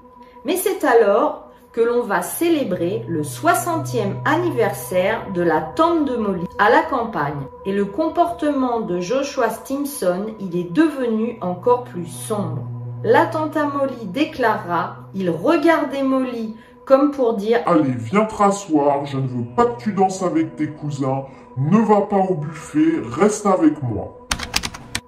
Mais 0.45 0.57
c'est 0.57 0.83
alors 0.83 1.49
que 1.71 1.81
l'on 1.81 2.03
va 2.03 2.21
célébrer 2.21 3.03
le 3.07 3.23
60e 3.23 4.15
anniversaire 4.25 5.31
de 5.33 5.41
la 5.41 5.61
tante 5.61 6.05
de 6.05 6.15
Molly 6.15 6.45
à 6.59 6.69
la 6.69 6.83
campagne. 6.83 7.47
Et 7.65 7.71
le 7.71 7.85
comportement 7.85 8.81
de 8.81 8.99
Joshua 8.99 9.49
Stimson, 9.49 10.27
il 10.39 10.55
est 10.55 10.71
devenu 10.71 11.37
encore 11.41 11.85
plus 11.85 12.05
sombre. 12.05 12.67
La 13.03 13.25
tante 13.25 13.57
à 13.57 13.65
Molly 13.65 14.05
déclara, 14.05 14.97
il 15.15 15.29
regardait 15.29 16.03
Molly 16.03 16.55
comme 16.85 17.11
pour 17.11 17.35
dire 17.35 17.61
Allez, 17.65 17.93
viens 17.95 18.25
te 18.25 18.35
rasseoir, 18.35 19.05
je 19.05 19.17
ne 19.17 19.27
veux 19.27 19.55
pas 19.55 19.65
que 19.65 19.81
tu 19.81 19.93
danses 19.93 20.21
avec 20.21 20.55
tes 20.55 20.67
cousins, 20.67 21.23
ne 21.57 21.79
va 21.79 22.01
pas 22.01 22.17
au 22.17 22.35
buffet, 22.35 23.01
reste 23.19 23.45
avec 23.45 23.81
moi. 23.81 24.22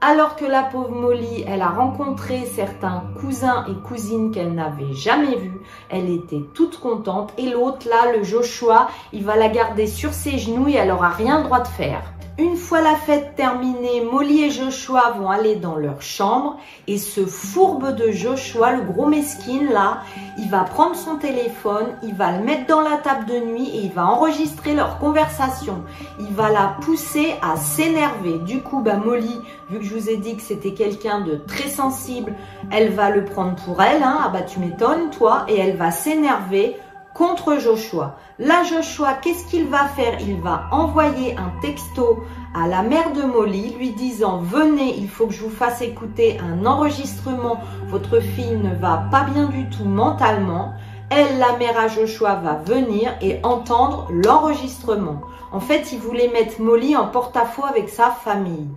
Alors 0.07 0.35
que 0.35 0.45
la 0.45 0.61
pauvre 0.61 0.91
Molly, 0.91 1.43
elle 1.47 1.63
a 1.63 1.69
rencontré 1.69 2.45
certains 2.45 3.05
cousins 3.19 3.65
et 3.67 3.73
cousines 3.73 4.29
qu'elle 4.29 4.53
n'avait 4.53 4.93
jamais 4.93 5.35
vus, 5.35 5.59
elle 5.89 6.11
était 6.11 6.43
toute 6.53 6.79
contente. 6.79 7.33
Et 7.39 7.49
l'autre, 7.49 7.87
là, 7.89 8.15
le 8.15 8.23
Joshua, 8.23 8.87
il 9.13 9.25
va 9.25 9.35
la 9.35 9.49
garder 9.49 9.87
sur 9.87 10.13
ses 10.13 10.37
genoux 10.37 10.67
et 10.67 10.73
elle 10.73 10.91
aura 10.91 11.09
rien 11.09 11.41
droit 11.41 11.61
de 11.61 11.67
faire. 11.67 12.03
Une 12.38 12.57
fois 12.57 12.81
la 12.81 12.95
fête 12.95 13.36
terminée, 13.38 14.01
Molly 14.01 14.43
et 14.43 14.49
Joshua 14.49 15.11
vont 15.17 15.29
aller 15.29 15.55
dans 15.55 15.77
leur 15.77 16.01
chambre 16.01 16.59
et 16.86 16.97
ce 16.97 17.25
fourbe 17.25 17.95
de 17.95 18.11
Joshua, 18.11 18.73
le 18.73 18.81
gros 18.81 19.05
mesquine 19.05 19.69
là, 19.71 20.01
il 20.38 20.49
va 20.49 20.65
prendre 20.65 20.97
son 20.97 21.15
téléphone, 21.15 21.95
il 22.03 22.13
va 22.13 22.38
le 22.38 22.43
mettre 22.43 22.67
dans 22.67 22.81
la 22.81 22.97
table 22.97 23.25
de 23.25 23.39
nuit 23.39 23.69
et 23.69 23.86
il 23.86 23.93
va 23.93 24.07
enregistrer 24.07 24.73
leur 24.73 24.99
conversation. 24.99 25.83
Il 26.19 26.36
va 26.36 26.49
la 26.49 26.75
pousser 26.81 27.36
à 27.41 27.55
s'énerver. 27.55 28.39
Du 28.39 28.59
coup, 28.59 28.81
bah 28.81 28.97
Molly, 28.97 29.39
vu 29.69 29.79
que 29.79 29.86
je 29.86 29.95
vous 29.95 30.09
ai 30.09 30.17
dit 30.17 30.36
que 30.36 30.41
c'était 30.41 30.73
quelqu'un 30.73 31.21
de 31.21 31.36
très 31.36 31.69
sensible, 31.69 32.33
elle 32.69 32.89
va 32.89 33.11
le 33.11 33.23
prendre 33.23 33.55
pour 33.63 33.81
elle. 33.81 34.03
Hein. 34.03 34.19
Ah 34.25 34.27
bah 34.27 34.41
tu 34.41 34.59
m'étonnes 34.59 35.09
toi 35.09 35.45
et 35.47 35.57
elle 35.57 35.77
va 35.77 35.89
s'énerver 35.89 36.75
contre 37.16 37.57
Joshua. 37.59 38.18
Là, 38.39 38.63
Joshua, 38.63 39.13
qu'est-ce 39.13 39.45
qu'il 39.45 39.68
va 39.68 39.86
faire? 39.86 40.20
Il 40.20 40.41
va 40.41 40.66
envoyer 40.72 41.36
un 41.38 41.49
texto 41.61 42.24
à 42.53 42.68
la 42.68 42.84
mère 42.84 43.13
de 43.13 43.24
Molly 43.24 43.74
lui 43.80 43.91
disant 43.91 44.39
venez, 44.39 44.95
il 44.97 45.07
faut 45.07 45.26
que 45.26 45.34
je 45.34 45.41
vous 45.41 45.49
fasse 45.49 45.82
écouter 45.82 46.38
un 46.39 46.66
enregistrement. 46.66 47.61
Votre 47.88 48.20
fille 48.20 48.57
ne 48.57 48.76
va 48.76 49.07
pas 49.09 49.24
bien 49.24 49.47
du 49.47 49.70
tout 49.70 49.86
mentalement. 49.86 50.74
Elle, 51.09 51.39
la 51.39 51.55
mère 51.57 51.80
à 51.80 51.88
Joshua, 51.88 52.36
va 52.36 52.55
venir 52.55 53.16
et 53.22 53.39
entendre 53.43 54.09
l'enregistrement. 54.11 55.22
En 55.53 55.61
fait, 55.61 55.93
il 55.93 55.99
voulait 55.99 56.28
mettre 56.28 56.59
Molly 56.59 56.97
en 56.97 57.07
porte-à-faux 57.07 57.66
avec 57.66 57.88
sa 57.88 58.09
famille. 58.09 58.68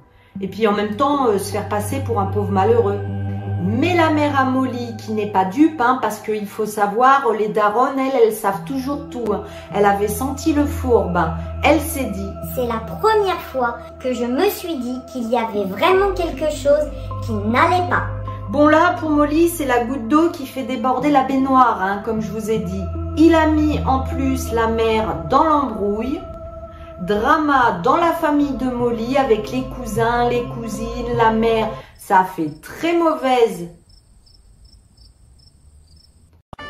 Et 0.40 0.46
puis 0.46 0.68
en 0.68 0.72
même 0.72 0.94
temps, 0.94 1.26
euh, 1.26 1.38
se 1.38 1.50
faire 1.50 1.68
passer 1.68 2.00
pour 2.06 2.20
un 2.20 2.26
pauvre 2.26 2.52
malheureux. 2.52 3.00
Mais 3.70 3.94
la 3.94 4.08
mère 4.08 4.40
à 4.40 4.44
Molly, 4.44 4.96
qui 4.96 5.12
n'est 5.12 5.30
pas 5.30 5.44
dupe, 5.44 5.78
hein, 5.80 5.98
parce 6.00 6.20
qu'il 6.20 6.46
faut 6.46 6.64
savoir, 6.64 7.30
les 7.38 7.48
daronnes, 7.48 7.98
elles, 7.98 8.18
elles 8.24 8.32
savent 8.32 8.64
toujours 8.64 9.10
tout. 9.10 9.30
Hein. 9.30 9.42
Elle 9.74 9.84
avait 9.84 10.08
senti 10.08 10.54
le 10.54 10.64
fourbe. 10.64 11.20
Elle 11.62 11.80
s'est 11.80 12.10
dit. 12.10 12.30
C'est 12.54 12.66
la 12.66 12.78
première 12.78 13.40
fois 13.52 13.76
que 14.00 14.14
je 14.14 14.24
me 14.24 14.48
suis 14.48 14.76
dit 14.76 14.98
qu'il 15.12 15.28
y 15.28 15.36
avait 15.36 15.64
vraiment 15.64 16.12
quelque 16.14 16.50
chose 16.50 16.88
qui 17.26 17.32
n'allait 17.32 17.88
pas. 17.90 18.06
Bon 18.48 18.68
là, 18.68 18.96
pour 18.98 19.10
Molly, 19.10 19.50
c'est 19.50 19.66
la 19.66 19.84
goutte 19.84 20.08
d'eau 20.08 20.30
qui 20.30 20.46
fait 20.46 20.62
déborder 20.62 21.10
la 21.10 21.24
baignoire, 21.24 21.82
hein, 21.82 22.00
comme 22.06 22.22
je 22.22 22.30
vous 22.30 22.50
ai 22.50 22.60
dit. 22.60 22.84
Il 23.18 23.34
a 23.34 23.48
mis 23.48 23.80
en 23.86 24.00
plus 24.00 24.50
la 24.52 24.68
mère 24.68 25.24
dans 25.28 25.44
l'embrouille. 25.44 26.20
Drama 27.02 27.80
dans 27.84 27.96
la 27.96 28.12
famille 28.12 28.56
de 28.56 28.70
Molly 28.70 29.18
avec 29.18 29.52
les 29.52 29.62
cousins, 29.62 30.28
les 30.28 30.44
cousines, 30.44 31.16
la 31.16 31.30
mère 31.30 31.68
ça 32.08 32.24
fait 32.24 32.58
très 32.62 32.96
mauvaise. 32.96 33.68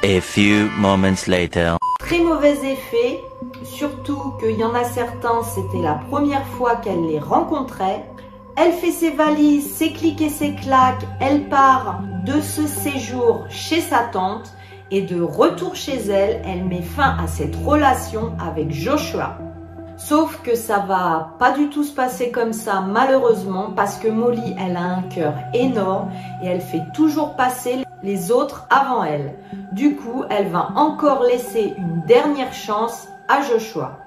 A 0.03 0.21
few 0.21 0.69
moments 0.79 1.29
later. 1.29 1.77
Très 2.01 2.19
mauvais 2.19 2.57
effet, 2.73 3.21
surtout 3.63 4.33
qu'il 4.41 4.59
y 4.59 4.65
en 4.65 4.75
a 4.75 4.83
certains, 4.83 5.45
c'était 5.45 5.81
la 5.81 5.95
première 5.95 6.45
fois 6.45 6.75
qu'elle 6.75 7.07
les 7.07 7.21
rencontrait. 7.21 8.05
Elle 8.57 8.73
fait 8.73 8.91
ses 8.91 9.11
valises, 9.11 9.73
ses 9.73 9.93
clics 9.93 10.21
et 10.21 10.29
ses 10.29 10.57
claques, 10.57 11.07
elle 11.21 11.49
part 11.49 12.01
de 12.27 12.41
ce 12.41 12.67
séjour 12.67 13.47
chez 13.49 13.81
sa 13.81 14.09
tante 14.11 14.53
et 14.91 15.03
de 15.03 15.21
retour 15.21 15.77
chez 15.77 15.99
elle, 16.09 16.43
elle 16.45 16.65
met 16.65 16.83
fin 16.83 17.17
à 17.17 17.29
cette 17.29 17.55
relation 17.55 18.37
avec 18.41 18.73
Joshua. 18.73 19.39
Sauf 19.99 20.41
que 20.43 20.55
ça 20.55 20.79
va 20.79 21.35
pas 21.41 21.51
du 21.51 21.71
tout 21.71 21.83
se 21.83 21.93
passer 21.93 22.31
comme 22.31 22.53
ça, 22.53 22.81
malheureusement, 22.81 23.73
parce 23.75 23.99
que 23.99 24.07
Molly, 24.07 24.55
elle 24.57 24.77
a 24.77 24.85
un 24.85 25.03
cœur 25.03 25.35
énorme 25.53 26.13
et 26.41 26.47
elle 26.47 26.61
fait 26.61 26.85
toujours 26.95 27.35
passer 27.35 27.85
les 28.05 28.31
autres 28.31 28.69
avant 28.71 29.03
elle. 29.03 29.35
Du 29.73 29.97
coup, 29.97 30.23
elle 30.31 30.51
va 30.51 30.71
encore 30.77 31.25
laisser 31.25 31.75
une 31.77 32.03
dernière 32.07 32.53
chance 32.53 33.09
à 33.27 33.43
Joshua. 33.43 33.99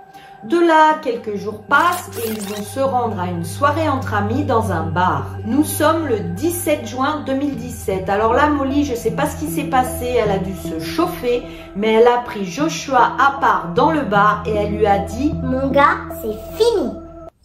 De 0.44 0.58
là, 0.58 0.96
quelques 1.04 1.36
jours 1.36 1.62
passent 1.62 2.10
et 2.18 2.30
ils 2.30 2.42
vont 2.42 2.64
se 2.64 2.80
rendre 2.80 3.20
à 3.20 3.28
une 3.28 3.46
soirée 3.46 3.88
entre 3.88 4.16
amis 4.16 4.44
dans 4.44 4.72
un 4.72 4.88
bar. 4.88 5.28
Nous 5.46 5.64
sommes 5.64 6.08
le 6.08 6.20
17 6.20 6.88
juin 6.88 7.24
2017. 7.28 8.10
Alors 8.10 8.34
là, 8.34 8.48
Molly, 8.48 8.84
je 8.84 8.96
sais 8.96 9.12
pas 9.12 9.28
ce 9.28 9.38
qui 9.38 9.52
s'est 9.52 9.70
passé, 9.70 10.06
elle 10.08 10.32
a 10.32 10.40
dû 10.40 10.56
se 10.56 10.80
chauffer, 10.80 11.44
mais 11.76 11.94
elle 11.94 12.08
a 12.08 12.18
pris 12.18 12.44
Joshua 12.44 13.14
à 13.20 13.40
part 13.40 13.74
dans 13.76 13.92
le 13.92 14.02
bar 14.02 14.42
et 14.48 14.56
elle 14.56 14.76
lui 14.76 14.88
a 14.88 14.98
dit 14.98 15.32
Mon 15.44 15.70
gars, 15.70 16.00
c'est 16.24 16.58
fini. 16.58 16.92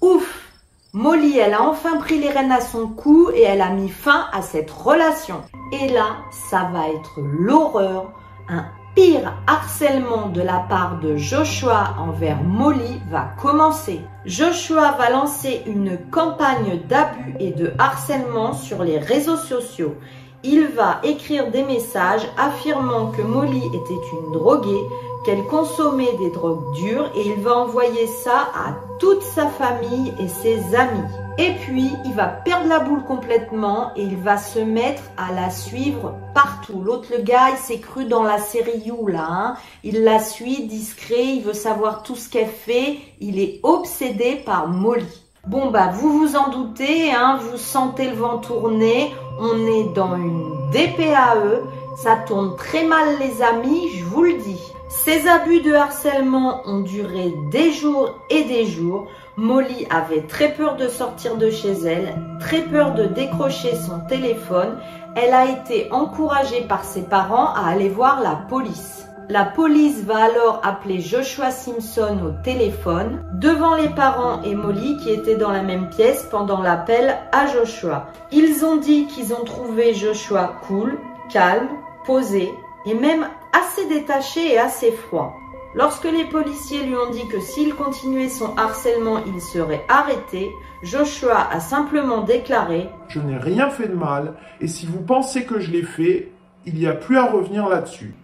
Ouf 0.00 0.46
Molly, 0.94 1.36
elle 1.36 1.52
a 1.52 1.64
enfin 1.64 1.98
pris 1.98 2.18
les 2.18 2.30
rênes 2.30 2.52
à 2.52 2.62
son 2.62 2.88
cou 2.88 3.28
et 3.34 3.42
elle 3.42 3.60
a 3.60 3.68
mis 3.68 3.90
fin 3.90 4.24
à 4.32 4.40
cette 4.40 4.70
relation. 4.70 5.42
Et 5.70 5.90
là, 5.90 6.16
ça 6.48 6.70
va 6.72 6.88
être 6.88 7.20
l'horreur, 7.20 8.12
un 8.48 8.64
pire 8.96 9.34
harcèlement 9.46 10.28
de 10.28 10.40
la 10.40 10.64
part 10.70 10.98
de 11.00 11.16
Joshua 11.16 11.94
envers 11.98 12.42
Molly 12.42 13.02
va 13.10 13.28
commencer. 13.40 14.00
Joshua 14.24 14.92
va 14.92 15.10
lancer 15.10 15.62
une 15.66 15.98
campagne 16.10 16.80
d'abus 16.88 17.34
et 17.38 17.50
de 17.50 17.74
harcèlement 17.78 18.54
sur 18.54 18.82
les 18.82 18.98
réseaux 18.98 19.36
sociaux. 19.36 19.94
Il 20.42 20.68
va 20.68 21.00
écrire 21.04 21.50
des 21.50 21.62
messages 21.62 22.26
affirmant 22.38 23.10
que 23.10 23.20
Molly 23.20 23.66
était 23.66 24.02
une 24.14 24.32
droguée, 24.32 24.84
qu'elle 25.26 25.44
consommait 25.44 26.16
des 26.18 26.30
drogues 26.30 26.72
dures 26.76 27.10
et 27.14 27.28
il 27.28 27.42
va 27.42 27.54
envoyer 27.54 28.06
ça 28.06 28.48
à 28.54 28.74
toute 28.98 29.22
sa 29.22 29.46
famille 29.46 30.14
et 30.18 30.28
ses 30.28 30.74
amis. 30.74 31.25
Et 31.38 31.52
puis, 31.60 31.92
il 32.06 32.14
va 32.14 32.26
perdre 32.26 32.66
la 32.66 32.78
boule 32.78 33.04
complètement 33.04 33.90
et 33.94 34.02
il 34.02 34.16
va 34.16 34.38
se 34.38 34.58
mettre 34.58 35.02
à 35.18 35.34
la 35.34 35.50
suivre 35.50 36.14
partout. 36.34 36.80
L'autre, 36.82 37.08
le 37.14 37.22
gars, 37.22 37.50
il 37.50 37.58
s'est 37.58 37.78
cru 37.78 38.06
dans 38.06 38.22
la 38.22 38.38
série 38.38 38.78
You, 38.86 39.06
là. 39.06 39.26
Hein. 39.28 39.56
Il 39.84 40.02
la 40.02 40.18
suit 40.18 40.66
discret, 40.66 41.24
il 41.24 41.42
veut 41.42 41.52
savoir 41.52 42.02
tout 42.02 42.16
ce 42.16 42.30
qu'elle 42.30 42.48
fait. 42.48 42.96
Il 43.20 43.38
est 43.38 43.60
obsédé 43.62 44.36
par 44.46 44.68
Molly. 44.68 45.04
Bon, 45.46 45.70
bah, 45.70 45.90
vous 45.92 46.18
vous 46.18 46.36
en 46.36 46.48
doutez, 46.48 47.12
hein, 47.12 47.38
vous 47.40 47.58
sentez 47.58 48.08
le 48.08 48.16
vent 48.16 48.38
tourner. 48.38 49.12
On 49.38 49.58
est 49.66 49.92
dans 49.94 50.16
une 50.16 50.70
DPAE. 50.72 51.60
Ça 52.02 52.16
tourne 52.26 52.56
très 52.56 52.84
mal, 52.84 53.18
les 53.20 53.42
amis, 53.42 53.90
je 53.98 54.04
vous 54.04 54.22
le 54.22 54.38
dis. 54.38 54.60
Ces 54.88 55.28
abus 55.28 55.60
de 55.60 55.74
harcèlement 55.74 56.62
ont 56.66 56.80
duré 56.80 57.34
des 57.50 57.72
jours 57.72 58.14
et 58.30 58.44
des 58.44 58.66
jours. 58.66 59.06
Molly 59.38 59.86
avait 59.90 60.22
très 60.22 60.54
peur 60.54 60.76
de 60.76 60.88
sortir 60.88 61.36
de 61.36 61.50
chez 61.50 61.72
elle, 61.84 62.14
très 62.40 62.62
peur 62.62 62.94
de 62.94 63.04
décrocher 63.04 63.76
son 63.76 64.00
téléphone. 64.00 64.78
Elle 65.14 65.34
a 65.34 65.44
été 65.44 65.92
encouragée 65.92 66.62
par 66.62 66.84
ses 66.84 67.02
parents 67.02 67.52
à 67.52 67.66
aller 67.68 67.90
voir 67.90 68.22
la 68.22 68.34
police. 68.48 69.06
La 69.28 69.44
police 69.44 70.02
va 70.04 70.24
alors 70.24 70.60
appeler 70.62 71.00
Joshua 71.00 71.50
Simpson 71.50 72.16
au 72.24 72.42
téléphone 72.44 73.24
devant 73.34 73.74
les 73.74 73.90
parents 73.90 74.40
et 74.42 74.54
Molly 74.54 74.96
qui 74.98 75.10
étaient 75.10 75.36
dans 75.36 75.50
la 75.50 75.62
même 75.62 75.90
pièce 75.90 76.26
pendant 76.30 76.62
l'appel 76.62 77.18
à 77.32 77.46
Joshua. 77.46 78.06
Ils 78.32 78.64
ont 78.64 78.76
dit 78.76 79.06
qu'ils 79.06 79.34
ont 79.34 79.44
trouvé 79.44 79.92
Joshua 79.92 80.54
cool, 80.66 80.98
calme, 81.28 81.68
posé 82.06 82.54
et 82.86 82.94
même 82.94 83.26
assez 83.52 83.86
détaché 83.86 84.52
et 84.52 84.58
assez 84.58 84.92
froid. 84.92 85.34
Lorsque 85.76 86.04
les 86.04 86.24
policiers 86.24 86.84
lui 86.84 86.96
ont 86.96 87.10
dit 87.10 87.28
que 87.28 87.38
s'il 87.38 87.74
continuait 87.74 88.30
son 88.30 88.56
harcèlement, 88.56 89.18
il 89.26 89.42
serait 89.42 89.84
arrêté, 89.90 90.50
Joshua 90.82 91.50
a 91.50 91.60
simplement 91.60 92.22
déclaré 92.22 92.88
Je 93.08 93.20
n'ai 93.20 93.36
rien 93.36 93.68
fait 93.68 93.88
de 93.88 93.94
mal, 93.94 94.36
et 94.62 94.68
si 94.68 94.86
vous 94.86 95.02
pensez 95.02 95.44
que 95.44 95.60
je 95.60 95.70
l'ai 95.70 95.82
fait, 95.82 96.32
il 96.64 96.76
n'y 96.76 96.86
a 96.86 96.94
plus 96.94 97.18
à 97.18 97.26
revenir 97.26 97.68
là-dessus. 97.68 98.14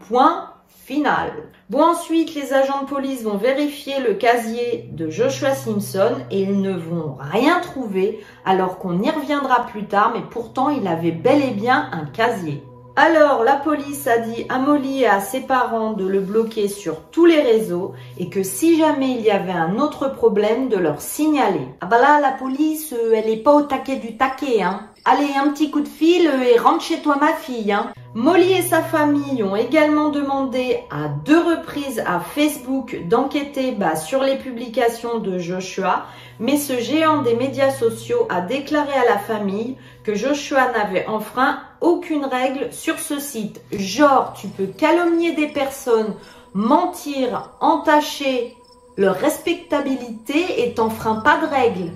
Point 0.00 0.50
final. 0.68 1.32
Bon, 1.70 1.82
ensuite, 1.82 2.34
les 2.34 2.52
agents 2.52 2.82
de 2.82 2.88
police 2.88 3.22
vont 3.22 3.38
vérifier 3.38 4.00
le 4.06 4.12
casier 4.12 4.90
de 4.92 5.08
Joshua 5.08 5.54
Simpson 5.54 6.16
et 6.30 6.42
ils 6.42 6.60
ne 6.60 6.76
vont 6.76 7.16
rien 7.18 7.60
trouver, 7.60 8.22
alors 8.44 8.76
qu'on 8.76 9.00
y 9.00 9.08
reviendra 9.08 9.64
plus 9.64 9.86
tard, 9.86 10.12
mais 10.14 10.22
pourtant 10.30 10.68
il 10.68 10.86
avait 10.86 11.12
bel 11.12 11.42
et 11.42 11.54
bien 11.54 11.88
un 11.92 12.04
casier. 12.04 12.62
Alors, 12.96 13.42
la 13.42 13.56
police 13.56 14.06
a 14.06 14.18
dit 14.18 14.46
à 14.48 14.60
Molly 14.60 15.00
et 15.00 15.08
à 15.08 15.18
ses 15.18 15.40
parents 15.40 15.94
de 15.94 16.06
le 16.06 16.20
bloquer 16.20 16.68
sur 16.68 17.00
tous 17.10 17.26
les 17.26 17.42
réseaux 17.42 17.92
et 18.18 18.28
que 18.28 18.44
si 18.44 18.78
jamais 18.78 19.10
il 19.10 19.20
y 19.20 19.32
avait 19.32 19.50
un 19.50 19.80
autre 19.80 20.06
problème, 20.14 20.68
de 20.68 20.76
leur 20.76 21.00
signaler. 21.00 21.66
Ah 21.80 21.86
bah 21.86 22.00
là, 22.00 22.20
la 22.20 22.30
police, 22.30 22.92
euh, 22.92 23.14
elle 23.16 23.28
est 23.28 23.42
pas 23.42 23.52
au 23.52 23.62
taquet 23.62 23.96
du 23.96 24.16
taquet, 24.16 24.62
hein. 24.62 24.90
Allez, 25.06 25.34
un 25.36 25.50
petit 25.50 25.70
coup 25.70 25.82
de 25.82 25.88
fil 25.88 26.26
et 26.26 26.58
rentre 26.58 26.82
chez 26.82 27.02
toi, 27.02 27.18
ma 27.20 27.34
fille, 27.34 27.70
hein. 27.72 27.92
Molly 28.14 28.52
et 28.52 28.62
sa 28.62 28.80
famille 28.80 29.42
ont 29.42 29.54
également 29.54 30.08
demandé 30.08 30.78
à 30.90 31.08
deux 31.08 31.40
reprises 31.40 32.02
à 32.06 32.20
Facebook 32.20 32.96
d'enquêter 33.06 33.72
bah, 33.72 33.96
sur 33.96 34.22
les 34.22 34.38
publications 34.38 35.18
de 35.18 35.38
Joshua, 35.38 36.06
mais 36.40 36.56
ce 36.56 36.78
géant 36.78 37.20
des 37.20 37.34
médias 37.34 37.70
sociaux 37.70 38.26
a 38.30 38.40
déclaré 38.40 38.94
à 38.94 39.04
la 39.04 39.18
famille 39.18 39.76
que 40.04 40.14
Joshua 40.14 40.72
n'avait 40.72 41.06
enfreint 41.06 41.58
aucune 41.82 42.24
règle 42.24 42.72
sur 42.72 42.98
ce 42.98 43.18
site. 43.18 43.60
Genre, 43.72 44.32
tu 44.40 44.46
peux 44.46 44.68
calomnier 44.68 45.32
des 45.32 45.48
personnes, 45.48 46.14
mentir, 46.54 47.50
entacher 47.60 48.56
leur 48.96 49.16
respectabilité 49.16 50.64
et 50.64 50.72
t'enfreins 50.72 51.16
pas 51.16 51.40
de 51.42 51.46
règles. 51.46 51.90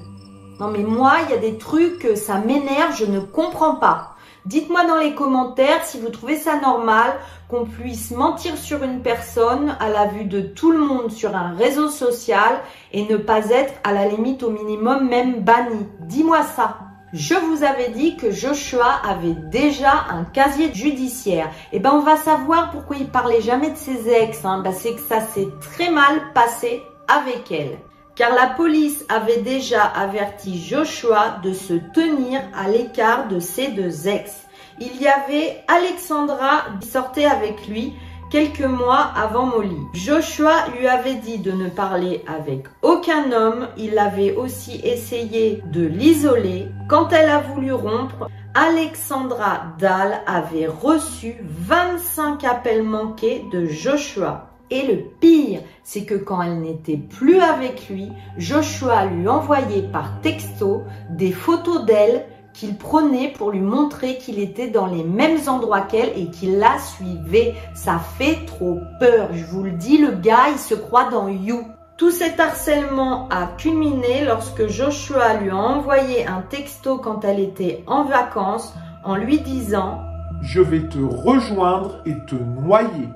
Non 0.61 0.68
mais 0.68 0.82
moi, 0.82 1.14
il 1.24 1.30
y 1.30 1.38
a 1.38 1.38
des 1.38 1.56
trucs, 1.56 2.09
ça 2.16 2.38
m'énerve, 2.38 2.96
je 2.96 3.04
ne 3.04 3.20
comprends 3.20 3.76
pas. 3.76 4.16
Dites-moi 4.44 4.86
dans 4.86 4.96
les 4.96 5.14
commentaires 5.14 5.84
si 5.84 6.00
vous 6.00 6.09
trouvez 6.09 6.38
ça 6.38 6.59
normal 6.59 7.12
qu'on 7.48 7.66
puisse 7.66 8.12
mentir 8.12 8.56
sur 8.56 8.82
une 8.82 9.02
personne 9.02 9.76
à 9.78 9.90
la 9.90 10.06
vue 10.06 10.24
de 10.24 10.40
tout 10.40 10.72
le 10.72 10.78
monde 10.78 11.11
sur 11.11 11.36
un 11.36 11.54
réseau 11.54 11.88
social 11.88 12.61
et 12.92 13.06
ne 13.06 13.16
pas 13.16 13.50
être 13.50 13.74
à 13.84 13.92
la 13.92 14.06
limite 14.06 14.42
au 14.42 14.50
minimum 14.50 15.09
même 15.09 15.42
banni. 15.42 15.86
Dis-moi 16.00 16.42
ça. 16.42 16.78
Je 17.12 17.34
vous 17.34 17.62
avais 17.62 17.90
dit 17.90 18.16
que 18.16 18.30
Joshua 18.30 19.00
avait 19.06 19.36
déjà 19.50 20.06
un 20.11 20.24
casier 20.24 20.72
judiciaire. 20.74 21.48
Et 21.72 21.76
eh 21.76 21.78
ben 21.78 21.92
on 21.92 22.00
va 22.00 22.16
savoir 22.16 22.70
pourquoi 22.70 22.96
il 22.96 23.09
parlait 23.09 23.40
jamais 23.40 23.70
de 23.70 23.76
ses 23.76 24.09
ex. 24.09 24.44
Hein. 24.44 24.61
Ben, 24.62 24.72
c'est 24.72 24.94
que 24.94 25.00
ça 25.00 25.20
s'est 25.20 25.48
très 25.61 25.90
mal 25.90 26.32
passé 26.34 26.82
avec 27.06 27.50
elle. 27.50 27.78
Car 28.18 28.34
la 28.34 28.48
police 28.48 29.04
avait 29.08 29.42
déjà 29.42 29.84
averti 29.84 30.60
Joshua 30.60 31.38
de 31.44 31.52
se 31.52 31.74
tenir 31.74 32.40
à 32.52 32.68
l'écart 32.68 33.28
de 33.28 33.38
ses 33.38 33.68
deux 33.68 34.08
ex. 34.08 34.44
Il 34.80 35.00
y 35.00 35.06
avait 35.06 35.62
Alexandra 35.68 36.64
qui 36.80 36.88
sortait 36.88 37.26
avec 37.26 37.68
lui 37.68 37.92
quelques 38.28 38.58
mois 38.58 39.12
avant 39.14 39.46
Molly. 39.46 39.78
Joshua 39.94 40.66
lui 40.76 40.88
avait 40.88 41.14
dit 41.14 41.38
de 41.38 41.52
ne 41.52 41.68
parler 41.68 42.24
avec 42.26 42.64
aucun 42.82 43.30
homme, 43.30 43.68
il 43.76 43.96
avait 44.00 44.34
aussi 44.34 44.80
essayé 44.82 45.62
de 45.66 45.86
l'isoler. 45.86 46.66
Quand 46.88 47.12
elle 47.12 47.30
a 47.30 47.38
voulu 47.38 47.72
rompre, 47.72 48.28
Alexandra 48.52 49.62
Dahl 49.78 50.22
avait 50.26 50.66
reçu 50.66 51.36
25 51.44 52.42
appels 52.42 52.82
manqués 52.82 53.44
de 53.52 53.66
Joshua. 53.66 54.47
Et 54.70 54.86
le 54.86 55.02
pire, 55.20 55.60
c'est 55.82 56.04
que 56.04 56.14
quand 56.14 56.42
elle 56.42 56.60
n'était 56.60 56.98
plus 56.98 57.40
avec 57.40 57.88
lui, 57.88 58.12
Joshua 58.36 59.06
lui 59.06 59.26
envoyait 59.26 59.82
par 59.82 60.20
texto 60.20 60.82
des 61.10 61.32
photos 61.32 61.86
d'elle 61.86 62.26
qu'il 62.52 62.76
prenait 62.76 63.32
pour 63.32 63.52
lui 63.52 63.60
montrer 63.60 64.18
qu'il 64.18 64.38
était 64.38 64.68
dans 64.68 64.86
les 64.86 65.04
mêmes 65.04 65.38
endroits 65.46 65.82
qu'elle 65.82 66.10
et 66.18 66.30
qu'il 66.30 66.58
la 66.58 66.78
suivait. 66.78 67.54
Ça 67.74 67.98
fait 67.98 68.44
trop 68.46 68.78
peur, 68.98 69.30
je 69.32 69.44
vous 69.44 69.62
le 69.62 69.70
dis, 69.72 69.98
le 69.98 70.12
gars, 70.12 70.50
il 70.52 70.58
se 70.58 70.74
croit 70.74 71.08
dans 71.08 71.28
You. 71.28 71.62
Tout 71.96 72.10
cet 72.10 72.38
harcèlement 72.38 73.28
a 73.28 73.46
culminé 73.46 74.24
lorsque 74.24 74.66
Joshua 74.66 75.34
lui 75.34 75.50
a 75.50 75.56
envoyé 75.56 76.26
un 76.26 76.42
texto 76.42 76.98
quand 76.98 77.24
elle 77.24 77.40
était 77.40 77.82
en 77.86 78.04
vacances 78.04 78.74
en 79.04 79.16
lui 79.16 79.40
disant⁇ 79.40 80.00
Je 80.42 80.60
vais 80.60 80.88
te 80.88 80.98
rejoindre 80.98 82.02
et 82.06 82.14
te 82.26 82.34
noyer⁇ 82.34 83.06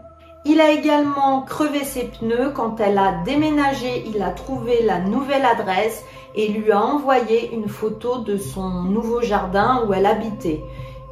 il 0.44 0.60
a 0.60 0.70
également 0.70 1.42
crevé 1.42 1.84
ses 1.84 2.04
pneus. 2.04 2.52
Quand 2.54 2.80
elle 2.80 2.98
a 2.98 3.22
déménagé, 3.24 4.04
il 4.06 4.22
a 4.22 4.30
trouvé 4.30 4.82
la 4.82 4.98
nouvelle 4.98 5.44
adresse 5.44 6.04
et 6.34 6.48
lui 6.48 6.72
a 6.72 6.80
envoyé 6.80 7.52
une 7.54 7.68
photo 7.68 8.18
de 8.18 8.36
son 8.36 8.82
nouveau 8.82 9.20
jardin 9.20 9.84
où 9.86 9.92
elle 9.92 10.06
habitait. 10.06 10.64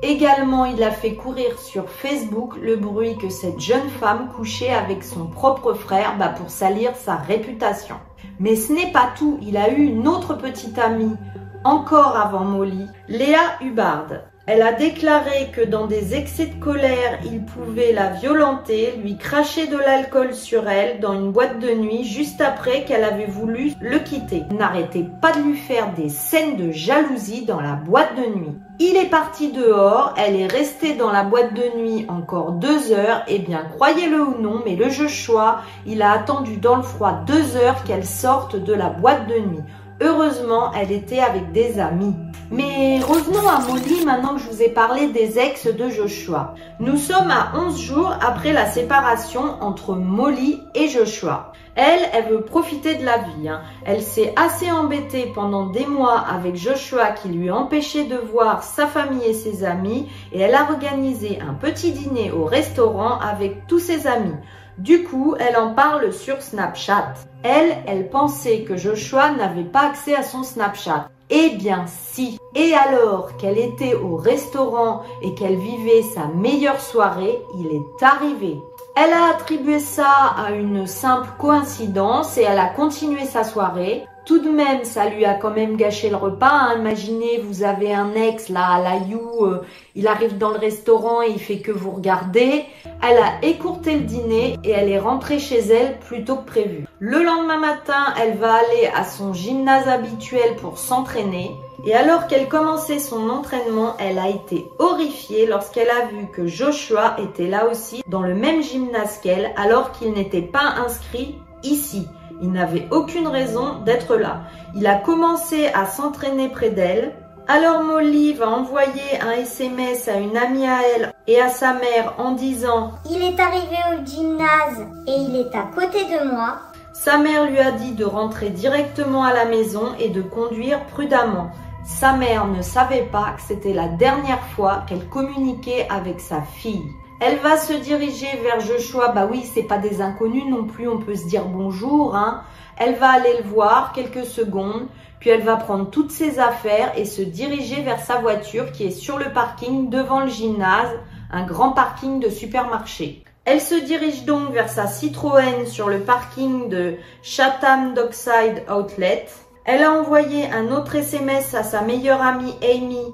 Également, 0.02 0.64
il 0.64 0.82
a 0.82 0.90
fait 0.90 1.14
courir 1.14 1.58
sur 1.58 1.88
Facebook 1.88 2.56
le 2.56 2.76
bruit 2.76 3.18
que 3.18 3.28
cette 3.28 3.60
jeune 3.60 3.88
femme 4.00 4.30
couchait 4.34 4.72
avec 4.72 5.04
son 5.04 5.26
propre 5.26 5.74
frère 5.74 6.16
bah, 6.18 6.30
pour 6.30 6.48
salir 6.48 6.96
sa 6.96 7.16
réputation. 7.16 7.96
Mais 8.38 8.56
ce 8.56 8.72
n'est 8.72 8.92
pas 8.92 9.10
tout, 9.16 9.38
il 9.42 9.58
a 9.58 9.70
eu 9.70 9.82
une 9.82 10.08
autre 10.08 10.34
petite 10.34 10.78
amie, 10.78 11.16
encore 11.64 12.16
avant 12.16 12.44
Molly, 12.44 12.86
Léa 13.08 13.58
Hubbard. 13.60 14.29
Elle 14.52 14.62
a 14.62 14.72
déclaré 14.72 15.52
que 15.52 15.60
dans 15.60 15.86
des 15.86 16.16
excès 16.16 16.46
de 16.46 16.58
colère, 16.60 17.20
il 17.24 17.44
pouvait 17.44 17.92
la 17.92 18.08
violenter, 18.08 18.94
lui 19.00 19.16
cracher 19.16 19.68
de 19.68 19.76
l'alcool 19.76 20.34
sur 20.34 20.68
elle 20.68 20.98
dans 20.98 21.12
une 21.12 21.30
boîte 21.30 21.60
de 21.60 21.70
nuit 21.70 22.02
juste 22.02 22.40
après 22.40 22.82
qu'elle 22.82 23.04
avait 23.04 23.26
voulu 23.26 23.74
le 23.80 24.00
quitter. 24.00 24.42
N'arrêtez 24.50 25.06
pas 25.22 25.30
de 25.30 25.42
lui 25.42 25.56
faire 25.56 25.94
des 25.94 26.08
scènes 26.08 26.56
de 26.56 26.72
jalousie 26.72 27.44
dans 27.44 27.60
la 27.60 27.74
boîte 27.74 28.16
de 28.16 28.26
nuit. 28.36 28.58
Il 28.80 28.96
est 28.96 29.08
parti 29.10 29.52
dehors, 29.52 30.14
elle 30.16 30.34
est 30.34 30.48
restée 30.48 30.94
dans 30.94 31.12
la 31.12 31.22
boîte 31.22 31.54
de 31.54 31.78
nuit 31.78 32.06
encore 32.08 32.52
deux 32.52 32.90
heures, 32.90 33.22
et 33.28 33.36
eh 33.36 33.38
bien 33.38 33.62
croyez-le 33.76 34.20
ou 34.20 34.40
non, 34.40 34.62
mais 34.64 34.74
le 34.74 34.90
choix, 35.06 35.60
il 35.86 36.02
a 36.02 36.10
attendu 36.10 36.56
dans 36.56 36.74
le 36.76 36.82
froid 36.82 37.22
deux 37.24 37.56
heures 37.56 37.84
qu'elle 37.84 38.06
sorte 38.06 38.56
de 38.56 38.74
la 38.74 38.88
boîte 38.88 39.28
de 39.28 39.38
nuit. 39.38 39.62
Heureusement, 40.02 40.72
elle 40.72 40.92
était 40.92 41.20
avec 41.20 41.52
des 41.52 41.78
amis. 41.78 42.14
Mais 42.50 43.00
revenons 43.00 43.46
à 43.46 43.60
Molly 43.60 44.04
maintenant 44.04 44.34
que 44.34 44.40
je 44.40 44.48
vous 44.48 44.62
ai 44.62 44.70
parlé 44.70 45.08
des 45.08 45.38
ex 45.38 45.66
de 45.66 45.88
Joshua. 45.88 46.54
Nous 46.80 46.96
sommes 46.96 47.30
à 47.30 47.52
11 47.54 47.78
jours 47.78 48.16
après 48.20 48.52
la 48.52 48.66
séparation 48.66 49.42
entre 49.60 49.94
Molly 49.94 50.58
et 50.74 50.88
Joshua. 50.88 51.52
Elle, 51.76 52.00
elle 52.12 52.32
veut 52.32 52.40
profiter 52.40 52.96
de 52.96 53.04
la 53.04 53.18
vie. 53.18 53.48
Hein. 53.48 53.60
Elle 53.84 54.02
s'est 54.02 54.32
assez 54.36 54.72
embêtée 54.72 55.30
pendant 55.34 55.66
des 55.66 55.86
mois 55.86 56.18
avec 56.18 56.56
Joshua 56.56 57.10
qui 57.10 57.28
lui 57.28 57.50
empêchait 57.50 58.04
de 58.04 58.16
voir 58.16 58.64
sa 58.64 58.86
famille 58.86 59.24
et 59.24 59.34
ses 59.34 59.64
amis 59.64 60.08
et 60.32 60.40
elle 60.40 60.54
a 60.54 60.70
organisé 60.72 61.38
un 61.40 61.54
petit 61.54 61.92
dîner 61.92 62.32
au 62.32 62.44
restaurant 62.46 63.18
avec 63.20 63.66
tous 63.66 63.78
ses 63.78 64.06
amis. 64.06 64.34
Du 64.80 65.04
coup, 65.04 65.34
elle 65.38 65.58
en 65.58 65.74
parle 65.74 66.10
sur 66.10 66.40
Snapchat. 66.40 67.12
Elle, 67.42 67.76
elle 67.86 68.08
pensait 68.08 68.62
que 68.62 68.78
Joshua 68.78 69.30
n'avait 69.32 69.64
pas 69.64 69.90
accès 69.90 70.14
à 70.14 70.22
son 70.22 70.42
Snapchat. 70.42 71.10
Eh 71.28 71.50
bien 71.50 71.84
si. 71.86 72.38
Et 72.54 72.72
alors 72.72 73.36
qu'elle 73.36 73.58
était 73.58 73.94
au 73.94 74.16
restaurant 74.16 75.02
et 75.20 75.34
qu'elle 75.34 75.58
vivait 75.58 76.02
sa 76.14 76.28
meilleure 76.28 76.80
soirée, 76.80 77.38
il 77.58 77.66
est 77.66 78.02
arrivé. 78.02 78.56
Elle 78.96 79.12
a 79.12 79.34
attribué 79.34 79.80
ça 79.80 80.34
à 80.36 80.52
une 80.52 80.86
simple 80.86 81.28
coïncidence 81.38 82.38
et 82.38 82.42
elle 82.42 82.58
a 82.58 82.70
continué 82.70 83.26
sa 83.26 83.44
soirée. 83.44 84.06
Tout 84.30 84.38
de 84.38 84.48
même, 84.48 84.84
ça 84.84 85.08
lui 85.08 85.24
a 85.24 85.34
quand 85.34 85.50
même 85.50 85.76
gâché 85.76 86.08
le 86.08 86.14
repas. 86.14 86.52
Hein. 86.52 86.76
Imaginez, 86.78 87.40
vous 87.42 87.64
avez 87.64 87.92
un 87.92 88.14
ex 88.14 88.48
là 88.48 88.74
à 88.74 88.80
la 88.80 88.94
You, 88.94 89.44
euh, 89.44 89.66
il 89.96 90.06
arrive 90.06 90.38
dans 90.38 90.50
le 90.50 90.58
restaurant 90.58 91.20
et 91.20 91.30
il 91.30 91.40
fait 91.40 91.58
que 91.58 91.72
vous 91.72 91.90
regarder. 91.90 92.64
Elle 93.02 93.18
a 93.18 93.44
écourté 93.44 93.94
le 93.94 94.02
dîner 94.02 94.56
et 94.62 94.70
elle 94.70 94.88
est 94.88 95.00
rentrée 95.00 95.40
chez 95.40 95.58
elle 95.58 95.98
plus 95.98 96.22
tôt 96.22 96.36
que 96.36 96.46
prévu. 96.46 96.86
Le 97.00 97.24
lendemain 97.24 97.58
matin, 97.58 98.14
elle 98.22 98.36
va 98.36 98.54
aller 98.54 98.88
à 98.94 99.02
son 99.02 99.32
gymnase 99.34 99.88
habituel 99.88 100.54
pour 100.60 100.78
s'entraîner. 100.78 101.50
Et 101.84 101.92
alors 101.92 102.28
qu'elle 102.28 102.46
commençait 102.46 103.00
son 103.00 103.30
entraînement, 103.30 103.96
elle 103.98 104.20
a 104.20 104.28
été 104.28 104.64
horrifiée 104.78 105.46
lorsqu'elle 105.46 105.90
a 105.90 106.06
vu 106.06 106.28
que 106.32 106.46
Joshua 106.46 107.16
était 107.18 107.48
là 107.48 107.66
aussi 107.68 108.04
dans 108.06 108.22
le 108.22 108.36
même 108.36 108.62
gymnase 108.62 109.18
qu'elle 109.18 109.50
alors 109.56 109.90
qu'il 109.90 110.12
n'était 110.12 110.40
pas 110.40 110.76
inscrit 110.86 111.34
ici. 111.64 112.06
Il 112.42 112.52
n'avait 112.52 112.88
aucune 112.90 113.28
raison 113.28 113.80
d'être 113.84 114.16
là. 114.16 114.42
Il 114.74 114.86
a 114.86 114.96
commencé 114.96 115.66
à 115.68 115.86
s'entraîner 115.86 116.48
près 116.48 116.70
d'elle. 116.70 117.12
Alors 117.48 117.82
Molly 117.82 118.34
va 118.34 118.48
envoyer 118.48 119.20
un 119.20 119.32
SMS 119.32 120.08
à 120.08 120.18
une 120.18 120.36
amie 120.36 120.66
à 120.66 120.78
elle 120.94 121.12
et 121.26 121.40
à 121.40 121.48
sa 121.48 121.74
mère 121.74 122.14
en 122.18 122.32
disant⁇ 122.32 122.92
Il 123.10 123.22
est 123.22 123.40
arrivé 123.40 123.76
au 123.92 124.04
gymnase 124.04 124.86
et 125.06 125.12
il 125.12 125.36
est 125.36 125.54
à 125.54 125.68
côté 125.74 126.04
de 126.04 126.30
moi⁇ 126.30 126.60
Sa 126.92 127.18
mère 127.18 127.50
lui 127.50 127.58
a 127.58 127.72
dit 127.72 127.92
de 127.92 128.04
rentrer 128.04 128.50
directement 128.50 129.24
à 129.24 129.34
la 129.34 129.46
maison 129.46 129.94
et 129.98 130.10
de 130.10 130.22
conduire 130.22 130.86
prudemment. 130.86 131.50
Sa 131.84 132.12
mère 132.12 132.46
ne 132.46 132.62
savait 132.62 133.08
pas 133.10 133.32
que 133.36 133.42
c'était 133.42 133.72
la 133.72 133.88
dernière 133.88 134.44
fois 134.54 134.84
qu'elle 134.86 135.08
communiquait 135.08 135.88
avec 135.90 136.20
sa 136.20 136.42
fille. 136.42 136.92
Elle 137.22 137.36
va 137.36 137.58
se 137.58 137.74
diriger 137.74 138.28
vers 138.42 138.60
Joshua. 138.60 139.08
Bah 139.08 139.28
oui, 139.30 139.44
c'est 139.44 139.64
pas 139.64 139.76
des 139.76 140.00
inconnus 140.00 140.46
non 140.48 140.64
plus. 140.64 140.88
On 140.88 140.96
peut 140.96 141.14
se 141.14 141.26
dire 141.26 141.44
bonjour. 141.44 142.16
Hein. 142.16 142.44
Elle 142.78 142.94
va 142.94 143.10
aller 143.10 143.36
le 143.42 143.48
voir 143.48 143.92
quelques 143.92 144.24
secondes, 144.24 144.86
puis 145.18 145.28
elle 145.28 145.42
va 145.42 145.56
prendre 145.56 145.90
toutes 145.90 146.10
ses 146.10 146.38
affaires 146.38 146.92
et 146.96 147.04
se 147.04 147.20
diriger 147.20 147.82
vers 147.82 148.00
sa 148.00 148.16
voiture 148.16 148.72
qui 148.72 148.84
est 148.84 148.90
sur 148.90 149.18
le 149.18 149.34
parking 149.34 149.90
devant 149.90 150.20
le 150.20 150.28
gymnase, 150.28 150.96
un 151.30 151.44
grand 151.44 151.72
parking 151.72 152.20
de 152.20 152.30
supermarché. 152.30 153.22
Elle 153.44 153.60
se 153.60 153.74
dirige 153.74 154.24
donc 154.24 154.52
vers 154.52 154.70
sa 154.70 154.86
Citroën 154.86 155.66
sur 155.66 155.90
le 155.90 156.00
parking 156.00 156.70
de 156.70 156.94
Chatham 157.22 157.92
Dockside 157.92 158.62
Outlet. 158.70 159.26
Elle 159.66 159.82
a 159.82 159.92
envoyé 159.92 160.50
un 160.50 160.72
autre 160.72 160.94
SMS 160.94 161.54
à 161.54 161.64
sa 161.64 161.82
meilleure 161.82 162.22
amie 162.22 162.54
Amy 162.62 163.04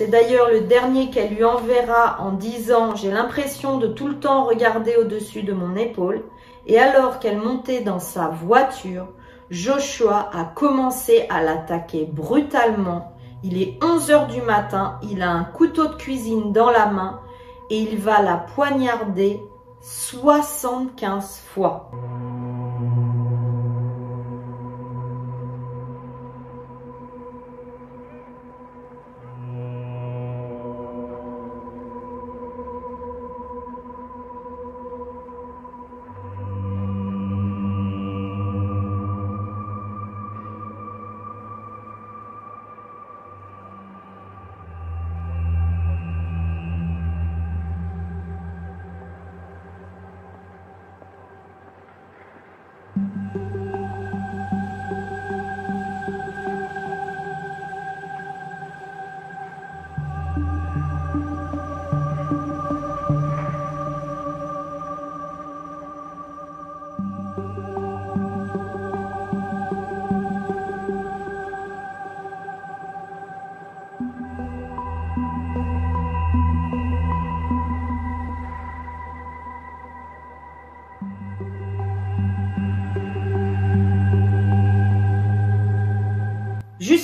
c'est 0.00 0.06
d'ailleurs 0.06 0.48
le 0.48 0.62
dernier 0.62 1.10
qu'elle 1.10 1.34
lui 1.34 1.44
enverra 1.44 2.22
en 2.22 2.32
disant 2.32 2.96
J'ai 2.96 3.10
l'impression 3.10 3.76
de 3.76 3.86
tout 3.86 4.08
le 4.08 4.18
temps 4.18 4.46
regarder 4.46 4.96
au-dessus 4.96 5.42
de 5.42 5.52
mon 5.52 5.76
épaule. 5.76 6.22
Et 6.66 6.78
alors 6.78 7.18
qu'elle 7.18 7.36
montait 7.36 7.82
dans 7.82 7.98
sa 7.98 8.28
voiture, 8.28 9.08
Joshua 9.50 10.30
a 10.32 10.44
commencé 10.44 11.26
à 11.28 11.42
l'attaquer 11.42 12.08
brutalement. 12.10 13.12
Il 13.42 13.60
est 13.60 13.78
11 13.84 14.10
heures 14.10 14.26
du 14.26 14.40
matin, 14.40 14.98
il 15.02 15.20
a 15.20 15.32
un 15.32 15.44
couteau 15.44 15.88
de 15.88 15.96
cuisine 15.96 16.50
dans 16.50 16.70
la 16.70 16.86
main 16.86 17.20
et 17.68 17.76
il 17.76 17.98
va 17.98 18.22
la 18.22 18.38
poignarder 18.38 19.38
75 19.82 21.42
fois. 21.52 21.90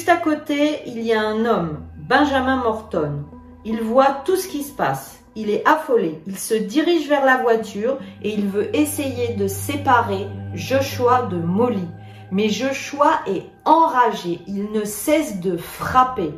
À 0.09 0.17
côté, 0.19 0.83
il 0.87 1.03
y 1.03 1.13
a 1.13 1.21
un 1.21 1.45
homme, 1.47 1.81
Benjamin 1.97 2.57
Morton. 2.57 3.25
Il 3.65 3.81
voit 3.81 4.23
tout 4.25 4.37
ce 4.37 4.47
qui 4.47 4.63
se 4.63 4.73
passe. 4.73 5.19
Il 5.35 5.51
est 5.51 5.67
affolé. 5.67 6.23
Il 6.29 6.39
se 6.39 6.55
dirige 6.55 7.09
vers 7.09 7.25
la 7.25 7.39
voiture 7.39 7.99
et 8.23 8.33
il 8.33 8.47
veut 8.47 8.75
essayer 8.77 9.35
de 9.35 9.49
séparer 9.49 10.29
Joshua 10.55 11.23
de 11.23 11.39
Molly. 11.39 11.89
Mais 12.31 12.49
Joshua 12.49 13.19
est 13.27 13.47
enragé. 13.65 14.41
Il 14.47 14.71
ne 14.71 14.85
cesse 14.85 15.41
de 15.41 15.57
frapper. 15.57 16.33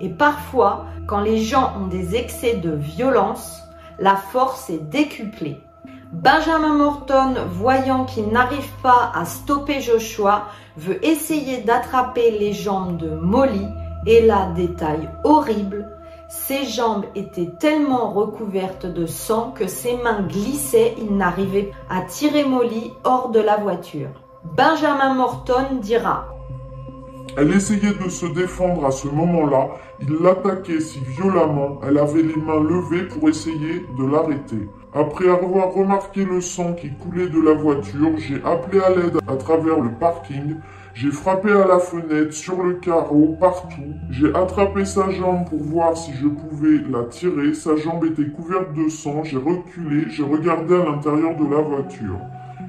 Et 0.00 0.10
parfois, 0.10 0.86
quand 1.08 1.20
les 1.20 1.38
gens 1.38 1.72
ont 1.80 1.88
des 1.88 2.14
excès 2.14 2.54
de 2.54 2.70
violence, 2.70 3.58
la 3.98 4.14
force 4.14 4.70
est 4.70 4.88
décuplée. 4.90 5.56
Benjamin 6.12 6.74
Morton, 6.74 7.34
voyant 7.50 8.04
qu'il 8.04 8.28
n'arrive 8.28 8.70
pas 8.82 9.12
à 9.14 9.24
stopper 9.24 9.80
Joshua, 9.80 10.46
veut 10.80 11.04
essayer 11.04 11.58
d'attraper 11.58 12.30
les 12.30 12.52
jambes 12.52 12.96
de 12.96 13.10
Molly 13.10 13.66
et 14.06 14.22
là, 14.22 14.50
détail 14.56 15.10
horrible, 15.24 15.86
ses 16.28 16.64
jambes 16.64 17.04
étaient 17.14 17.50
tellement 17.58 18.10
recouvertes 18.12 18.86
de 18.86 19.04
sang 19.04 19.50
que 19.50 19.66
ses 19.66 19.96
mains 19.98 20.22
glissaient, 20.22 20.94
il 20.96 21.16
n'arrivait 21.16 21.72
à 21.90 22.02
tirer 22.02 22.44
Molly 22.44 22.92
hors 23.04 23.30
de 23.30 23.40
la 23.40 23.58
voiture. 23.58 24.08
Benjamin 24.56 25.14
Morton 25.14 25.80
dira 25.82 26.28
Elle 27.36 27.52
essayait 27.52 27.92
de 27.92 28.08
se 28.08 28.26
défendre 28.26 28.86
à 28.86 28.90
ce 28.90 29.08
moment-là, 29.08 29.68
il 30.00 30.14
l'attaquait 30.22 30.80
si 30.80 31.00
violemment, 31.00 31.80
elle 31.86 31.98
avait 31.98 32.22
les 32.22 32.36
mains 32.36 32.60
levées 32.60 33.06
pour 33.08 33.28
essayer 33.28 33.86
de 33.98 34.10
l'arrêter. 34.10 34.68
Après 34.92 35.28
avoir 35.28 35.72
remarqué 35.72 36.24
le 36.24 36.40
sang 36.40 36.72
qui 36.72 36.90
coulait 36.90 37.28
de 37.28 37.40
la 37.40 37.54
voiture, 37.54 38.10
j'ai 38.16 38.42
appelé 38.44 38.80
à 38.80 38.90
l'aide 38.90 39.18
à 39.28 39.36
travers 39.36 39.78
le 39.78 39.90
parking. 39.90 40.56
J'ai 40.94 41.12
frappé 41.12 41.52
à 41.52 41.64
la 41.64 41.78
fenêtre, 41.78 42.32
sur 42.32 42.60
le 42.60 42.74
carreau, 42.74 43.36
partout. 43.38 43.94
J'ai 44.10 44.34
attrapé 44.34 44.84
sa 44.84 45.08
jambe 45.10 45.48
pour 45.48 45.62
voir 45.62 45.96
si 45.96 46.12
je 46.14 46.26
pouvais 46.26 46.78
la 46.90 47.04
tirer. 47.04 47.54
Sa 47.54 47.76
jambe 47.76 48.04
était 48.04 48.30
couverte 48.30 48.74
de 48.74 48.88
sang. 48.88 49.22
J'ai 49.22 49.36
reculé, 49.36 50.06
j'ai 50.08 50.24
regardé 50.24 50.74
à 50.74 50.84
l'intérieur 50.84 51.36
de 51.36 51.46
la 51.48 51.60
voiture. 51.62 52.18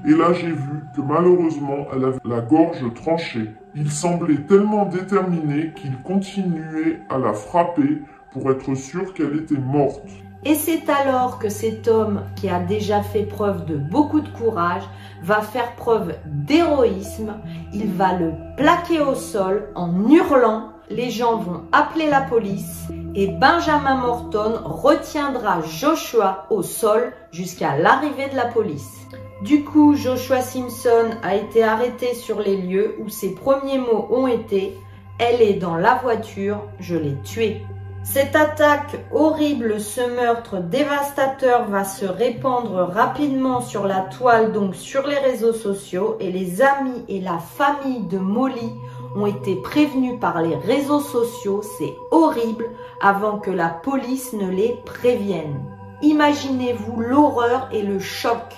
Et 0.08 0.12
là, 0.12 0.32
j'ai 0.32 0.52
vu 0.52 0.84
que 0.96 1.02
malheureusement, 1.02 1.88
elle 1.92 2.06
avait 2.06 2.20
la 2.24 2.42
gorge 2.42 2.84
tranchée. 2.94 3.50
Il 3.74 3.90
semblait 3.90 4.46
tellement 4.48 4.86
déterminé 4.86 5.72
qu'il 5.76 5.98
continuait 6.04 7.00
à 7.10 7.18
la 7.18 7.34
frapper 7.34 7.98
pour 8.32 8.52
être 8.52 8.76
sûr 8.76 9.12
qu'elle 9.16 9.38
était 9.38 9.60
morte. 9.60 10.08
Et 10.44 10.56
c'est 10.56 10.90
alors 10.90 11.38
que 11.38 11.50
cet 11.50 11.88
homme 11.88 12.24
qui 12.36 12.50
a 12.50 12.60
déjà 12.60 13.04
fait 13.04 13.24
preuve 13.24 13.66
de 13.66 13.76
beaucoup 13.76 14.22
de 14.22 14.30
courage 14.30 14.84
va 15.22 15.42
faire 15.42 15.76
preuve 15.76 16.16
d'héroïsme. 16.26 17.36
Il 17.74 17.92
va 17.92 18.14
le 18.14 18.34
plaquer 18.58 19.02
au 19.02 19.14
sol 19.14 19.70
en 19.76 20.10
hurlant. 20.10 20.70
Les 20.90 21.12
gens 21.12 21.38
vont 21.38 21.62
appeler 21.72 22.10
la 22.10 22.22
police 22.22 22.88
et 23.14 23.28
Benjamin 23.28 23.96
Morton 23.96 24.60
retiendra 24.64 25.62
Joshua 25.62 26.48
au 26.50 26.64
sol 26.64 27.14
jusqu'à 27.32 27.78
l'arrivée 27.78 28.28
de 28.30 28.36
la 28.36 28.46
police. 28.46 29.08
Du 29.44 29.64
coup, 29.64 29.96
Joshua 29.96 30.42
Simpson 30.42 31.12
a 31.24 31.36
été 31.36 31.64
arrêté 31.64 32.14
sur 32.14 32.40
les 32.40 32.58
lieux 32.58 32.96
où 33.00 33.10
ses 33.10 33.36
premiers 33.36 33.80
mots 33.80 34.08
ont 34.12 34.28
été⁇ 34.28 34.60
Elle 35.20 35.42
est 35.42 35.54
dans 35.54 35.76
la 35.76 35.96
voiture, 35.96 36.64
je 36.80 36.96
l'ai 36.96 37.16
tuée⁇ 37.24 37.62
Cette 38.04 38.36
attaque 38.36 38.98
horrible, 39.12 39.80
ce 39.80 40.02
meurtre 40.02 40.58
dévastateur 40.58 41.66
va 41.66 41.84
se 41.84 42.06
répandre 42.06 42.90
rapidement 42.92 43.62
sur 43.62 43.86
la 43.86 44.02
toile, 44.02 44.52
donc 44.54 44.76
sur 44.76 45.06
les 45.06 45.20
réseaux 45.20 45.54
sociaux, 45.54 46.18
et 46.20 46.32
les 46.32 46.64
amis 46.64 47.06
et 47.08 47.22
la 47.22 47.38
famille 47.38 48.02
de 48.08 48.18
Molly 48.18 48.74
ont 49.16 49.28
été 49.28 49.56
prévenus 49.56 50.20
par 50.20 50.42
les 50.42 50.56
réseaux 50.56 51.00
sociaux, 51.00 51.62
c'est 51.78 51.94
horrible, 52.10 52.72
avant 53.02 53.38
que 53.38 53.52
la 53.52 53.70
police 53.70 54.34
ne 54.34 54.50
les 54.50 54.80
prévienne. 54.84 55.64
Imaginez-vous 56.02 57.02
l'horreur 57.02 57.70
et 57.72 57.84
le 57.84 58.00
choc. 58.00 58.56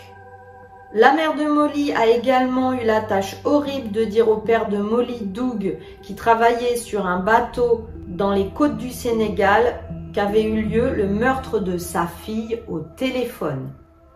La 0.95 1.11
mère 1.11 1.35
de 1.35 1.45
Molly 1.45 1.91
a 1.91 2.05
également 2.05 2.71
eu 2.71 2.85
la 2.85 3.01
tâche 3.01 3.35
horrible 3.45 3.91
de 3.91 4.05
dire 4.05 4.29
au 4.29 4.37
père 4.37 4.69
de 4.69 4.77
Molly, 4.77 5.21
Doug, 5.21 5.79
qui 6.03 6.13
travaillait 6.13 6.75
sur 6.75 7.07
un 7.07 7.17
bateau 7.17 7.87
dans 8.15 8.31
les 8.31 8.49
côtes 8.49 8.77
du 8.77 8.89
Sénégal, 8.89 9.79
qu'avait 10.13 10.43
eu 10.43 10.61
lieu 10.61 10.93
le 10.93 11.07
meurtre 11.07 11.59
de 11.59 11.77
sa 11.77 12.05
fille 12.05 12.61
au 12.67 12.79
téléphone. 12.79 13.71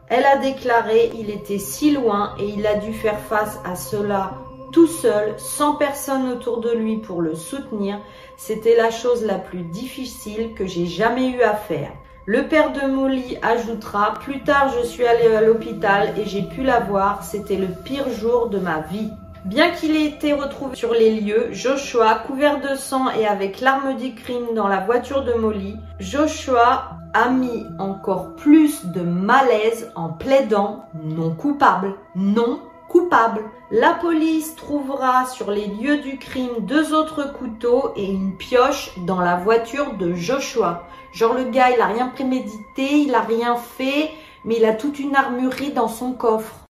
Elle 0.10 0.26
a 0.26 0.38
déclaré 0.38 1.12
il 1.20 1.30
était 1.30 1.58
si 1.58 1.92
loin 1.92 2.34
et 2.40 2.46
il 2.46 2.66
a 2.66 2.76
dû 2.76 2.94
faire 2.94 3.20
face 3.20 3.60
à 3.66 3.76
cela 3.76 4.34
tout 4.72 4.88
seul, 4.88 5.34
sans 5.38 5.76
personne 5.76 6.30
autour 6.30 6.60
de 6.60 6.72
lui 6.72 6.98
pour 6.98 7.22
le 7.22 7.36
soutenir. 7.36 8.00
C'était 8.38 8.76
la 8.76 8.92
chose 8.92 9.26
la 9.26 9.40
plus 9.40 9.64
difficile 9.64 10.54
que 10.56 10.66
j'ai 10.66 10.86
jamais 10.86 11.30
eu 11.30 11.42
à 11.42 11.56
faire. 11.56 11.92
Le 12.26 12.48
père 12.48 12.74
de 12.74 12.82
Molly 12.82 13.38
ajoutera 13.42 14.16
Plus 14.16 14.44
tard, 14.44 14.70
je 14.78 14.86
suis 14.86 15.06
allé 15.06 15.34
à 15.34 15.42
l'hôpital 15.42 16.14
et 16.18 16.26
j'ai 16.26 16.44
pu 16.44 16.62
la 16.62 16.82
voir. 16.82 17.24
C'était 17.24 17.56
le 17.56 17.70
pire 17.86 18.10
jour 18.10 18.50
de 18.50 18.60
ma 18.60 18.82
vie. 18.82 19.10
Bien 19.48 19.72
qu'il 19.72 19.96
ait 19.96 20.08
été 20.08 20.34
retrouvé 20.34 20.76
sur 20.76 20.92
les 20.92 21.22
lieux, 21.22 21.48
Joshua, 21.54 22.16
couvert 22.16 22.60
de 22.60 22.76
sang 22.76 23.10
et 23.12 23.26
avec 23.26 23.62
l'arme 23.62 23.96
du 23.96 24.14
crime 24.14 24.54
dans 24.54 24.68
la 24.68 24.82
voiture 24.82 25.24
de 25.24 25.36
Molly, 25.36 25.78
Joshua 26.02 26.98
a 27.14 27.30
mis 27.30 27.64
encore 27.80 28.36
plus 28.36 28.86
de 28.88 29.00
malaise 29.00 29.90
en 29.96 30.10
plaidant 30.10 30.84
non 31.02 31.34
coupable, 31.34 31.96
non 32.14 32.60
coupable. 32.90 33.46
La 33.72 33.94
police 33.94 34.54
trouvera 34.58 35.26
sur 35.26 35.50
les 35.50 35.68
lieux 35.68 36.00
du 36.00 36.18
crime 36.18 36.66
deux 36.68 36.94
autres 36.94 37.32
couteaux 37.32 37.94
et 37.96 38.06
une 38.06 38.36
pioche 38.36 38.92
dans 39.06 39.22
la 39.22 39.38
voiture 39.38 39.94
de 39.94 40.14
Joshua. 40.14 40.84
Genre 41.14 41.34
le 41.34 41.46
gars, 41.46 41.70
il 41.70 41.80
a 41.80 41.88
rien 41.88 42.10
prémédité, 42.10 42.98
il 42.98 43.16
a 43.16 43.22
rien 43.22 43.56
fait, 43.56 44.12
mais 44.44 44.58
il 44.58 44.66
a 44.66 44.74
toute 44.74 45.00
une 45.00 45.16
armurerie 45.16 45.72
dans 45.72 45.88
son 45.88 46.12
coffre. 46.12 46.67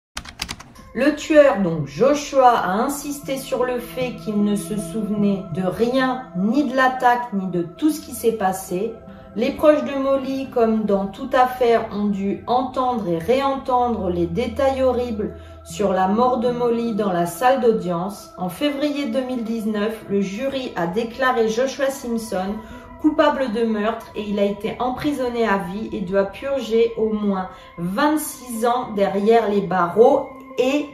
Le 0.93 1.15
tueur, 1.15 1.61
donc 1.61 1.87
Joshua, 1.87 2.49
a 2.49 2.71
insisté 2.73 3.37
sur 3.37 3.63
le 3.63 3.79
fait 3.79 4.15
qu'il 4.17 4.43
ne 4.43 4.57
se 4.57 4.75
souvenait 4.75 5.45
de 5.53 5.63
rien, 5.63 6.23
ni 6.35 6.65
de 6.65 6.75
l'attaque, 6.75 7.31
ni 7.31 7.47
de 7.47 7.61
tout 7.61 7.91
ce 7.91 8.01
qui 8.01 8.11
s'est 8.11 8.33
passé. 8.33 8.93
Les 9.37 9.51
proches 9.51 9.85
de 9.85 9.97
Molly, 9.97 10.49
comme 10.49 10.83
dans 10.83 11.05
toute 11.05 11.33
affaire, 11.33 11.87
ont 11.93 12.07
dû 12.07 12.43
entendre 12.45 13.07
et 13.07 13.19
réentendre 13.19 14.09
les 14.09 14.27
détails 14.27 14.83
horribles 14.83 15.33
sur 15.63 15.93
la 15.93 16.09
mort 16.09 16.39
de 16.39 16.49
Molly 16.49 16.93
dans 16.93 17.13
la 17.13 17.25
salle 17.25 17.61
d'audience. 17.61 18.33
En 18.37 18.49
février 18.49 19.05
2019, 19.05 20.07
le 20.09 20.19
jury 20.19 20.73
a 20.75 20.87
déclaré 20.87 21.47
Joshua 21.47 21.89
Simpson 21.89 22.55
coupable 23.01 23.53
de 23.53 23.63
meurtre 23.63 24.07
et 24.13 24.23
il 24.23 24.37
a 24.39 24.43
été 24.43 24.75
emprisonné 24.79 25.47
à 25.47 25.59
vie 25.59 25.89
et 25.93 26.01
doit 26.01 26.25
purger 26.25 26.91
au 26.97 27.13
moins 27.13 27.47
26 27.77 28.65
ans 28.65 28.91
derrière 28.93 29.49
les 29.49 29.61
barreaux 29.61 30.27
et 30.57 30.85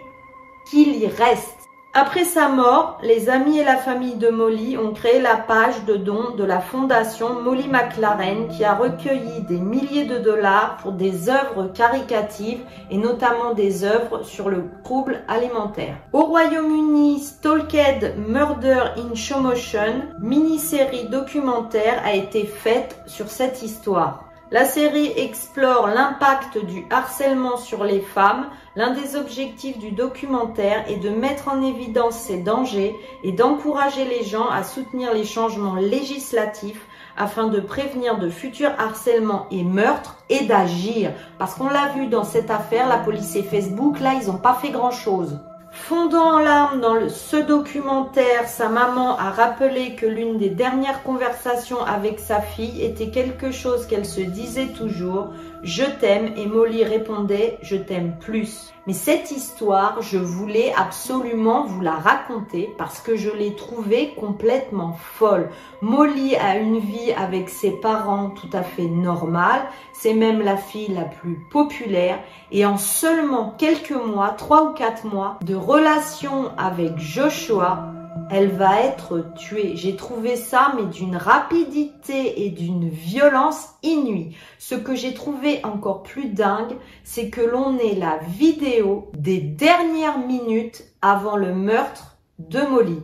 qu'il 0.69 0.95
y 0.95 1.07
reste. 1.07 1.57
Après 1.99 2.25
sa 2.25 2.47
mort, 2.47 2.99
les 3.01 3.27
amis 3.27 3.57
et 3.57 3.63
la 3.63 3.77
famille 3.77 4.17
de 4.17 4.29
Molly 4.29 4.77
ont 4.77 4.93
créé 4.93 5.19
la 5.19 5.35
page 5.35 5.83
de 5.85 5.95
dons 5.95 6.35
de 6.37 6.43
la 6.43 6.59
fondation 6.59 7.41
Molly 7.41 7.67
McLaren 7.67 8.49
qui 8.49 8.63
a 8.63 8.75
recueilli 8.75 9.41
des 9.49 9.57
milliers 9.57 10.05
de 10.05 10.19
dollars 10.19 10.77
pour 10.77 10.91
des 10.91 11.27
œuvres 11.27 11.71
caricatives 11.73 12.61
et 12.91 12.97
notamment 12.97 13.55
des 13.55 13.83
œuvres 13.83 14.21
sur 14.21 14.49
le 14.49 14.65
trouble 14.83 15.23
alimentaire. 15.27 15.95
Au 16.13 16.25
Royaume-Uni, 16.25 17.19
Stalked 17.19 18.15
Murder 18.27 18.91
in 18.97 19.15
Show 19.15 19.39
Motion, 19.39 20.03
mini-série 20.21 21.05
documentaire, 21.05 22.03
a 22.05 22.13
été 22.13 22.45
faite 22.45 23.01
sur 23.07 23.27
cette 23.27 23.63
histoire. 23.63 24.26
La 24.49 24.63
série 24.63 25.11
explore 25.17 25.87
l'impact 25.87 26.57
du 26.57 26.85
harcèlement 26.89 27.57
sur 27.57 27.83
les 27.83 27.99
femmes. 27.99 28.45
L'un 28.77 28.91
des 28.91 29.17
objectifs 29.17 29.77
du 29.77 29.91
documentaire 29.91 30.89
est 30.89 31.03
de 31.03 31.09
mettre 31.09 31.49
en 31.49 31.61
évidence 31.61 32.15
ces 32.15 32.37
dangers 32.37 32.95
et 33.23 33.33
d'encourager 33.33 34.05
les 34.05 34.23
gens 34.23 34.47
à 34.47 34.63
soutenir 34.63 35.13
les 35.13 35.25
changements 35.25 35.75
législatifs 35.75 36.87
afin 37.17 37.47
de 37.47 37.59
prévenir 37.59 38.19
de 38.19 38.29
futurs 38.29 38.71
harcèlements 38.79 39.47
et 39.51 39.65
meurtres 39.65 40.15
et 40.29 40.45
d'agir. 40.45 41.11
Parce 41.37 41.55
qu'on 41.55 41.69
l'a 41.69 41.89
vu 41.89 42.07
dans 42.07 42.23
cette 42.23 42.49
affaire, 42.49 42.87
la 42.87 42.99
police 42.99 43.35
et 43.35 43.43
Facebook, 43.43 43.99
là, 43.99 44.13
ils 44.13 44.27
n'ont 44.27 44.37
pas 44.37 44.53
fait 44.53 44.71
grand-chose. 44.71 45.37
Fondant 45.79 46.33
en 46.33 46.39
larmes 46.39 46.81
dans 46.81 47.07
ce 47.07 47.37
documentaire, 47.37 48.49
sa 48.49 48.67
maman 48.67 49.17
a 49.17 49.29
rappelé 49.29 49.95
que 49.95 50.05
l'une 50.05 50.37
des 50.37 50.49
dernières 50.49 51.01
conversations 51.03 51.81
avec 51.81 52.19
sa 52.19 52.41
fille 52.41 52.83
était 52.83 53.09
quelque 53.09 53.51
chose 53.51 53.87
qu'elle 53.87 54.05
se 54.05 54.19
disait 54.19 54.73
toujours, 54.75 55.33
je 55.63 55.83
t'aime 55.83 56.33
et 56.35 56.45
Molly 56.45 56.83
répondait 56.83 57.57
je 57.61 57.77
t'aime 57.77 58.17
plus. 58.19 58.73
Mais 58.87 58.93
cette 58.93 59.31
histoire, 59.31 60.01
je 60.01 60.17
voulais 60.17 60.73
absolument 60.77 61.65
vous 61.65 61.81
la 61.81 61.91
raconter 61.91 62.73
parce 62.77 63.01
que 63.01 63.17
je 63.17 63.29
l'ai 63.29 63.53
trouvée 63.53 64.13
complètement 64.17 64.93
folle. 64.93 65.49
Molly 65.81 66.37
a 66.37 66.57
une 66.57 66.79
vie 66.79 67.11
avec 67.11 67.49
ses 67.49 67.71
parents 67.71 68.29
tout 68.29 68.49
à 68.53 68.63
fait 68.63 68.87
normale, 68.87 69.61
c'est 69.91 70.13
même 70.13 70.41
la 70.41 70.55
fille 70.55 70.93
la 70.93 71.03
plus 71.03 71.35
populaire 71.51 72.19
et 72.53 72.65
en 72.65 72.77
seulement 72.77 73.53
quelques 73.57 73.91
mois, 73.91 74.29
trois 74.29 74.69
ou 74.69 74.73
quatre 74.73 75.05
mois 75.05 75.37
de 75.43 75.53
relation 75.53 76.51
avec 76.57 76.97
Joshua, 76.97 77.91
elle 78.29 78.49
va 78.49 78.81
être 78.81 79.33
tuée. 79.35 79.75
J'ai 79.75 79.95
trouvé 79.95 80.35
ça, 80.35 80.73
mais 80.75 80.85
d'une 80.85 81.15
rapidité 81.15 82.45
et 82.45 82.49
d'une 82.49 82.89
violence 82.89 83.69
inouïe. 83.83 84.35
Ce 84.59 84.75
que 84.75 84.95
j'ai 84.95 85.13
trouvé 85.13 85.63
encore 85.63 86.03
plus 86.03 86.29
dingue, 86.29 86.75
c'est 87.03 87.29
que 87.29 87.41
l'on 87.41 87.77
ait 87.77 87.95
la 87.95 88.17
vidéo 88.17 89.09
des 89.17 89.39
dernières 89.39 90.19
minutes 90.19 90.83
avant 91.01 91.37
le 91.37 91.53
meurtre 91.53 92.17
de 92.39 92.61
Molly. 92.61 93.01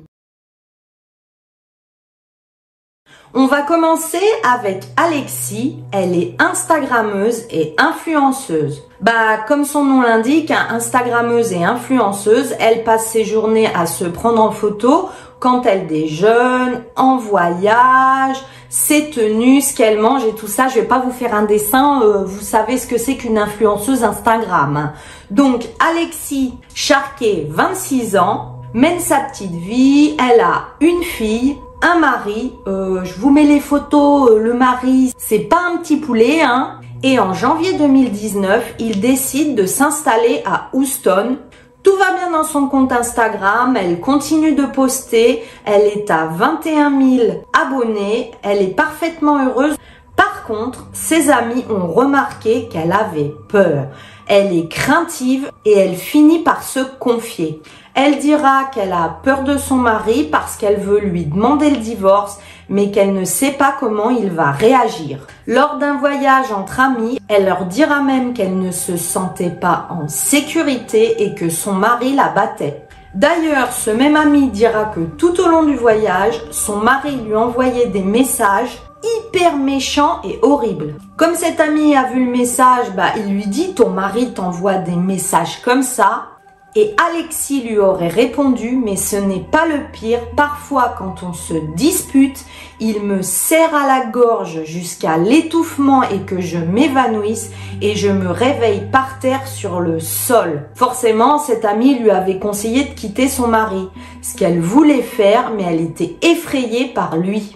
On 3.36 3.47
va 3.47 3.63
commencer 3.63 4.21
avec 4.43 4.84
Alexis. 4.95 5.79
Elle 5.91 6.15
est 6.15 6.36
Instagrammeuse 6.38 7.45
et 7.49 7.73
influenceuse. 7.79 8.84
Bah, 9.01 9.39
comme 9.47 9.65
son 9.65 9.84
nom 9.84 10.01
l'indique, 10.01 10.51
hein, 10.51 10.67
Instagrammeuse 10.69 11.51
et 11.51 11.63
influenceuse, 11.63 12.53
elle 12.59 12.84
passe 12.84 13.07
ses 13.07 13.25
journées 13.25 13.67
à 13.73 13.88
se 13.88 14.05
prendre 14.05 14.39
en 14.39 14.51
photo 14.51 15.09
quand 15.39 15.65
elle 15.65 15.88
déjeune, 15.88 16.84
en 16.95 17.17
voyage, 17.17 18.38
ses 18.69 19.09
tenues, 19.09 19.61
ce 19.61 19.75
qu'elle 19.75 19.99
mange 19.99 20.23
et 20.25 20.36
tout 20.36 20.47
ça. 20.47 20.67
Je 20.67 20.75
vais 20.75 20.88
pas 20.88 20.99
vous 20.99 21.11
faire 21.11 21.34
un 21.34 21.45
dessin, 21.45 22.03
euh, 22.03 22.23
vous 22.23 22.41
savez 22.41 22.77
ce 22.77 22.86
que 22.86 22.99
c'est 22.99 23.15
qu'une 23.15 23.39
influenceuse 23.39 24.03
Instagram. 24.03 24.91
Donc, 25.31 25.65
Alexis 25.79 26.53
Charquet, 26.75 27.47
26 27.49 28.15
ans, 28.15 28.61
mène 28.75 28.99
sa 28.99 29.21
petite 29.21 29.55
vie, 29.55 30.15
elle 30.19 30.39
a 30.39 30.67
une 30.81 31.01
fille, 31.01 31.57
un 31.84 31.99
mari. 31.99 32.53
Euh, 32.65 33.03
je 33.03 33.13
vous 33.19 33.29
mets 33.29 33.43
les 33.43 33.59
photos. 33.59 34.31
Euh, 34.31 34.39
le 34.39 34.53
mari, 34.53 35.13
c'est 35.17 35.39
pas 35.39 35.61
un 35.71 35.77
petit 35.77 35.97
poulet, 35.97 36.41
hein. 36.41 36.79
Et 37.03 37.19
en 37.19 37.34
janvier 37.34 37.73
2019, 37.73 38.75
il 38.79 39.01
décide 39.01 39.55
de 39.55 39.65
s'installer 39.65 40.41
à 40.45 40.69
Houston. 40.73 41.38
Tout 41.84 41.97
va 41.97 42.17
bien 42.17 42.31
dans 42.31 42.45
son 42.45 42.67
compte 42.67 42.93
Instagram, 42.93 43.75
elle 43.77 43.99
continue 43.99 44.53
de 44.53 44.63
poster, 44.65 45.43
elle 45.65 45.81
est 45.81 46.09
à 46.09 46.27
21 46.27 46.97
000 47.17 47.43
abonnés, 47.51 48.31
elle 48.41 48.61
est 48.61 48.73
parfaitement 48.73 49.45
heureuse. 49.45 49.75
Par 50.15 50.45
contre, 50.45 50.88
ses 50.93 51.29
amis 51.29 51.65
ont 51.69 51.91
remarqué 51.91 52.69
qu'elle 52.69 52.93
avait 52.93 53.34
peur. 53.49 53.88
Elle 54.27 54.57
est 54.57 54.69
craintive 54.69 55.51
et 55.65 55.73
elle 55.73 55.95
finit 55.95 56.39
par 56.39 56.63
se 56.63 56.79
confier. 56.79 57.61
Elle 57.95 58.17
dira 58.17 58.63
qu'elle 58.73 58.91
a 58.91 59.19
peur 59.21 59.43
de 59.43 59.55
son 59.55 59.75
mari 59.75 60.27
parce 60.31 60.55
qu'elle 60.55 60.79
veut 60.79 60.99
lui 60.99 61.25
demander 61.25 61.69
le 61.69 61.77
divorce, 61.77 62.39
mais 62.67 62.89
qu'elle 62.89 63.13
ne 63.13 63.23
sait 63.23 63.51
pas 63.51 63.75
comment 63.79 64.09
il 64.09 64.31
va 64.31 64.49
réagir. 64.51 65.27
Lors 65.45 65.77
d'un 65.77 65.97
voyage 65.97 66.51
entre 66.51 66.79
amis, 66.79 67.19
elle 67.27 67.45
leur 67.45 67.65
dira 67.65 68.01
même 68.01 68.33
qu'elle 68.33 68.57
ne 68.57 68.71
se 68.71 68.97
sentait 68.97 69.51
pas 69.51 69.87
en 69.91 70.07
sécurité 70.07 71.23
et 71.23 71.35
que 71.35 71.49
son 71.49 71.73
mari 71.73 72.15
la 72.15 72.29
battait. 72.29 72.87
D'ailleurs, 73.13 73.71
ce 73.71 73.91
même 73.91 74.15
ami 74.15 74.47
dira 74.49 74.85
que 74.85 75.01
tout 75.01 75.39
au 75.39 75.47
long 75.47 75.61
du 75.61 75.75
voyage, 75.75 76.41
son 76.49 76.77
mari 76.77 77.15
lui 77.17 77.35
envoyait 77.35 77.89
des 77.89 78.01
messages 78.01 78.81
hyper 79.03 79.55
méchants 79.55 80.19
et 80.23 80.39
horribles. 80.41 80.95
Comme 81.15 81.35
cet 81.35 81.59
ami 81.59 81.95
a 81.95 82.05
vu 82.05 82.25
le 82.25 82.31
message, 82.31 82.87
bah, 82.95 83.11
il 83.17 83.33
lui 83.35 83.45
dit 83.45 83.75
ton 83.75 83.89
mari 83.89 84.33
t'envoie 84.33 84.77
des 84.77 84.95
messages 84.95 85.61
comme 85.61 85.83
ça, 85.83 86.32
Et 86.76 86.95
Alexis 87.07 87.61
lui 87.61 87.78
aurait 87.78 88.07
répondu, 88.07 88.82
mais 88.84 88.95
ce 88.95 89.15
n'est 89.15 89.45
pas 89.51 89.67
le 89.67 89.91
pire. 89.91 90.32
Parfois, 90.36 90.95
quand 90.97 91.21
on 91.21 91.32
se 91.32 91.53
dispute, 91.76 92.43
il 92.80 93.03
me 93.03 93.21
serre 93.21 93.76
à 93.76 93.86
la 93.86 94.07
gorge 94.07 94.63
jusqu'à 94.63 95.17
l'étouffement 95.17 96.01
et 96.01 96.21
que 96.21 96.41
je 96.41 96.57
m'évanouisse 96.57 97.51
et 97.80 97.95
je 97.95 98.09
me 98.09 98.28
réveille 98.28 98.89
par 98.91 99.19
terre 99.19 99.47
sur 99.47 99.82
le 99.82 99.99
sol. 99.99 100.67
Forcément, 100.74 101.38
cette 101.38 101.63
amie 101.63 101.99
lui 101.99 102.09
avait 102.09 102.39
conseillé 102.39 102.86
de 102.86 102.93
quitter 102.95 103.28
son 103.28 103.47
mari, 103.47 103.88
ce 104.24 104.36
qu'elle 104.36 104.59
voulait 104.59 105.03
faire, 105.03 105.51
mais 105.55 105.65
elle 105.69 105.82
était 105.82 106.15
effrayée 106.24 106.88
par 106.88 107.17
lui. 107.17 107.55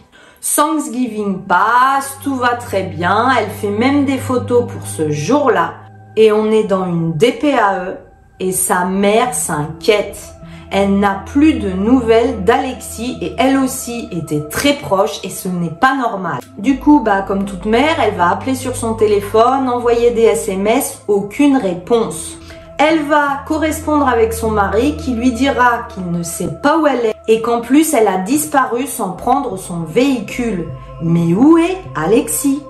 Thanksgiving 0.55 1.39
passe, 1.39 2.19
tout 2.23 2.35
va 2.35 2.49
très 2.49 2.83
bien, 2.83 3.29
elle 3.39 3.49
fait 3.49 3.71
même 3.71 4.05
des 4.05 4.19
photos 4.19 4.71
pour 4.71 4.85
ce 4.85 5.09
jour-là 5.09 5.73
et 6.15 6.31
on 6.31 6.51
est 6.51 6.63
dans 6.63 6.85
une 6.85 7.13
DPAE 7.13 8.06
et 8.39 8.51
sa 8.51 8.85
mère 8.85 9.33
s'inquiète. 9.33 10.33
Elle 10.69 10.99
n'a 10.99 11.23
plus 11.25 11.53
de 11.53 11.69
nouvelles 11.69 12.43
d'Alexis 12.43 13.17
et 13.21 13.35
elle 13.37 13.57
aussi 13.57 14.09
était 14.11 14.47
très 14.49 14.73
proche 14.73 15.19
et 15.23 15.29
ce 15.29 15.47
n'est 15.47 15.69
pas 15.69 15.95
normal. 15.95 16.41
Du 16.57 16.77
coup, 16.77 16.99
bah, 16.99 17.21
comme 17.21 17.45
toute 17.45 17.65
mère, 17.65 17.95
elle 18.03 18.15
va 18.15 18.31
appeler 18.31 18.55
sur 18.55 18.75
son 18.75 18.93
téléphone, 18.95 19.69
envoyer 19.69 20.11
des 20.11 20.23
SMS, 20.23 21.01
aucune 21.07 21.55
réponse. 21.55 22.37
Elle 22.77 23.03
va 23.05 23.43
correspondre 23.47 24.07
avec 24.07 24.33
son 24.33 24.51
mari 24.51 24.97
qui 24.97 25.13
lui 25.13 25.31
dira 25.31 25.87
qu'il 25.89 26.11
ne 26.11 26.21
sait 26.21 26.51
pas 26.61 26.77
où 26.77 26.85
elle 26.85 27.07
est 27.07 27.15
et 27.27 27.41
qu'en 27.41 27.61
plus 27.61 27.93
elle 27.93 28.07
a 28.07 28.19
disparu 28.19 28.85
sans 28.85 29.11
prendre 29.11 29.57
son 29.57 29.79
véhicule. 29.79 30.67
Mais 31.01 31.33
où 31.33 31.57
est 31.57 31.77
Alexis? 31.95 32.61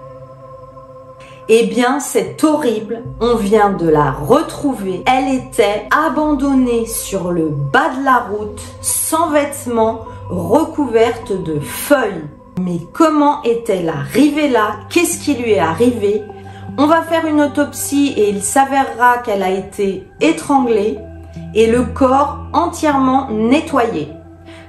Eh 1.50 1.68
bien, 1.68 2.00
c'est 2.00 2.44
horrible. 2.44 3.04
On 3.22 3.36
vient 3.36 3.72
de 3.72 3.88
la 3.88 4.12
retrouver. 4.12 5.04
Elle 5.06 5.34
était 5.34 5.88
abandonnée 5.92 6.86
sur 6.86 7.32
le 7.32 7.50
bas 7.50 7.90
de 7.98 8.04
la 8.04 8.20
route, 8.20 8.62
sans 8.82 9.30
vêtements, 9.30 10.06
recouverte 10.30 11.32
de 11.32 11.60
feuilles. 11.60 12.26
Mais 12.60 12.80
comment 12.92 13.44
est-elle 13.44 13.90
arrivée 13.90 14.50
là? 14.50 14.76
Qu'est-ce 14.90 15.20
qui 15.20 15.36
lui 15.36 15.52
est 15.52 15.60
arrivé? 15.60 16.24
On 16.78 16.86
va 16.86 17.02
faire 17.02 17.26
une 17.26 17.42
autopsie 17.42 18.14
et 18.18 18.30
il 18.30 18.44
s'avérera 18.44 19.20
qu'elle 19.20 19.44
a 19.44 19.50
été 19.50 20.06
étranglée 20.22 20.98
et 21.56 21.68
le 21.68 21.84
corps 21.84 22.40
entièrement 22.54 23.30
nettoyé. 23.32 24.10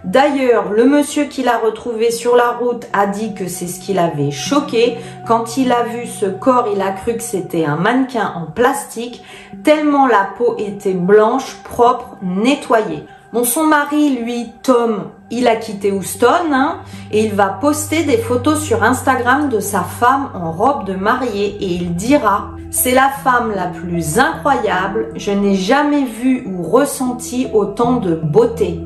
D'ailleurs, 0.09 0.70
le 0.72 0.86
monsieur 0.86 1.24
qui 1.24 1.42
l'a 1.42 1.59
retrouvé 1.59 2.11
sur 2.11 2.34
la 2.34 2.52
route 2.52 2.86
a 2.94 3.06
dit 3.06 3.34
que 3.34 3.46
c'est 3.46 3.66
ce 3.66 3.78
qui 3.78 3.92
l'avait 3.92 4.30
choqué. 4.30 4.96
Quand 5.26 5.59
il 5.59 5.70
a 5.70 5.82
vu 5.82 6.06
ce 6.06 6.24
corps, 6.24 6.70
il 6.74 6.80
a 6.80 6.92
cru 6.92 7.14
que 7.14 7.22
c'était 7.22 7.66
un 7.66 7.76
mannequin 7.76 8.32
en 8.34 8.46
plastique, 8.46 9.22
tellement 9.64 10.06
la 10.06 10.30
peau 10.38 10.56
était 10.56 10.94
blanche, 10.94 11.56
propre, 11.62 12.16
nettoyée. 12.22 13.04
Bon, 13.34 13.44
son 13.44 13.64
mari, 13.64 14.16
lui, 14.16 14.50
Tom, 14.62 15.11
il 15.30 15.46
a 15.46 15.56
quitté 15.56 15.92
Houston 15.92 16.52
hein, 16.54 16.78
et 17.12 17.26
il 17.26 17.34
va 17.34 17.48
poster 17.48 18.04
des 18.04 18.16
photos 18.16 18.62
sur 18.62 18.82
Instagram 18.82 19.50
de 19.50 19.61
sa 19.61 19.82
femme 19.82 20.30
en 20.32 20.52
robe 20.52 20.86
de 20.86 20.94
mariée 20.94 21.59
et 21.61 21.66
il 21.66 21.94
dira 21.94 22.48
c'est 22.70 22.92
la 22.92 23.11
femme 23.11 23.52
la 23.54 23.66
plus 23.66 24.18
incroyable, 24.18 25.09
je 25.16 25.32
n'ai 25.32 25.54
jamais 25.54 26.04
vu 26.04 26.46
ou 26.46 26.62
ressenti 26.62 27.48
autant 27.52 27.96
de 27.96 28.14
beauté. 28.14 28.80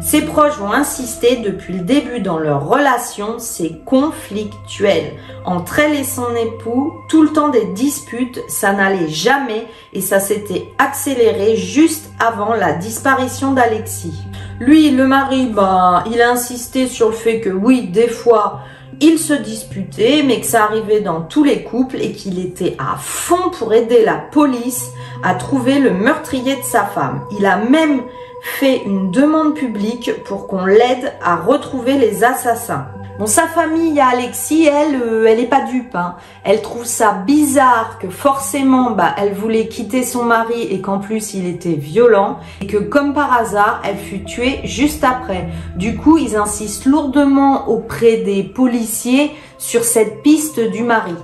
Ses 0.00 0.22
proches 0.22 0.58
vont 0.58 0.72
insister 0.72 1.36
depuis 1.36 1.74
le 1.74 1.84
début 1.84 2.20
dans 2.20 2.38
leur 2.38 2.66
relation, 2.66 3.38
c'est 3.38 3.84
conflictuel. 3.84 5.12
Entre 5.44 5.78
elle 5.78 5.94
et 5.94 6.04
son 6.04 6.34
époux, 6.34 6.92
tout 7.08 7.22
le 7.22 7.30
temps 7.30 7.48
des 7.48 7.66
disputes, 7.66 8.40
ça 8.48 8.72
n'allait 8.72 9.08
jamais 9.08 9.66
et 9.92 10.00
ça 10.00 10.20
s'était 10.20 10.68
accéléré 10.78 11.56
juste 11.56 12.10
avant 12.18 12.54
la 12.54 12.72
disparition 12.72 13.52
d'Alexis. 13.52 14.14
Lui, 14.60 14.90
le 14.90 15.06
mari, 15.06 15.46
ben, 15.46 16.04
il 16.10 16.20
a 16.20 16.30
insisté 16.30 16.86
sur 16.86 17.08
le 17.08 17.14
fait 17.14 17.40
que 17.40 17.50
oui, 17.50 17.88
des 17.88 18.08
fois, 18.08 18.60
il 19.00 19.18
se 19.18 19.32
disputait, 19.32 20.22
mais 20.24 20.40
que 20.40 20.46
ça 20.46 20.64
arrivait 20.64 21.00
dans 21.00 21.22
tous 21.22 21.42
les 21.42 21.64
couples 21.64 22.00
et 22.00 22.12
qu'il 22.12 22.38
était 22.38 22.76
à 22.78 22.96
fond 22.96 23.50
pour 23.58 23.72
aider 23.72 24.04
la 24.04 24.14
police 24.14 24.90
à 25.24 25.34
trouver 25.34 25.78
le 25.78 25.92
meurtrier 25.92 26.56
de 26.56 26.62
sa 26.62 26.84
femme. 26.84 27.22
Il 27.38 27.46
a 27.46 27.56
même 27.56 28.02
fait 28.42 28.82
une 28.84 29.10
demande 29.10 29.54
publique 29.54 30.10
pour 30.24 30.46
qu'on 30.46 30.66
l'aide 30.66 31.12
à 31.22 31.36
retrouver 31.36 31.94
les 31.94 32.24
assassins. 32.24 32.88
Bon, 33.18 33.26
sa 33.26 33.46
famille, 33.46 34.00
Alexis, 34.00 34.66
elle, 34.66 35.00
euh, 35.00 35.26
elle 35.26 35.38
est 35.38 35.46
pas 35.46 35.60
dupe. 35.60 35.94
Hein. 35.94 36.16
Elle 36.44 36.62
trouve 36.62 36.86
ça 36.86 37.12
bizarre 37.12 37.98
que 38.00 38.08
forcément, 38.08 38.92
bah, 38.92 39.14
elle 39.18 39.34
voulait 39.34 39.68
quitter 39.68 40.02
son 40.02 40.24
mari 40.24 40.62
et 40.62 40.80
qu'en 40.80 40.98
plus 40.98 41.34
il 41.34 41.46
était 41.46 41.74
violent 41.74 42.40
et 42.62 42.66
que 42.66 42.78
comme 42.78 43.12
par 43.12 43.32
hasard, 43.32 43.82
elle 43.84 43.98
fut 43.98 44.24
tuée 44.24 44.60
juste 44.64 45.04
après. 45.04 45.48
Du 45.76 45.96
coup, 45.96 46.16
ils 46.16 46.36
insistent 46.36 46.86
lourdement 46.86 47.68
auprès 47.68 48.16
des 48.16 48.42
policiers 48.42 49.30
sur 49.58 49.84
cette 49.84 50.22
piste 50.22 50.58
du 50.58 50.82
mari. 50.82 51.14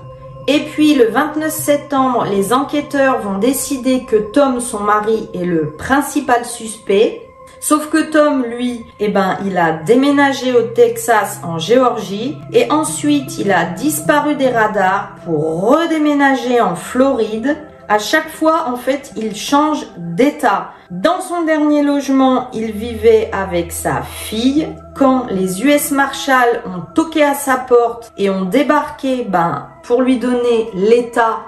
Et 0.51 0.61
puis 0.61 0.94
le 0.94 1.09
29 1.09 1.53
septembre, 1.53 2.24
les 2.24 2.55
enquêteurs 2.55 3.20
vont 3.20 3.36
décider 3.36 4.05
que 4.05 4.16
Tom, 4.16 4.61
son 4.61 4.80
mari, 4.80 5.28
est 5.34 5.44
le 5.44 5.72
principal 5.72 6.46
suspect. 6.46 7.28
Sauf 7.61 7.90
que 7.90 8.11
Tom, 8.11 8.46
lui, 8.46 8.86
eh 8.99 9.09
ben, 9.09 9.36
il 9.44 9.59
a 9.59 9.72
déménagé 9.72 10.55
au 10.55 10.62
Texas, 10.62 11.38
en 11.44 11.59
Géorgie, 11.59 12.38
et 12.55 12.72
ensuite 12.72 13.36
il 13.36 13.53
a 13.53 13.66
disparu 13.66 14.36
des 14.36 14.49
radars 14.49 15.16
pour 15.26 15.68
redéménager 15.68 16.62
en 16.62 16.76
Floride. 16.76 17.59
À 17.91 17.99
chaque 17.99 18.28
fois, 18.28 18.66
en 18.68 18.76
fait, 18.76 19.12
il 19.16 19.34
change 19.34 19.86
d'état. 19.97 20.72
Dans 20.91 21.22
son 21.22 21.43
dernier 21.43 21.82
logement, 21.82 22.49
il 22.53 22.72
vivait 22.72 23.30
avec 23.32 23.72
sa 23.72 24.03
fille. 24.03 24.68
Quand 24.95 25.26
les 25.30 25.62
US 25.64 25.91
Marshals 25.93 26.62
ont 26.66 26.82
toqué 26.95 27.22
à 27.22 27.32
sa 27.32 27.57
porte 27.57 28.12
et 28.18 28.28
ont 28.28 28.45
débarqué, 28.45 29.24
ben, 29.24 29.68
pour 29.84 30.03
lui 30.03 30.18
donner 30.18 30.68
l'état 30.74 31.41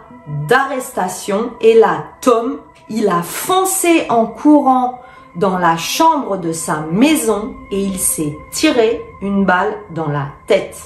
d'arrestation, 0.48 1.50
et 1.60 1.74
là, 1.74 2.04
Tom, 2.22 2.60
il 2.88 3.08
a 3.08 3.22
foncé 3.22 4.06
en 4.08 4.26
courant 4.26 4.98
dans 5.36 5.58
la 5.58 5.76
chambre 5.76 6.38
de 6.38 6.52
sa 6.52 6.80
maison 6.90 7.54
et 7.70 7.80
il 7.80 7.98
s'est 7.98 8.34
tiré 8.50 9.00
une 9.20 9.44
balle 9.44 9.74
dans 9.94 10.08
la 10.08 10.28
tête. 10.46 10.78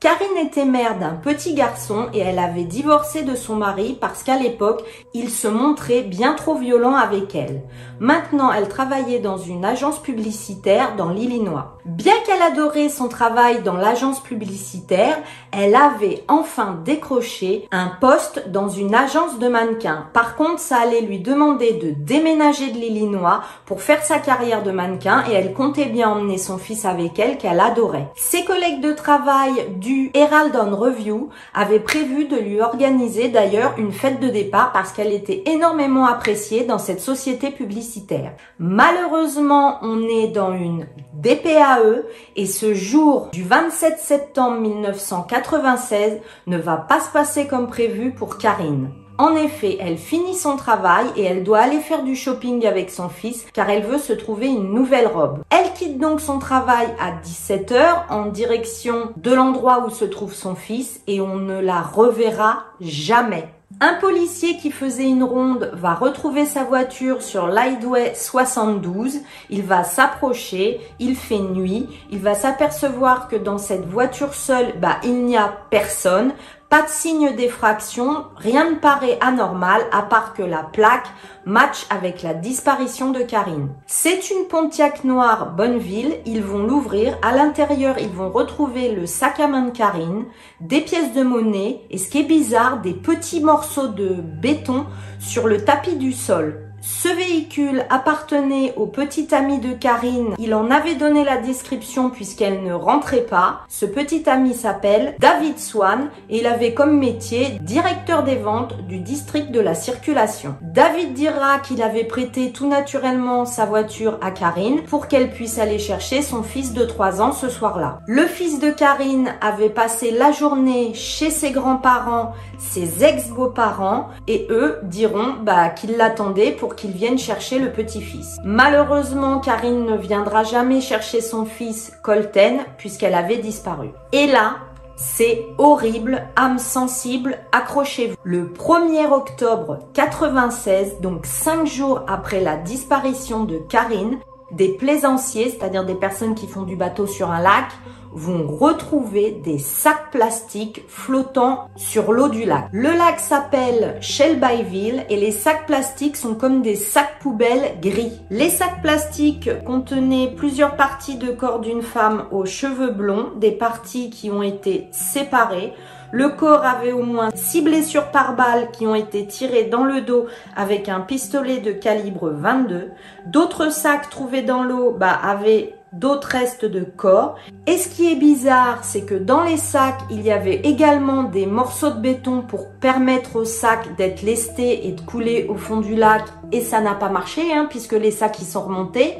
Karine 0.00 0.46
était 0.46 0.64
mère 0.64 0.96
d'un 0.96 1.14
petit 1.14 1.54
garçon 1.54 2.06
et 2.14 2.20
elle 2.20 2.38
avait 2.38 2.62
divorcé 2.62 3.24
de 3.24 3.34
son 3.34 3.56
mari 3.56 3.98
parce 4.00 4.22
qu'à 4.22 4.38
l'époque, 4.38 4.84
il 5.12 5.28
se 5.28 5.48
montrait 5.48 6.02
bien 6.02 6.34
trop 6.34 6.54
violent 6.54 6.94
avec 6.94 7.34
elle. 7.34 7.62
Maintenant, 7.98 8.52
elle 8.52 8.68
travaillait 8.68 9.18
dans 9.18 9.38
une 9.38 9.64
agence 9.64 10.00
publicitaire 10.00 10.94
dans 10.94 11.10
l'Illinois. 11.10 11.78
Bien 11.84 12.12
qu'elle 12.24 12.42
adorait 12.42 12.90
son 12.90 13.08
travail 13.08 13.62
dans 13.64 13.76
l'agence 13.76 14.22
publicitaire, 14.22 15.18
elle 15.50 15.74
avait 15.74 16.22
enfin 16.28 16.78
décroché 16.84 17.66
un 17.72 17.90
poste 18.00 18.50
dans 18.50 18.68
une 18.68 18.94
agence 18.94 19.40
de 19.40 19.48
mannequins. 19.48 20.06
Par 20.12 20.36
contre, 20.36 20.60
ça 20.60 20.76
allait 20.76 21.00
lui 21.00 21.18
demander 21.18 21.72
de 21.72 21.90
déménager 21.90 22.70
de 22.70 22.78
l'Illinois 22.78 23.40
pour 23.66 23.82
faire 23.82 24.04
sa 24.04 24.20
carrière 24.20 24.62
de 24.62 24.70
mannequin 24.70 25.24
et 25.28 25.32
elle 25.32 25.54
comptait 25.54 25.86
bien 25.86 26.08
emmener 26.08 26.38
son 26.38 26.56
fils 26.56 26.84
avec 26.84 27.18
elle 27.18 27.36
qu'elle 27.36 27.58
adorait. 27.58 28.12
Ses 28.14 28.44
collègues 28.44 28.80
de 28.80 28.92
travail 28.92 29.66
Herald 30.14 30.56
on 30.56 30.76
Review 30.76 31.30
avaient 31.54 31.80
prévu 31.80 32.26
de 32.26 32.36
lui 32.36 32.60
organiser 32.60 33.28
d'ailleurs 33.28 33.74
une 33.78 33.92
fête 33.92 34.20
de 34.20 34.28
départ 34.28 34.72
parce 34.72 34.92
qu'elle 34.92 35.12
était 35.12 35.42
énormément 35.46 36.06
appréciée 36.06 36.64
dans 36.64 36.78
cette 36.78 37.00
société 37.00 37.50
publicitaire. 37.50 38.32
Malheureusement, 38.58 39.78
on 39.82 40.02
est 40.02 40.28
dans 40.28 40.52
une 40.52 40.86
DPAE 41.14 42.02
et 42.36 42.46
ce 42.46 42.74
jour 42.74 43.28
du 43.32 43.42
27 43.42 43.98
septembre 43.98 44.60
1996 44.60 46.20
ne 46.46 46.58
va 46.58 46.76
pas 46.76 47.00
se 47.00 47.10
passer 47.10 47.46
comme 47.46 47.68
prévu 47.68 48.12
pour 48.12 48.38
Karine. 48.38 48.90
En 49.18 49.34
effet, 49.34 49.78
elle 49.80 49.98
finit 49.98 50.36
son 50.36 50.56
travail 50.56 51.06
et 51.16 51.24
elle 51.24 51.42
doit 51.42 51.58
aller 51.58 51.80
faire 51.80 52.04
du 52.04 52.14
shopping 52.14 52.64
avec 52.64 52.88
son 52.88 53.08
fils 53.08 53.44
car 53.52 53.68
elle 53.68 53.82
veut 53.82 53.98
se 53.98 54.12
trouver 54.12 54.46
une 54.46 54.72
nouvelle 54.72 55.08
robe. 55.08 55.40
Elle 55.50 55.72
quitte 55.72 55.98
donc 55.98 56.20
son 56.20 56.38
travail 56.38 56.86
à 57.00 57.10
17h 57.20 58.10
en 58.10 58.26
direction 58.26 59.10
de 59.16 59.34
l'endroit 59.34 59.84
où 59.84 59.90
se 59.90 60.04
trouve 60.04 60.34
son 60.34 60.54
fils 60.54 61.00
et 61.08 61.20
on 61.20 61.34
ne 61.34 61.58
la 61.58 61.82
reverra 61.82 62.64
jamais. 62.80 63.48
Un 63.80 63.94
policier 63.94 64.56
qui 64.56 64.70
faisait 64.72 65.08
une 65.08 65.22
ronde 65.22 65.70
va 65.74 65.94
retrouver 65.94 66.46
sa 66.46 66.64
voiture 66.64 67.22
sur 67.22 67.46
l'Highway 67.46 68.12
72. 68.14 69.20
Il 69.50 69.62
va 69.62 69.84
s'approcher, 69.84 70.80
il 70.98 71.14
fait 71.14 71.38
nuit, 71.38 71.86
il 72.10 72.18
va 72.18 72.34
s'apercevoir 72.34 73.28
que 73.28 73.36
dans 73.36 73.58
cette 73.58 73.86
voiture 73.86 74.34
seule, 74.34 74.72
bah, 74.80 74.96
il 75.04 75.24
n'y 75.24 75.36
a 75.36 75.52
personne. 75.70 76.32
Pas 76.68 76.82
de 76.82 76.88
signe 76.90 77.34
d'effraction, 77.34 78.26
rien 78.36 78.68
ne 78.68 78.74
paraît 78.74 79.16
anormal 79.22 79.80
à 79.90 80.02
part 80.02 80.34
que 80.34 80.42
la 80.42 80.62
plaque 80.62 81.06
match 81.46 81.86
avec 81.88 82.22
la 82.22 82.34
disparition 82.34 83.10
de 83.10 83.20
Karine. 83.20 83.70
C'est 83.86 84.30
une 84.30 84.48
Pontiac 84.48 85.02
noire 85.02 85.54
Bonneville, 85.56 86.16
ils 86.26 86.42
vont 86.42 86.62
l'ouvrir, 86.64 87.16
à 87.22 87.34
l'intérieur 87.34 87.96
ils 87.98 88.10
vont 88.10 88.28
retrouver 88.28 88.92
le 88.92 89.06
sac 89.06 89.40
à 89.40 89.48
main 89.48 89.62
de 89.62 89.70
Karine, 89.70 90.26
des 90.60 90.82
pièces 90.82 91.14
de 91.14 91.22
monnaie 91.22 91.80
et 91.88 91.96
ce 91.96 92.10
qui 92.10 92.20
est 92.20 92.24
bizarre, 92.24 92.82
des 92.82 92.92
petits 92.92 93.40
morceaux 93.40 93.88
de 93.88 94.16
béton 94.20 94.84
sur 95.18 95.48
le 95.48 95.64
tapis 95.64 95.96
du 95.96 96.12
sol. 96.12 96.67
Ce 96.80 97.08
véhicule 97.08 97.84
appartenait 97.90 98.72
au 98.76 98.86
petit 98.86 99.34
ami 99.34 99.58
de 99.58 99.72
Karine. 99.72 100.34
Il 100.38 100.54
en 100.54 100.70
avait 100.70 100.94
donné 100.94 101.24
la 101.24 101.36
description 101.36 102.08
puisqu'elle 102.08 102.62
ne 102.62 102.72
rentrait 102.72 103.22
pas. 103.22 103.60
Ce 103.68 103.84
petit 103.84 104.28
ami 104.28 104.54
s'appelle 104.54 105.16
David 105.18 105.58
Swan 105.58 106.08
et 106.30 106.38
il 106.38 106.46
avait 106.46 106.74
comme 106.74 106.98
métier 106.98 107.58
directeur 107.62 108.22
des 108.22 108.36
ventes 108.36 108.86
du 108.86 109.00
district 109.00 109.50
de 109.50 109.60
la 109.60 109.74
circulation. 109.74 110.54
David 110.62 111.14
dira 111.14 111.58
qu'il 111.58 111.82
avait 111.82 112.04
prêté 112.04 112.52
tout 112.52 112.68
naturellement 112.68 113.44
sa 113.44 113.64
voiture 113.64 114.18
à 114.22 114.30
Karine 114.30 114.82
pour 114.84 115.08
qu'elle 115.08 115.30
puisse 115.30 115.58
aller 115.58 115.78
chercher 115.78 116.22
son 116.22 116.42
fils 116.42 116.72
de 116.72 116.84
3 116.84 117.20
ans 117.20 117.32
ce 117.32 117.48
soir-là. 117.48 118.00
Le 118.06 118.26
fils 118.26 118.60
de 118.60 118.70
Karine 118.70 119.34
avait 119.40 119.70
passé 119.70 120.12
la 120.12 120.30
journée 120.30 120.94
chez 120.94 121.30
ses 121.30 121.50
grands-parents, 121.50 122.34
ses 122.58 123.04
ex-beaux-parents 123.04 124.08
et 124.26 124.46
eux 124.50 124.78
diront 124.84 125.34
bah, 125.42 125.70
qu'ils 125.70 125.96
l'attendaient 125.96 126.52
pour 126.52 126.67
qu'ils 126.74 126.92
viennent 126.92 127.18
chercher 127.18 127.58
le 127.58 127.72
petit-fils. 127.72 128.38
Malheureusement, 128.44 129.38
Karine 129.38 129.84
ne 129.84 129.96
viendra 129.96 130.44
jamais 130.44 130.80
chercher 130.80 131.20
son 131.20 131.44
fils 131.44 131.92
Colten 132.02 132.60
puisqu'elle 132.76 133.14
avait 133.14 133.38
disparu. 133.38 133.90
Et 134.12 134.26
là, 134.26 134.56
c'est 134.96 135.46
horrible, 135.58 136.24
âme 136.34 136.58
sensible, 136.58 137.38
accrochez-vous. 137.52 138.16
Le 138.24 138.46
1er 138.46 139.12
octobre 139.12 139.78
96, 139.94 141.00
donc 141.00 141.24
5 141.24 141.66
jours 141.66 142.02
après 142.08 142.40
la 142.40 142.56
disparition 142.56 143.44
de 143.44 143.58
Karine, 143.58 144.18
des 144.50 144.70
plaisanciers, 144.70 145.50
c'est-à-dire 145.50 145.84
des 145.84 145.94
personnes 145.94 146.34
qui 146.34 146.48
font 146.48 146.62
du 146.62 146.74
bateau 146.74 147.06
sur 147.06 147.30
un 147.30 147.40
lac, 147.40 147.66
vont 148.12 148.46
retrouver 148.46 149.40
des 149.44 149.58
sacs 149.58 150.10
plastiques 150.10 150.84
flottant 150.88 151.68
sur 151.76 152.12
l'eau 152.12 152.28
du 152.28 152.44
lac. 152.44 152.68
Le 152.72 152.90
lac 152.90 153.20
s'appelle 153.20 153.96
Shelbyville 154.00 155.04
et 155.08 155.16
les 155.16 155.30
sacs 155.30 155.66
plastiques 155.66 156.16
sont 156.16 156.34
comme 156.34 156.62
des 156.62 156.76
sacs 156.76 157.18
poubelles 157.20 157.78
gris. 157.80 158.20
Les 158.30 158.50
sacs 158.50 158.82
plastiques 158.82 159.50
contenaient 159.64 160.32
plusieurs 160.36 160.76
parties 160.76 161.16
de 161.16 161.30
corps 161.30 161.60
d'une 161.60 161.82
femme 161.82 162.24
aux 162.30 162.46
cheveux 162.46 162.90
blonds, 162.90 163.32
des 163.36 163.52
parties 163.52 164.10
qui 164.10 164.30
ont 164.30 164.42
été 164.42 164.88
séparées. 164.92 165.72
Le 166.10 166.30
corps 166.30 166.64
avait 166.64 166.92
au 166.92 167.02
moins 167.02 167.28
six 167.34 167.60
blessures 167.60 168.10
par 168.10 168.34
balle 168.34 168.70
qui 168.70 168.86
ont 168.86 168.94
été 168.94 169.26
tirées 169.26 169.64
dans 169.64 169.84
le 169.84 170.00
dos 170.00 170.26
avec 170.56 170.88
un 170.88 171.00
pistolet 171.00 171.58
de 171.58 171.72
calibre 171.72 172.30
22. 172.30 172.92
D'autres 173.26 173.70
sacs 173.70 174.08
trouvés 174.08 174.42
dans 174.42 174.62
l'eau 174.62 174.92
bah, 174.98 175.12
avaient 175.22 175.74
d'autres 175.92 176.28
restes 176.28 176.64
de 176.64 176.82
corps. 176.82 177.36
Et 177.66 177.76
ce 177.76 177.88
qui 177.88 178.12
est 178.12 178.16
bizarre, 178.16 178.80
c'est 178.82 179.02
que 179.02 179.14
dans 179.14 179.42
les 179.42 179.56
sacs, 179.56 180.00
il 180.10 180.22
y 180.22 180.30
avait 180.30 180.60
également 180.64 181.24
des 181.24 181.46
morceaux 181.46 181.90
de 181.90 182.00
béton 182.00 182.42
pour 182.42 182.70
permettre 182.80 183.36
aux 183.36 183.44
sacs 183.44 183.96
d'être 183.96 184.22
lestés 184.22 184.88
et 184.88 184.92
de 184.92 185.00
couler 185.00 185.46
au 185.48 185.56
fond 185.56 185.80
du 185.80 185.94
lac. 185.94 186.24
Et 186.52 186.60
ça 186.60 186.80
n'a 186.80 186.94
pas 186.94 187.08
marché, 187.08 187.52
hein, 187.52 187.66
puisque 187.68 187.92
les 187.92 188.10
sacs 188.10 188.40
y 188.40 188.44
sont 188.44 188.62
remontés. 188.62 189.14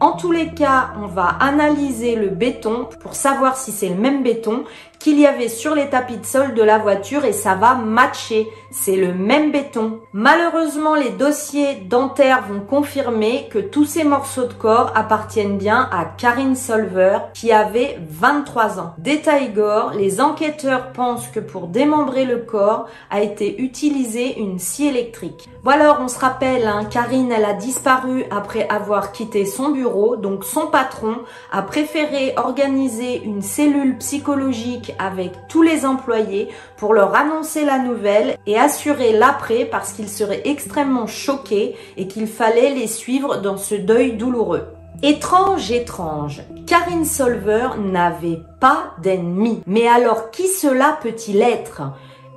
En 0.00 0.12
tous 0.12 0.30
les 0.30 0.54
cas, 0.54 0.90
on 1.02 1.06
va 1.06 1.26
analyser 1.40 2.14
le 2.14 2.28
béton 2.28 2.88
pour 3.00 3.14
savoir 3.14 3.56
si 3.56 3.72
c'est 3.72 3.88
le 3.88 3.96
même 3.96 4.22
béton 4.22 4.62
qu'il 4.98 5.18
y 5.18 5.26
avait 5.26 5.48
sur 5.48 5.74
les 5.74 5.88
tapis 5.88 6.16
de 6.16 6.26
sol 6.26 6.54
de 6.54 6.62
la 6.62 6.78
voiture 6.78 7.24
et 7.24 7.32
ça 7.32 7.54
va 7.54 7.74
matcher. 7.74 8.48
C'est 8.70 8.96
le 8.96 9.14
même 9.14 9.50
béton. 9.50 10.00
Malheureusement, 10.12 10.94
les 10.94 11.10
dossiers 11.10 11.76
dentaires 11.76 12.44
vont 12.48 12.60
confirmer 12.60 13.48
que 13.50 13.58
tous 13.58 13.84
ces 13.84 14.04
morceaux 14.04 14.46
de 14.46 14.52
corps 14.52 14.92
appartiennent 14.94 15.56
bien 15.56 15.88
à 15.90 16.04
Karine 16.04 16.56
Solver 16.56 17.18
qui 17.34 17.52
avait 17.52 17.98
23 18.08 18.80
ans. 18.80 18.94
Détail 18.98 19.52
gore, 19.52 19.92
les 19.96 20.20
enquêteurs 20.20 20.92
pensent 20.92 21.28
que 21.28 21.40
pour 21.40 21.68
démembrer 21.68 22.24
le 22.24 22.38
corps 22.38 22.86
a 23.10 23.22
été 23.22 23.60
utilisé 23.62 24.38
une 24.38 24.58
scie 24.58 24.88
électrique. 24.88 25.48
Voilà, 25.64 25.98
on 26.00 26.08
se 26.08 26.18
rappelle, 26.18 26.66
hein, 26.66 26.84
Karine, 26.84 27.32
elle 27.32 27.44
a 27.44 27.54
disparu 27.54 28.24
après 28.30 28.68
avoir 28.68 29.12
quitté 29.12 29.44
son 29.44 29.70
bureau, 29.70 30.16
donc 30.16 30.44
son 30.44 30.66
patron 30.66 31.16
a 31.52 31.62
préféré 31.62 32.34
organiser 32.36 33.22
une 33.22 33.42
cellule 33.42 33.98
psychologique 33.98 34.87
avec 34.98 35.32
tous 35.48 35.62
les 35.62 35.84
employés 35.84 36.48
pour 36.76 36.94
leur 36.94 37.14
annoncer 37.14 37.64
la 37.64 37.78
nouvelle 37.78 38.36
et 38.46 38.58
assurer 38.58 39.12
l'après 39.12 39.64
parce 39.64 39.92
qu'ils 39.92 40.08
seraient 40.08 40.42
extrêmement 40.44 41.06
choqués 41.06 41.76
et 41.96 42.08
qu'il 42.08 42.26
fallait 42.26 42.74
les 42.74 42.86
suivre 42.86 43.40
dans 43.40 43.56
ce 43.56 43.74
deuil 43.74 44.12
douloureux. 44.12 44.66
Étrange, 45.02 45.70
étrange. 45.70 46.42
Karine 46.66 47.04
Solver 47.04 47.68
n'avait 47.78 48.40
pas 48.58 48.94
d'ennemis. 49.00 49.62
Mais 49.64 49.86
alors 49.86 50.30
qui 50.32 50.48
cela 50.48 50.98
peut-il 51.00 51.40
être? 51.40 51.82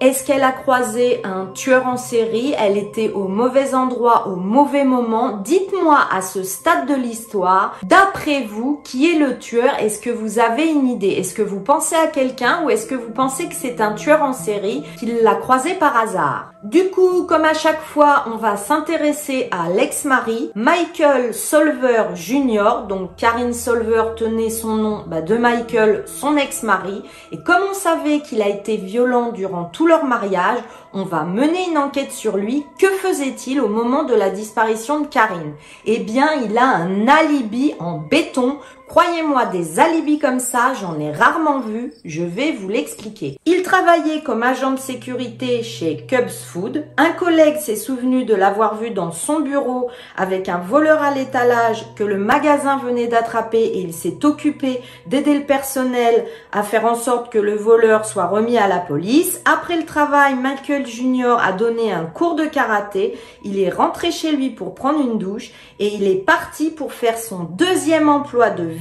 Est-ce 0.02 0.24
qu'elle 0.24 0.44
a 0.44 0.52
croisé 0.52 1.22
un 1.24 1.46
tueur 1.54 1.86
en 1.86 1.96
série? 1.96 2.56
Elle 2.58 2.76
était 2.76 3.12
au 3.12 3.28
mauvais 3.28 3.76
endroit 3.76 4.28
au 4.30 4.36
mauvais 4.36 4.84
moment. 4.84 5.38
Dites-moi 5.38 6.00
à 6.12 6.24
ce 6.24 6.42
stade 6.42 6.88
de 6.88 6.96
l'histoire, 6.96 7.78
d'après 7.84 8.42
vous, 8.42 8.82
qui 8.84 9.12
est 9.12 9.20
le 9.20 9.38
tueur? 9.38 9.76
Est-ce 9.80 10.02
que 10.02 10.10
vous 10.10 10.40
avez 10.40 10.66
une 10.66 10.88
idée? 10.88 11.10
Est-ce 11.10 11.36
que 11.36 11.44
vous 11.44 11.60
pensez 11.60 11.96
à 11.96 12.08
quelqu'un 12.08 12.64
ou 12.66 12.72
est-ce 12.72 12.88
que 12.88 12.96
vous 12.96 13.12
pensez 13.12 13.48
que 13.48 13.56
c'est 13.56 13.80
un 13.80 13.94
tueur 13.94 14.24
en 14.24 14.34
série 14.34 14.84
qui 14.98 15.06
l'a 15.06 15.36
croisé 15.36 15.76
par 15.76 15.96
hasard? 15.96 16.51
Du 16.64 16.92
coup, 16.92 17.24
comme 17.24 17.46
à 17.46 17.56
chaque 17.56 17.82
fois, 17.82 18.26
on 18.28 18.38
va 18.38 18.56
s'intéresser 18.56 19.48
à 19.50 19.68
l'ex-mari, 19.70 20.52
Michael 20.54 21.34
Solver 21.34 22.10
Jr. 22.14 22.86
Donc 22.88 23.16
Karine 23.16 23.52
Solver 23.52 24.14
tenait 24.16 24.52
son 24.52 24.76
nom 24.76 25.04
bah, 25.08 25.22
de 25.22 25.38
Michael, 25.38 26.04
son 26.06 26.38
ex-mari. 26.38 27.02
Et 27.32 27.40
comme 27.42 27.64
on 27.72 27.74
savait 27.74 28.20
qu'il 28.20 28.44
a 28.44 28.48
été 28.48 28.78
violent 28.78 29.32
durant 29.32 29.64
tout 29.64 29.88
leur 29.88 30.06
mariage, 30.06 30.60
on 30.94 31.04
va 31.04 31.24
mener 31.24 31.68
une 31.68 31.80
enquête 31.80 32.12
sur 32.12 32.38
lui. 32.38 32.64
Que 32.78 32.90
faisait-il 32.90 33.60
au 33.60 33.68
moment 33.68 34.04
de 34.04 34.14
la 34.14 34.30
disparition 34.30 35.00
de 35.00 35.08
Karine? 35.08 35.56
Eh 35.86 35.98
bien, 35.98 36.30
il 36.46 36.56
a 36.60 36.68
un 36.68 37.08
alibi 37.08 37.74
en 37.80 37.98
béton 37.98 38.58
Croyez-moi, 38.92 39.46
des 39.46 39.80
alibis 39.80 40.20
comme 40.20 40.42
ça, 40.42 40.74
j'en 40.74 41.00
ai 41.00 41.14
rarement 41.14 41.62
vu, 41.62 41.94
je 42.04 42.24
vais 42.24 42.52
vous 42.52 42.68
l'expliquer. 42.68 43.40
Il 43.46 43.64
travaillait 43.64 44.22
comme 44.22 44.44
agent 44.44 44.72
de 44.72 44.80
sécurité 44.80 45.64
chez 45.64 46.06
Cubs 46.06 46.28
Food. 46.28 46.84
Un 46.98 47.12
collègue 47.12 47.56
s'est 47.56 47.78
souvenu 47.78 48.26
de 48.26 48.36
l'avoir 48.36 48.76
vu 48.76 48.90
dans 48.90 49.14
son 49.14 49.40
bureau 49.40 49.90
avec 50.18 50.50
un 50.50 50.58
voleur 50.58 51.02
à 51.02 51.16
l'étalage 51.16 51.86
que 51.96 52.04
le 52.04 52.18
magasin 52.18 52.80
venait 52.80 53.08
d'attraper 53.08 53.64
et 53.64 53.80
il 53.80 53.94
s'est 53.94 54.26
occupé 54.26 54.82
d'aider 55.08 55.36
le 55.36 55.46
personnel 55.46 56.26
à 56.52 56.62
faire 56.62 56.84
en 56.84 56.96
sorte 56.96 57.32
que 57.32 57.40
le 57.40 57.56
voleur 57.56 58.06
soit 58.06 58.28
remis 58.28 58.58
à 58.58 58.68
la 58.68 58.80
police. 58.80 59.40
Après 59.46 59.78
le 59.78 59.86
travail, 59.86 60.36
Michael 60.36 60.86
Junior 60.86 61.42
a 61.42 61.54
donné 61.54 61.94
un 61.94 62.04
cours 62.04 62.36
de 62.36 62.44
karaté. 62.44 63.18
Il 63.46 63.58
est 63.58 63.70
rentré 63.70 64.12
chez 64.12 64.34
lui 64.34 64.50
pour 64.50 64.76
prendre 64.76 65.00
une 65.00 65.18
douche 65.18 65.52
et 65.80 65.88
il 65.96 66.06
est 66.10 66.26
parti 66.26 66.72
pour 66.72 66.92
faire 66.92 67.18
son 67.18 67.44
deuxième 67.44 68.10
emploi 68.10 68.50
de 68.50 68.81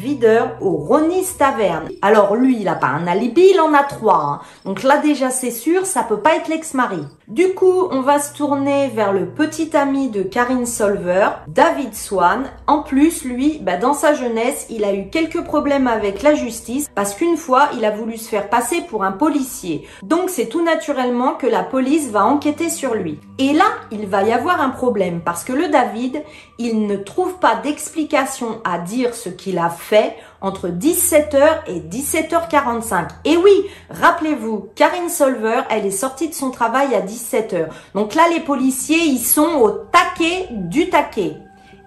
au 0.61 0.71
Ronis 0.71 1.27
Taverne. 1.39 1.89
Alors 2.03 2.37
lui, 2.37 2.59
il 2.61 2.69
a 2.69 2.75
pas 2.75 2.89
un 2.89 3.07
alibi, 3.07 3.51
il 3.55 3.61
en 3.61 3.75
a 3.75 3.83
trois. 3.83 4.23
Hein. 4.23 4.41
Donc 4.65 4.83
là 4.83 4.99
déjà 4.99 5.31
c'est 5.31 5.51
sûr, 5.51 5.87
ça 5.87 6.03
peut 6.03 6.21
pas 6.21 6.37
être 6.37 6.49
l'ex-mari. 6.49 7.01
Du 7.29 7.55
coup, 7.55 7.87
on 7.91 8.01
va 8.01 8.19
se 8.19 8.35
tourner 8.35 8.89
vers 8.89 9.13
le 9.13 9.27
petit 9.27 9.77
ami 9.77 10.09
de 10.09 10.23
Karine 10.23 10.67
Solver, 10.67 11.29
David 11.47 11.95
Swan. 11.95 12.51
En 12.67 12.83
plus, 12.83 13.25
lui, 13.25 13.61
bah, 13.63 13.77
dans 13.77 13.95
sa 13.95 14.15
jeunesse, 14.15 14.67
il 14.69 14.85
a 14.85 14.95
eu 14.95 15.11
quelques 15.11 15.45
problèmes 15.45 15.87
avec 15.87 16.23
la 16.23 16.35
justice 16.35 16.89
parce 16.95 17.15
qu'une 17.15 17.37
fois, 17.37 17.69
il 17.77 17.85
a 17.85 17.93
voulu 17.93 18.17
se 18.17 18.29
faire 18.29 18.49
passer 18.49 18.81
pour 18.81 19.05
un 19.05 19.13
policier. 19.13 19.87
Donc 20.03 20.29
c'est 20.29 20.47
tout 20.47 20.65
naturellement 20.65 21.35
que 21.35 21.47
la 21.47 21.63
police 21.63 22.11
va 22.11 22.25
enquêter 22.25 22.69
sur 22.69 22.95
lui. 22.95 23.19
Et 23.39 23.53
là, 23.53 23.67
il 23.91 24.07
va 24.07 24.23
y 24.25 24.33
avoir 24.33 24.61
un 24.61 24.71
problème 24.71 25.21
parce 25.25 25.45
que 25.45 25.53
le 25.53 25.69
David, 25.69 26.23
il 26.61 26.87
ne 26.87 26.97
trouve 26.97 27.39
pas 27.39 27.57
d'explication 27.57 28.61
à 28.65 28.79
dire 28.79 29.15
ce 29.15 29.31
qu'il 29.31 29.57
a 29.57 29.71
fait 29.71 30.15
entre 30.43 30.69
17h 30.69 31.63
et 31.67 31.81
17h45. 31.81 33.09
Et 33.25 33.39
oui, 33.39 33.65
rappelez-vous, 33.89 34.69
Karine 34.75 35.09
Solver, 35.09 35.63
elle 35.71 35.87
est 35.87 35.91
sortie 35.91 36.29
de 36.29 36.35
son 36.35 36.51
travail 36.51 36.95
à 36.95 37.01
17h. 37.01 37.69
Donc 37.95 38.15
là, 38.15 38.25
les 38.31 38.41
policiers, 38.41 39.05
ils 39.07 39.25
sont 39.25 39.55
au 39.59 39.71
taquet 39.71 40.49
du 40.51 40.91
taquet. 40.91 41.39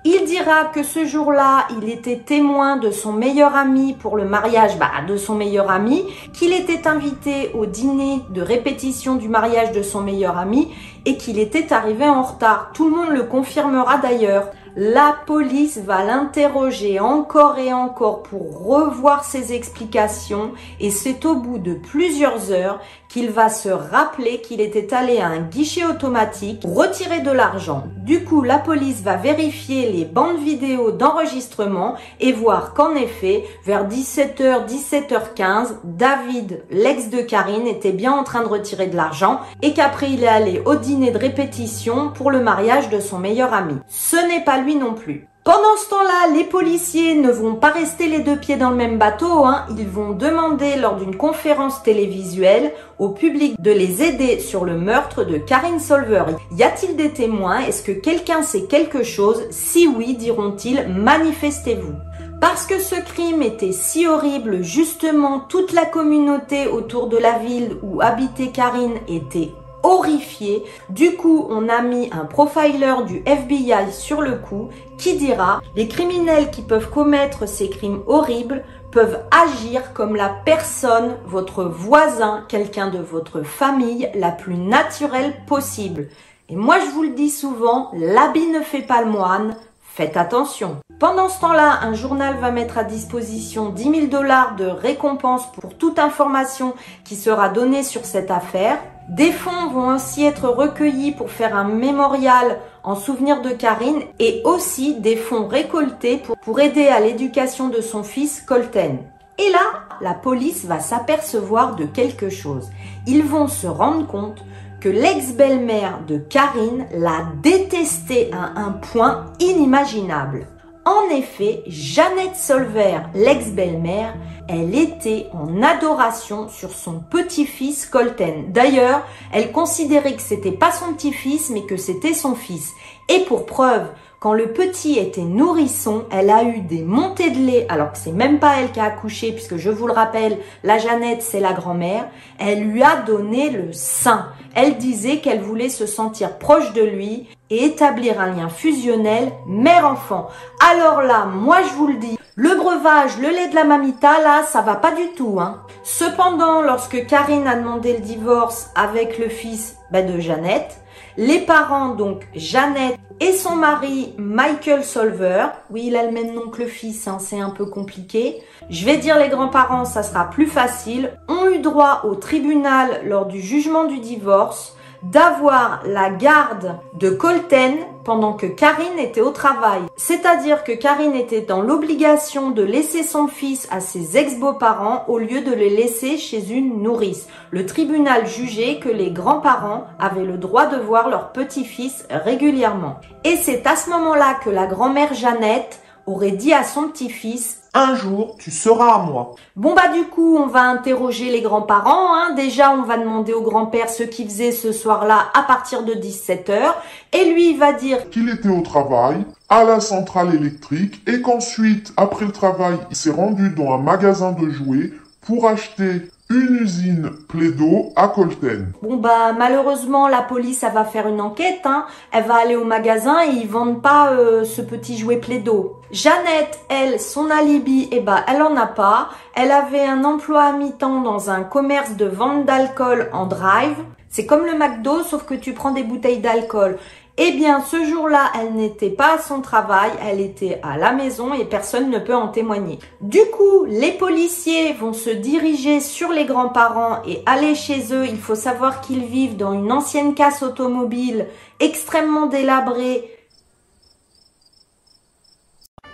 Il 0.06 0.26
dira 0.26 0.66
que 0.66 0.84
ce 0.84 1.06
jour-là, 1.06 1.66
il 1.78 1.88
était 1.88 2.18
témoin 2.18 2.76
de 2.76 2.92
son 2.92 3.14
meilleur 3.14 3.56
ami 3.56 3.94
pour 3.94 4.18
le 4.18 4.26
mariage 4.26 4.78
bah, 4.78 4.90
de 5.08 5.16
son 5.16 5.36
meilleur 5.36 5.72
ami, 5.72 6.04
qu'il 6.34 6.52
était 6.52 6.88
invité 6.88 7.52
au 7.54 7.66
dîner 7.66 8.22
de 8.32 8.42
répétition 8.42 9.16
du 9.16 9.30
mariage 9.30 9.72
de 9.72 9.82
son 9.82 10.02
meilleur 10.02 10.38
ami 10.38 10.68
et 11.06 11.16
qu'il 11.16 11.40
était 11.40 11.72
arrivé 11.72 12.06
en 12.10 12.24
retard. 12.24 12.72
Tout 12.74 12.90
le 12.90 12.96
monde 12.96 13.12
le 13.12 13.24
confirmera 13.24 13.98
d'ailleurs. 14.00 14.50
La 14.76 15.16
police 15.28 15.78
va 15.78 16.04
l'interroger 16.04 17.00
encore 17.00 17.60
et 17.60 17.72
encore 17.72 18.24
pour 18.24 18.66
revoir 18.66 19.24
ses 19.24 19.54
explications 19.54 20.54
et 20.80 20.90
c'est 20.90 21.26
au 21.26 21.36
bout 21.36 21.60
de 21.60 21.76
plusieurs 21.76 22.52
heures 22.52 22.82
qu'il 23.14 23.30
va 23.30 23.48
se 23.50 23.70
rappeler 23.70 24.42
qu'il 24.42 24.60
était 24.60 24.92
allé 24.92 25.20
à 25.20 25.28
un 25.28 25.42
guichet 25.42 25.86
automatique 25.86 26.64
retirer 26.66 27.20
de 27.20 27.30
l'argent. 27.30 27.84
Du 27.98 28.24
coup, 28.24 28.42
la 28.42 28.58
police 28.58 29.04
va 29.04 29.18
vérifier 29.18 29.92
les 29.92 30.04
bandes 30.04 30.40
vidéo 30.40 30.90
d'enregistrement 30.90 31.96
et 32.20 32.32
voir 32.32 32.74
qu'en 32.74 32.96
effet, 32.96 33.44
vers 33.66 33.88
17h, 33.88 34.66
17h15, 34.68 35.76
David, 35.84 36.64
l'ex 36.72 37.12
de 37.12 37.22
Karine, 37.22 37.68
était 37.68 37.92
bien 37.92 38.14
en 38.14 38.24
train 38.24 38.42
de 38.42 38.48
retirer 38.48 38.88
de 38.88 38.96
l'argent 38.96 39.42
et 39.62 39.74
qu'après 39.74 40.10
il 40.10 40.24
est 40.24 40.28
allé 40.28 40.64
au 40.66 40.74
dîner 40.74 41.12
de 41.12 41.20
répétition 41.20 42.10
pour 42.10 42.32
le 42.32 42.42
mariage 42.42 42.90
de 42.90 43.00
son 43.00 43.20
meilleur 43.20 43.54
ami. 43.54 43.76
Ce 43.88 44.16
n'est 44.16 44.44
pas 44.44 44.58
lui 44.58 44.76
non 44.76 44.96
plus. 44.96 45.28
Pendant 45.44 45.76
ce 45.76 45.90
temps-là, 45.90 46.34
les 46.34 46.46
policiers 46.46 47.16
ne 47.16 47.30
vont 47.30 47.56
pas 47.56 47.72
rester 47.72 48.08
les 48.08 48.20
deux 48.20 48.38
pieds 48.38 48.56
dans 48.56 48.70
le 48.70 48.78
même 48.78 48.98
bateau. 48.98 49.44
Hein. 49.44 49.66
Ils 49.78 49.90
vont 49.90 50.12
demander 50.12 50.78
lors 50.78 50.96
d'une 50.96 51.18
conférence 51.18 51.84
télévisuelle 51.84 52.72
au 52.98 53.10
public 53.10 53.60
de 53.60 53.72
les 53.72 54.02
aider 54.04 54.40
sur 54.40 54.64
le 54.64 54.78
meurtre 54.78 55.26
de 55.26 55.38
Karine 55.38 55.82
Solver. 55.82 56.24
Y 56.56 56.64
a-t-il 56.64 56.96
des 56.96 57.10
témoins? 57.10 57.60
Est-ce 57.60 57.84
que 57.84 57.92
quelqu'un 57.92 58.42
sait 58.42 58.68
quelque 58.68 59.04
chose? 59.04 59.44
Si 59.52 59.86
oui, 59.86 60.16
diront-ils, 60.16 60.88
manifestez-vous. 60.88 61.96
Parce 62.40 62.66
que 62.66 62.80
ce 62.80 62.96
crime 62.96 63.42
était 63.42 63.74
si 63.74 64.08
horrible, 64.08 64.64
justement, 64.64 65.42
toute 65.42 65.74
la 65.74 65.86
communauté 65.86 66.68
autour 66.68 67.08
de 67.08 67.18
la 67.18 67.40
ville 67.40 67.76
où 67.84 68.00
habitait 68.00 68.52
Karine 68.52 68.96
était 69.10 69.52
horrifié. 69.84 70.64
Du 70.90 71.16
coup, 71.16 71.46
on 71.50 71.70
a 71.70 71.82
mis 71.82 72.10
un 72.12 72.26
profiler 72.26 72.96
du 73.06 73.22
FBI 73.26 73.92
sur 73.92 74.22
le 74.22 74.38
coup 74.38 74.70
qui 74.98 75.18
dira 75.18 75.62
les 75.76 75.88
criminels 75.88 76.50
qui 76.50 76.62
peuvent 76.62 76.90
commettre 76.90 77.48
ces 77.48 77.70
crimes 77.70 78.02
horribles 78.08 78.64
peuvent 78.92 79.20
agir 79.32 79.94
comme 79.94 80.16
la 80.16 80.30
personne, 80.46 81.18
votre 81.26 81.64
voisin, 81.64 82.46
quelqu'un 82.48 82.90
de 82.90 83.00
votre 83.00 83.42
famille, 83.42 84.10
la 84.14 84.32
plus 84.32 84.56
naturelle 84.56 85.34
possible. 85.48 86.10
Et 86.48 86.56
moi, 86.56 86.78
je 86.80 86.92
vous 86.92 87.04
le 87.04 87.10
dis 87.10 87.32
souvent, 87.32 87.90
l'habit 87.94 88.48
ne 88.48 88.62
fait 88.62 88.82
pas 88.82 89.02
le 89.02 89.10
moine. 89.10 89.56
Faites 89.96 90.18
attention. 90.18 90.78
Pendant 90.98 91.30
ce 91.30 91.40
temps-là, 91.42 91.82
un 91.84 91.94
journal 91.94 92.38
va 92.38 92.50
mettre 92.50 92.80
à 92.80 92.84
disposition 92.84 93.70
10 93.70 93.84
000 93.84 94.08
dollars 94.08 94.56
de 94.56 94.66
récompense 94.66 95.52
pour 95.52 95.78
toute 95.78 96.00
information 96.00 96.74
qui 97.04 97.16
sera 97.16 97.50
donnée 97.50 97.84
sur 97.84 98.04
cette 98.04 98.32
affaire. 98.32 98.80
Des 99.08 99.32
fonds 99.32 99.70
vont 99.72 99.92
ainsi 99.92 100.26
être 100.26 100.50
recueillis 100.50 101.12
pour 101.12 101.30
faire 101.30 101.56
un 101.56 101.66
mémorial 101.66 102.58
en 102.82 102.96
souvenir 102.96 103.44
de 103.44 103.52
Karine 103.52 104.02
et 104.18 104.42
aussi 104.46 104.96
des 104.96 105.16
fonds 105.16 105.48
récoltés 105.48 106.18
pour, 106.18 106.38
pour 106.38 106.60
aider 106.60 106.88
à 106.88 107.00
l'éducation 107.00 107.70
de 107.70 107.82
son 107.82 108.02
fils 108.02 108.42
Colten. 108.42 108.98
Et 109.38 109.52
là, 109.52 109.84
la 110.02 110.16
police 110.16 110.66
va 110.66 110.80
s'apercevoir 110.80 111.76
de 111.76 111.86
quelque 111.86 112.32
chose. 112.32 112.72
Ils 113.06 113.24
vont 113.24 113.48
se 113.48 113.68
rendre 113.68 114.08
compte 114.08 114.44
l'ex-belle-mère 114.90 116.02
de 116.08 116.18
Karine 116.18 116.88
l'a 116.94 117.28
détesté 117.42 118.32
à 118.34 118.60
un 118.60 118.72
point 118.72 119.26
inimaginable. 119.40 120.48
En 120.86 121.10
effet, 121.16 121.64
Jeannette 121.66 122.36
Solver, 122.36 123.00
l'ex-belle-mère, 123.16 124.16
elle 124.50 124.76
était 124.76 125.28
en 125.32 125.64
adoration 125.64 126.50
sur 126.50 126.72
son 126.72 127.00
petit-fils 127.00 127.86
Colten. 127.86 128.52
D'ailleurs, 128.52 129.08
elle 129.32 129.54
considérait 129.54 130.16
que 130.16 130.22
c'était 130.22 130.52
pas 130.52 130.74
son 130.74 130.94
petit-fils, 130.94 131.50
mais 131.52 131.62
que 131.62 131.78
c'était 131.78 132.14
son 132.14 132.36
fils. 132.36 132.72
Et 133.08 133.20
pour 133.20 133.46
preuve, 133.46 133.88
quand 134.24 134.32
le 134.32 134.54
petit 134.54 134.98
était 134.98 135.20
nourrisson, 135.20 136.06
elle 136.10 136.30
a 136.30 136.44
eu 136.44 136.62
des 136.62 136.82
montées 136.82 137.30
de 137.30 137.40
lait, 137.40 137.66
alors 137.68 137.92
que 137.92 137.98
c'est 137.98 138.14
même 138.14 138.40
pas 138.40 138.62
elle 138.62 138.72
qui 138.72 138.80
a 138.80 138.86
accouché, 138.86 139.34
puisque 139.34 139.58
je 139.58 139.70
vous 139.70 139.86
le 139.86 139.92
rappelle, 139.92 140.38
la 140.64 140.78
Jeannette, 140.78 141.22
c'est 141.22 141.42
la 141.42 141.52
grand-mère. 141.52 142.08
Elle 142.40 142.64
lui 142.64 142.82
a 142.82 143.02
donné 143.06 143.50
le 143.50 143.74
sein. 143.74 144.30
Elle 144.56 144.78
disait 144.78 145.18
qu'elle 145.18 145.42
voulait 145.42 145.68
se 145.68 145.86
sentir 145.86 146.38
proche 146.38 146.72
de 146.72 146.84
lui 146.84 147.28
et 147.50 147.66
établir 147.66 148.22
un 148.22 148.28
lien 148.28 148.48
fusionnel 148.48 149.34
mère-enfant. 149.46 150.30
Alors 150.72 151.02
là, 151.02 151.26
moi 151.26 151.58
je 151.62 151.74
vous 151.74 151.88
le 151.88 151.96
dis, 151.96 152.18
le 152.36 152.56
breuvage, 152.56 153.18
le 153.18 153.28
lait 153.28 153.50
de 153.50 153.56
la 153.56 153.66
mamita, 153.66 154.22
là, 154.22 154.44
ça 154.44 154.62
va 154.62 154.76
pas 154.76 154.92
du 154.92 155.10
tout. 155.18 155.42
Hein. 155.42 155.64
Cependant, 155.84 156.62
lorsque 156.62 157.06
Karine 157.08 157.46
a 157.46 157.56
demandé 157.56 157.92
le 157.92 158.00
divorce 158.00 158.70
avec 158.74 159.20
le 159.20 159.28
fils 159.28 159.76
bah, 159.92 160.02
de 160.02 160.18
Jeannette, 160.22 160.78
les 161.18 161.40
parents, 161.40 161.90
donc 161.90 162.28
Jeannette 162.36 162.98
et 163.20 163.34
son 163.34 163.56
mari 163.56 164.14
Michael 164.18 164.84
Solver, 164.84 165.48
oui 165.70 165.86
il 165.88 165.96
a 165.96 166.06
le 166.06 166.12
même 166.12 166.34
nom 166.34 166.50
que 166.50 166.62
le 166.62 166.68
fils, 166.68 167.08
hein, 167.08 167.18
c'est 167.20 167.40
un 167.40 167.52
peu 167.52 167.66
compliqué. 167.66 168.42
Je 168.70 168.86
vais 168.86 168.98
dire 168.98 169.20
les 169.20 169.30
grands-parents, 169.30 169.86
ça 169.86 170.04
sera 170.04 170.30
plus 170.30 170.48
facile, 170.48 171.12
ont 171.28 171.50
eu 171.50 171.60
droit 171.60 172.02
au 172.06 172.16
tribunal 172.16 173.02
lors 173.06 173.26
du 173.26 173.42
jugement 173.42 173.86
du 173.86 174.00
divorce 174.00 174.76
d'avoir 175.04 175.84
la 175.86 176.10
garde 176.10 176.80
de 176.94 177.10
Colten 177.10 177.76
pendant 178.04 178.34
que 178.34 178.46
Karine 178.46 179.00
était 179.00 179.22
au 179.22 179.32
travail. 179.32 179.82
C'est-à-dire 179.96 180.64
que 180.64 180.72
Karine 180.72 181.16
était 181.16 181.42
dans 181.42 181.62
l'obligation 181.62 182.52
de 182.52 182.64
laisser 182.64 183.04
son 183.04 183.28
fils 183.28 183.68
à 183.72 183.80
ses 183.80 184.18
ex-beaux-parents 184.18 185.06
au 185.08 185.20
lieu 185.20 185.42
de 185.42 185.52
le 185.52 185.68
laisser 185.68 186.18
chez 186.18 186.52
une 186.52 186.82
nourrice. 186.82 187.28
Le 187.52 187.66
tribunal 187.66 188.28
jugeait 188.28 188.80
que 188.80 188.90
les 188.90 189.12
grands-parents 189.12 189.86
avaient 190.00 190.26
le 190.26 190.38
droit 190.38 190.66
de 190.66 190.78
voir 190.78 191.10
leur 191.10 191.32
petit-fils 191.32 192.06
régulièrement. 192.10 193.00
Et 193.24 193.38
c'est 193.38 193.66
à 193.68 193.76
ce 193.76 193.90
moment-là 193.90 194.36
que 194.44 194.50
la 194.50 194.68
grand-mère 194.68 195.14
Jeannette 195.14 195.82
aurait 196.06 196.32
dit 196.32 196.54
à 196.54 196.64
son 196.64 196.90
petit-fils 196.90 197.63
un 197.74 197.96
jour, 197.96 198.36
tu 198.38 198.52
seras 198.52 198.96
à 198.96 198.98
moi. 199.00 199.36
Bon 199.56 199.74
bah 199.74 199.88
du 199.94 200.04
coup, 200.04 200.38
on 200.38 200.48
va 200.48 200.62
interroger 200.62 201.32
les 201.32 201.42
grands-parents. 201.42 202.16
Hein. 202.16 202.34
Déjà, 202.36 202.72
on 202.72 202.84
va 202.84 202.98
demander 202.98 203.34
au 203.34 203.42
grand-père 203.42 203.90
ce 203.90 204.04
qu'il 204.04 204.28
faisait 204.28 204.52
ce 204.52 204.72
soir-là 204.72 205.32
à 205.34 205.44
partir 205.44 205.84
de 205.84 205.94
17h. 205.94 206.74
Et 207.14 207.34
lui, 207.34 207.52
il 207.52 207.58
va 207.58 207.74
dire 207.74 208.10
qu'il 208.12 208.30
était 208.30 208.50
au 208.50 208.62
travail, 208.62 209.26
à 209.50 209.64
la 209.64 209.80
centrale 209.80 210.36
électrique, 210.36 211.02
et 211.08 211.22
qu'ensuite, 211.22 211.94
après 211.98 212.26
le 212.26 212.32
travail, 212.32 212.78
il 212.92 212.96
s'est 212.96 213.12
rendu 213.12 213.50
dans 213.50 213.74
un 213.74 213.80
magasin 213.80 214.32
de 214.32 214.50
jouets 214.50 214.92
pour 215.26 215.48
acheter 215.48 216.10
une 216.34 216.56
usine 216.56 217.12
Plaido 217.28 217.94
à 217.96 218.08
Colten. 218.08 218.74
Bon 218.82 218.98
bah 218.98 219.34
malheureusement 219.38 220.08
la 220.08 220.22
police 220.22 220.64
elle 220.64 220.74
va 220.74 220.84
faire 220.84 221.08
une 221.08 221.22
enquête, 221.22 221.62
hein. 221.66 221.86
elle 222.12 222.26
va 222.26 222.36
aller 222.36 222.56
au 222.56 222.66
magasin 222.66 223.24
et 223.24 223.32
ils 223.32 223.48
vendent 223.48 223.82
pas 223.82 224.12
euh, 224.12 224.44
ce 224.44 224.62
petit 224.62 224.98
jouet 224.98 225.18
Plaido. 225.18 225.82
Jeannette, 225.92 226.60
elle, 226.70 227.00
son 227.00 227.30
alibi, 227.30 227.88
eh 227.92 228.00
bah 228.00 228.26
elle 228.28 228.42
en 228.42 228.56
a 228.58 228.66
pas. 228.66 229.10
Elle 229.36 229.52
avait 229.52 229.86
un 229.86 230.04
emploi 230.04 230.44
à 230.44 230.54
mi-temps 230.54 231.02
dans 231.02 231.30
un 231.30 231.44
commerce 231.44 231.96
de 231.96 232.06
vente 232.06 232.46
d'alcool 232.46 233.10
en 233.14 233.26
drive. 233.26 233.78
C'est 234.10 234.26
comme 234.26 234.46
le 234.46 234.58
McDo 234.58 235.04
sauf 235.04 235.26
que 235.26 235.34
tu 235.34 235.54
prends 235.54 235.72
des 235.72 235.84
bouteilles 235.84 236.20
d'alcool. 236.20 236.78
Eh 237.18 237.32
bien, 237.34 237.62
ce 237.62 237.86
jour-là, 237.86 238.32
elle 238.40 238.54
n'était 238.56 238.90
pas 238.90 239.16
à 239.16 239.18
son 239.20 239.42
travail, 239.42 239.92
elle 240.02 240.20
était 240.20 240.60
à 240.64 240.78
la 240.78 240.94
maison 240.94 241.32
et 241.36 241.46
personne 241.46 241.92
ne 241.92 242.00
peut 242.00 242.16
en 242.16 242.30
témoigner. 242.30 242.80
Du 243.02 243.20
coup, 243.32 243.66
les 243.66 243.92
policiers 243.92 244.74
vont 244.74 244.94
se 244.94 245.12
diriger 245.12 245.80
sur 245.80 246.12
les 246.12 246.26
grands-parents 246.26 247.04
et 247.06 247.22
aller 247.28 247.54
chez 247.54 247.94
eux. 247.94 248.08
Il 248.08 248.18
faut 248.18 248.34
savoir 248.34 248.82
qu'ils 248.82 249.06
vivent 249.06 249.38
dans 249.38 249.54
une 249.54 249.72
ancienne 249.72 250.16
casse 250.16 250.42
automobile 250.42 251.28
extrêmement 251.60 252.26
délabrée. 252.26 253.08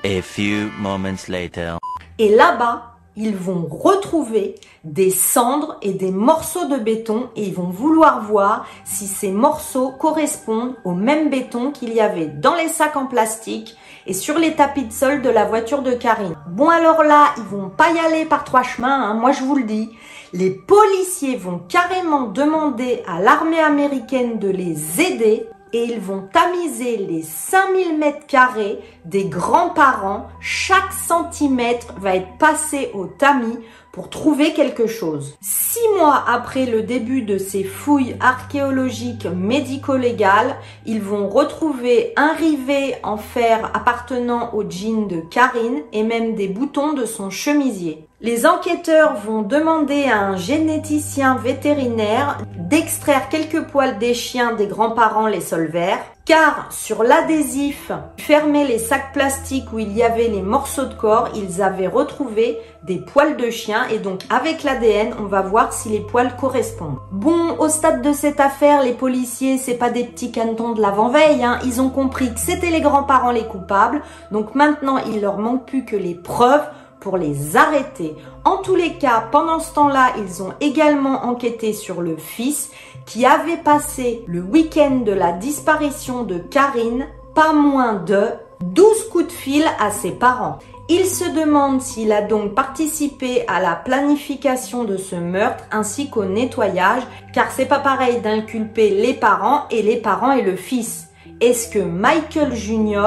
A 0.06 0.22
few 0.22 0.70
moments 0.80 1.28
later. 1.28 1.80
Et 2.18 2.34
là-bas, 2.34 2.96
ils 3.18 3.36
vont 3.36 3.68
retrouver 3.70 4.56
des 4.84 5.10
cendres 5.10 5.78
et 5.82 5.94
des 5.94 6.12
morceaux 6.12 6.66
de 6.66 6.78
béton 6.78 7.30
et 7.36 7.44
ils 7.44 7.54
vont 7.54 7.70
vouloir 7.70 8.24
voir 8.24 8.66
si 8.86 9.08
ces 9.08 9.32
morceaux 9.32 9.92
correspondent 9.92 10.76
au 10.86 10.94
même 10.94 11.30
béton 11.30 11.72
qu'il 11.72 11.94
y 11.94 12.00
avait 12.00 12.28
dans 12.28 12.56
les 12.56 12.70
sacs 12.70 12.96
en 12.96 13.06
plastique 13.06 13.76
et 14.08 14.14
sur 14.14 14.38
les 14.38 14.56
tapis 14.56 14.86
de 14.86 14.94
sol 14.94 15.22
de 15.22 15.30
la 15.30 15.46
voiture 15.46 15.82
de 15.82 15.92
Karine. 15.92 16.36
Bon 16.48 16.70
alors 16.70 17.04
là, 17.04 17.34
ils 17.38 17.44
vont 17.44 17.70
pas 17.70 17.92
y 17.92 18.00
aller 18.00 18.26
par 18.26 18.44
trois 18.44 18.64
chemins, 18.64 19.10
hein, 19.10 19.14
moi 19.14 19.32
je 19.32 19.44
vous 19.44 19.56
le 19.56 19.64
dis. 19.64 19.90
Les 20.34 20.52
policiers 20.52 21.36
vont 21.36 21.60
carrément 21.68 22.28
demander 22.28 23.04
à 23.08 23.20
l'armée 23.20 23.60
américaine 23.60 24.40
de 24.40 24.50
les 24.50 25.02
aider 25.02 25.48
et 25.74 25.84
ils 25.84 26.00
vont 26.00 26.28
tamiser 26.34 26.98
les 26.98 27.22
5000 27.22 27.98
mètres 27.98 28.26
carrés 28.28 28.80
des 29.06 29.26
grands-parents. 29.26 30.28
Chaque 30.40 30.94
centimètre 30.94 31.94
va 31.98 32.16
être 32.16 32.38
passé 32.38 32.92
au 32.94 33.06
tamis 33.06 33.58
pour 33.92 34.10
trouver 34.10 34.54
quelque 34.54 34.88
chose. 34.88 35.38
Six 35.42 35.88
mois 35.98 36.24
après 36.28 36.66
le 36.66 36.84
début 36.84 37.22
de 37.22 37.38
ces 37.38 37.64
fouilles 37.64 38.16
archéologiques 38.20 39.26
médico-légales, 39.26 40.56
ils 40.86 41.02
vont 41.02 41.28
retrouver 41.28 42.14
un 42.16 42.34
rivet 42.34 43.00
en 43.04 43.18
fer 43.18 43.72
appartenant 43.74 44.54
au 44.54 44.70
jean 44.70 45.08
de 45.08 45.20
Karine 45.20 45.82
et 45.94 46.04
même 46.04 46.36
des 46.36 46.48
boutons 46.48 46.94
de 46.94 47.06
son 47.06 47.30
chemisier. 47.30 48.06
Les 48.22 48.46
enquêteurs 48.46 49.16
vont 49.16 49.44
demander 49.44 50.04
à 50.06 50.20
un 50.20 50.36
généticien 50.36 51.36
vétérinaire 51.36 52.38
d'extraire 52.58 53.30
quelques 53.30 53.64
poils 53.68 53.98
des 53.98 54.14
chiens 54.14 54.54
des 54.54 54.68
grands-parents 54.68 55.28
les 55.28 55.42
solvers 55.42 56.00
car 56.30 56.68
sur 56.70 57.02
l'adhésif 57.02 57.92
fermait 58.18 58.68
les 58.68 58.78
sacs 58.78 59.14
plastiques 59.14 59.74
où 59.74 59.80
il 59.80 59.98
y 59.98 60.04
avait 60.04 60.28
les 60.28 60.44
morceaux 60.44 60.86
de 60.86 60.94
corps, 60.94 61.30
ils 61.34 61.64
avaient 61.64 61.88
retrouvé 61.88 62.60
des 62.84 62.98
poils 62.98 63.36
de 63.36 63.50
chien 63.50 63.88
et 63.88 63.98
donc 63.98 64.22
avec 64.30 64.62
l'ADN, 64.62 65.16
on 65.20 65.24
va 65.24 65.42
voir 65.42 65.74
si 65.74 65.90
les 65.90 66.02
poils 66.02 66.36
correspondent. 66.36 67.00
Bon, 67.12 67.58
au 67.58 67.68
stade 67.68 68.04
de 68.04 68.14
cette 68.14 68.40
affaire, 68.40 68.84
les 68.84 68.94
policiers, 68.94 69.58
c'est 69.58 69.74
pas 69.74 69.90
des 69.90 70.04
petits 70.04 70.32
cantons 70.32 70.74
de 70.74 70.82
l'avant-veille, 70.84 71.44
hein. 71.44 71.58
ils 71.66 71.82
ont 71.82 71.90
compris 71.90 72.32
que 72.32 72.40
c'était 72.40 72.70
les 72.70 72.82
grands-parents 72.82 73.32
les 73.32 73.48
coupables, 73.48 74.04
donc 74.30 74.54
maintenant 74.54 75.00
il 75.12 75.22
leur 75.22 75.40
manque 75.40 75.66
plus 75.66 75.84
que 75.84 75.96
les 75.96 76.14
preuves 76.14 76.68
pour 77.00 77.18
les 77.18 77.56
arrêter. 77.56 78.16
En 78.46 78.58
tous 78.58 78.76
les 78.76 78.94
cas, 78.94 79.28
pendant 79.32 79.60
ce 79.60 79.74
temps-là, 79.74 80.14
ils 80.18 80.44
ont 80.44 80.54
également 80.60 81.26
enquêté 81.26 81.74
sur 81.74 82.02
le 82.02 82.18
fils 82.18 82.72
qui 83.06 83.26
avait 83.26 83.58
passé 83.58 84.24
le 84.28 84.42
week-end 84.42 85.02
de 85.06 85.12
la 85.12 85.32
disparition 85.32 86.24
de 86.24 86.38
Karine 86.38 87.08
pas 87.34 87.54
moins 87.54 87.94
de 87.94 88.28
12 88.62 89.10
coups 89.10 89.28
de 89.28 89.32
fil 89.32 89.64
à 89.80 89.92
ses 89.92 90.12
parents. 90.12 90.60
Il 90.92 91.06
se 91.06 91.24
demande 91.24 91.82
s'il 91.82 92.12
a 92.12 92.24
donc 92.24 92.56
participé 92.56 93.46
à 93.48 93.62
la 93.62 93.76
planification 93.76 94.84
de 94.84 94.98
ce 94.98 95.16
meurtre 95.16 95.64
ainsi 95.72 96.10
qu'au 96.10 96.26
nettoyage, 96.26 97.04
car 97.32 97.52
c'est 97.52 97.68
pas 97.68 97.80
pareil 97.80 98.22
d'inculper 98.22 98.90
les 98.90 99.14
parents 99.14 99.66
et 99.70 99.84
les 99.84 99.98
parents 99.98 100.32
et 100.32 100.42
le 100.42 100.56
fils. 100.56 101.10
Est-ce 101.42 101.70
que 101.70 101.80
Michael 101.80 102.56
Jr. 102.56 102.98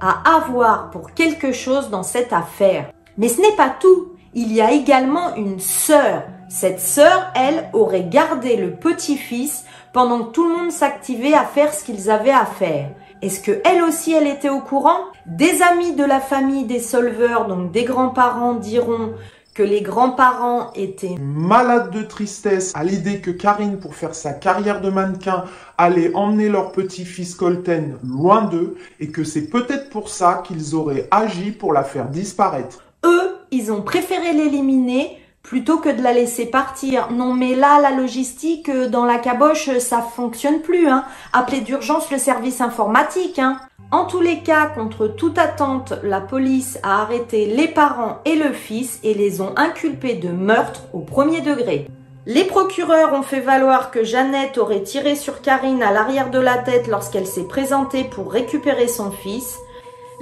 a 0.00 0.36
à 0.36 0.44
voir 0.48 0.90
pour 0.90 1.10
quelque 1.12 1.50
chose 1.50 1.90
dans 1.90 2.04
cette 2.04 2.32
affaire? 2.32 2.93
Mais 3.18 3.28
ce 3.28 3.40
n'est 3.40 3.56
pas 3.56 3.74
tout. 3.80 4.12
Il 4.34 4.52
y 4.52 4.60
a 4.60 4.72
également 4.72 5.34
une 5.36 5.60
sœur 5.60 6.22
cette 6.54 6.78
sœur, 6.78 7.32
elle, 7.34 7.68
aurait 7.72 8.04
gardé 8.04 8.56
le 8.56 8.70
petit-fils 8.70 9.64
pendant 9.92 10.24
que 10.24 10.32
tout 10.32 10.48
le 10.48 10.56
monde 10.56 10.70
s'activait 10.70 11.34
à 11.34 11.44
faire 11.44 11.74
ce 11.74 11.84
qu'ils 11.84 12.10
avaient 12.10 12.30
à 12.30 12.44
faire. 12.44 12.90
Est-ce 13.22 13.40
que 13.40 13.60
elle 13.64 13.82
aussi, 13.82 14.12
elle 14.12 14.28
était 14.28 14.50
au 14.50 14.60
courant? 14.60 14.98
Des 15.26 15.62
amis 15.62 15.94
de 15.94 16.04
la 16.04 16.20
famille 16.20 16.64
des 16.64 16.78
solveurs, 16.78 17.48
donc 17.48 17.72
des 17.72 17.82
grands-parents, 17.82 18.54
diront 18.54 19.14
que 19.54 19.64
les 19.64 19.82
grands-parents 19.82 20.72
étaient 20.74 21.16
malades 21.20 21.90
de 21.90 22.02
tristesse 22.02 22.72
à 22.76 22.84
l'idée 22.84 23.20
que 23.20 23.32
Karine, 23.32 23.78
pour 23.78 23.96
faire 23.96 24.14
sa 24.14 24.32
carrière 24.32 24.80
de 24.80 24.90
mannequin, 24.90 25.46
allait 25.76 26.14
emmener 26.14 26.48
leur 26.48 26.70
petit-fils 26.70 27.34
Colten 27.34 27.98
loin 28.04 28.42
d'eux 28.42 28.76
et 29.00 29.08
que 29.08 29.24
c'est 29.24 29.48
peut-être 29.48 29.90
pour 29.90 30.08
ça 30.08 30.42
qu'ils 30.46 30.76
auraient 30.76 31.08
agi 31.10 31.50
pour 31.50 31.72
la 31.72 31.82
faire 31.82 32.08
disparaître. 32.08 32.84
Eux, 33.04 33.36
ils 33.50 33.70
ont 33.70 33.82
préféré 33.82 34.32
l'éliminer 34.32 35.18
plutôt 35.42 35.76
que 35.76 35.90
de 35.90 36.02
la 36.02 36.12
laisser 36.12 36.46
partir. 36.46 37.10
Non, 37.12 37.34
mais 37.34 37.54
là, 37.54 37.78
la 37.80 37.90
logistique, 37.90 38.70
euh, 38.70 38.88
dans 38.88 39.04
la 39.04 39.18
caboche, 39.18 39.78
ça 39.78 40.00
fonctionne 40.00 40.60
plus. 40.60 40.88
Hein. 40.88 41.04
Appelez 41.34 41.60
d'urgence 41.60 42.10
le 42.10 42.18
service 42.18 42.62
informatique. 42.62 43.38
Hein. 43.38 43.58
En 43.90 44.06
tous 44.06 44.22
les 44.22 44.40
cas, 44.40 44.66
contre 44.66 45.06
toute 45.06 45.38
attente, 45.38 45.92
la 46.02 46.22
police 46.22 46.78
a 46.82 47.02
arrêté 47.02 47.44
les 47.44 47.68
parents 47.68 48.20
et 48.24 48.36
le 48.36 48.52
fils 48.52 48.98
et 49.04 49.12
les 49.12 49.42
ont 49.42 49.52
inculpés 49.56 50.14
de 50.14 50.30
meurtre 50.30 50.84
au 50.94 51.00
premier 51.00 51.42
degré. 51.42 51.86
Les 52.26 52.44
procureurs 52.44 53.12
ont 53.12 53.22
fait 53.22 53.40
valoir 53.40 53.90
que 53.90 54.02
Jeannette 54.02 54.56
aurait 54.56 54.82
tiré 54.82 55.14
sur 55.14 55.42
Karine 55.42 55.82
à 55.82 55.92
l'arrière 55.92 56.30
de 56.30 56.38
la 56.38 56.56
tête 56.56 56.88
lorsqu'elle 56.88 57.26
s'est 57.26 57.46
présentée 57.46 58.04
pour 58.04 58.32
récupérer 58.32 58.88
son 58.88 59.10
fils. 59.10 59.58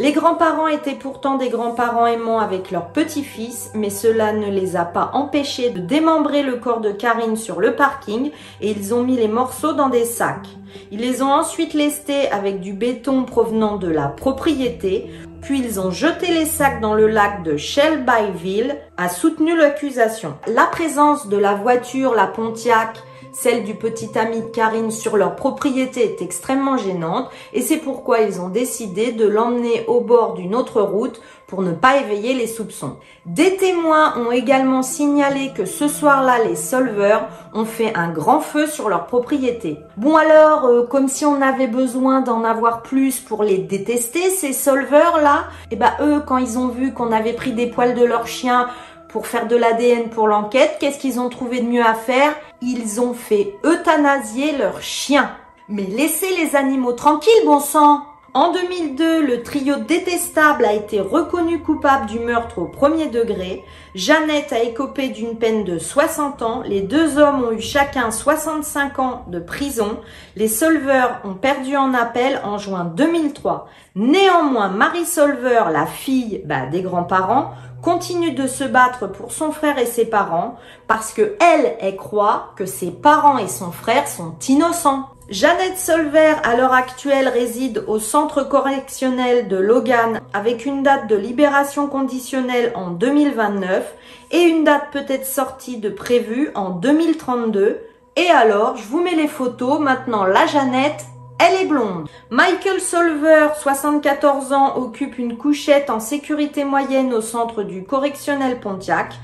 Les 0.03 0.11
grands-parents 0.11 0.67
étaient 0.67 0.97
pourtant 0.97 1.37
des 1.37 1.49
grands-parents 1.49 2.09
aimants 2.09 2.41
avec 2.41 2.73
leur 2.73 2.89
petit-fils, 2.89 3.71
mais 3.73 3.89
cela 3.89 4.33
ne 4.33 4.51
les 4.51 4.75
a 4.75 4.85
pas 4.85 5.13
empêchés 5.15 5.71
de 5.71 5.79
démembrer 5.79 6.43
le 6.43 6.57
corps 6.57 6.81
de 6.81 6.91
Karine 6.91 7.37
sur 7.37 7.61
le 7.61 7.77
parking 7.77 8.33
et 8.61 8.73
ils 8.73 8.93
ont 8.95 9.05
mis 9.05 9.17
les 9.17 9.29
morceaux 9.29 9.75
dans 9.75 9.91
des 9.91 10.05
sacs. 10.05 10.49
Ils 10.91 10.99
les 10.99 11.23
ont 11.23 11.33
ensuite 11.33 11.73
lestés 11.73 12.29
avec 12.33 12.59
du 12.59 12.73
béton 12.73 13.23
provenant 13.23 13.77
de 13.77 13.87
la 13.87 14.09
propriété, 14.09 15.09
puis 15.41 15.61
ils 15.61 15.79
ont 15.79 15.93
jeté 15.93 16.33
les 16.35 16.47
sacs 16.47 16.81
dans 16.81 16.95
le 16.95 17.07
lac 17.07 17.45
de 17.45 17.57
Shelbyville, 17.57 18.79
a 18.97 19.09
soutenu 19.09 19.57
l'accusation. 19.57 20.35
La 20.49 20.65
présence 20.65 21.29
de 21.29 21.37
la 21.37 21.55
voiture, 21.55 22.17
la 22.17 22.27
Pontiac, 22.27 22.99
celle 23.33 23.65
du 23.65 23.75
petit 23.75 24.11
ami 24.19 24.43
de 24.43 24.47
Karine 24.47 24.91
sur 24.91 25.17
leur 25.17 25.37
propriété 25.37 26.05
est 26.05 26.23
extrêmement 26.23 26.77
gênante 26.77 27.31
et 27.53 27.63
c'est 27.63 27.79
pourquoi 27.79 28.21
ils 28.21 28.41
ont 28.41 28.49
décidé 28.49 29.13
de 29.13 29.27
l'emmener 29.27 29.85
au 29.89 30.01
bord 30.01 30.35
d'une 30.35 30.55
autre 30.55 30.83
route 30.83 31.21
pour 31.47 31.61
ne 31.61 31.73
pas 31.73 31.99
éveiller 31.99 32.33
les 32.33 32.47
soupçons. 32.47 32.97
Des 33.27 33.57
témoins 33.57 34.17
ont 34.17 34.33
également 34.33 34.83
signalé 34.83 35.53
que 35.55 35.67
ce 35.67 35.87
soir-là, 35.87 36.45
les 36.45 36.57
solveurs 36.57 37.29
ont 37.53 37.67
fait 37.67 37.95
un 37.95 38.11
grand 38.11 38.41
feu 38.41 38.67
sur 38.67 38.89
leur 38.89 39.07
propriété. 39.07 39.77
Bon 39.99 40.17
alors, 40.17 40.65
euh, 40.65 40.87
comme 40.87 41.09
si 41.09 41.27
on 41.27 41.43
avait 41.43 41.67
besoin 41.67 42.23
d'en 42.23 42.43
avoir 42.45 42.83
plus 42.83 43.21
pour 43.21 43.43
les 43.45 43.59
détester, 43.59 44.31
ces 44.31 44.55
solveurs-là, 44.55 45.45
et 45.71 45.75
eh 45.75 45.77
ben 45.77 45.93
eux, 46.01 46.23
quand 46.27 46.39
ils 46.39 46.59
ont 46.59 46.69
vu 46.69 46.95
qu'on 46.95 47.13
avait 47.13 47.35
pris 47.35 47.53
des 47.53 47.67
poils 47.67 47.95
de 47.95 48.05
leur 48.05 48.27
chien 48.27 48.69
pour 49.13 49.27
faire 49.27 49.47
de 49.47 49.57
l'ADN 49.57 50.09
pour 50.09 50.27
l'enquête, 50.27 50.79
qu'est-ce 50.81 50.99
qu'ils 50.99 51.21
ont 51.21 51.29
trouvé 51.29 51.61
de 51.61 51.67
mieux 51.67 51.85
à 51.85 51.95
faire? 51.95 52.35
Ils 52.63 53.01
ont 53.01 53.15
fait 53.15 53.55
euthanasier 53.65 54.57
leurs 54.57 54.81
chiens. 54.81 55.31
Mais 55.69 55.85
laissez 55.85 56.35
les 56.37 56.57
animaux 56.57 56.93
tranquilles, 56.93 57.45
bon 57.45 57.61
sang 57.61 58.03
en 58.35 58.51
2002, 58.51 59.27
le 59.27 59.43
trio 59.43 59.77
détestable 59.77 60.65
a 60.65 60.73
été 60.73 61.01
reconnu 61.01 61.59
coupable 61.59 62.07
du 62.07 62.19
meurtre 62.19 62.61
au 62.61 62.65
premier 62.65 63.09
degré. 63.09 63.63
Jeannette 63.95 64.55
a 64.55 64.63
écopé 64.63 65.11
d'une 65.11 65.37
peine 65.37 65.65
de 65.65 65.79
60 65.79 66.41
ans. 66.41 66.63
Les 66.65 66.81
deux 66.81 67.19
hommes 67.19 67.45
ont 67.45 67.53
eu 67.53 67.61
chacun 67.61 68.11
65 68.11 68.99
ans 69.01 69.27
de 69.29 69.39
prison. 69.39 69.99
Les 70.35 70.49
Solveurs 70.49 71.21
ont 71.25 71.35
perdu 71.35 71.77
en 71.77 71.93
appel 71.93 72.41
en 72.43 72.57
juin 72.57 72.87
2003. 72.87 73.69
Néanmoins, 73.97 74.71
Marie 74.71 75.05
Solver, 75.05 75.65
la 75.71 75.85
fille 75.85 76.41
bah, 76.47 76.65
des 76.65 76.81
grands-parents, 76.81 77.51
continue 77.83 78.31
de 78.31 78.47
se 78.47 78.65
battre 78.65 79.09
pour 79.09 79.33
son 79.33 79.51
frère 79.53 79.79
et 79.79 79.87
ses 79.87 80.07
parents 80.07 80.57
parce 80.87 81.13
que 81.13 81.37
elle, 81.41 81.77
elle 81.81 81.97
croit 81.97 82.53
que 82.57 82.65
ses 82.65 82.91
parents 82.91 83.39
et 83.39 83.49
son 83.49 83.73
frère 83.73 84.09
sont 84.09 84.35
innocents. 84.49 85.09
Jeannette 85.29 85.79
Solver, 85.79 86.35
à 86.45 86.57
l'heure 86.57 86.73
actuelle, 86.73 87.29
réside 87.29 87.85
au 87.87 87.99
centre 87.99 88.43
correctionnel 88.43 89.49
de 89.49 89.57
Logan 89.57 90.21
avec 90.33 90.67
une 90.67 90.83
date 90.83 91.09
de 91.09 91.17
libération 91.17 91.87
conditionnelle 91.89 92.73
en 92.75 92.91
2029 92.91 93.95
et 94.31 94.41
une 94.41 94.65
date 94.65 94.91
peut-être 94.93 95.27
sortie 95.27 95.79
de 95.79 95.89
prévue 95.89 96.51
en 96.55 96.71
2032. 96.71 97.81
Et 98.17 98.29
alors, 98.29 98.77
je 98.77 98.85
vous 98.85 99.03
mets 99.03 99.15
les 99.15 99.29
photos. 99.29 99.81
Maintenant, 99.81 100.25
la 100.25 100.47
Jeannette, 100.47 101.07
elle 101.43 101.63
est 101.63 101.67
blonde. 101.67 102.09
Michael 102.31 102.81
Solver, 102.81 103.49
74 103.61 104.53
ans, 104.53 104.77
occupe 104.77 105.19
une 105.19 105.37
couchette 105.37 105.91
en 105.91 105.99
sécurité 105.99 106.65
moyenne 106.65 107.13
au 107.13 107.21
centre 107.21 107.65
du 107.65 107.83
correctionnel 107.83 108.61
Pontiac. 108.61 109.15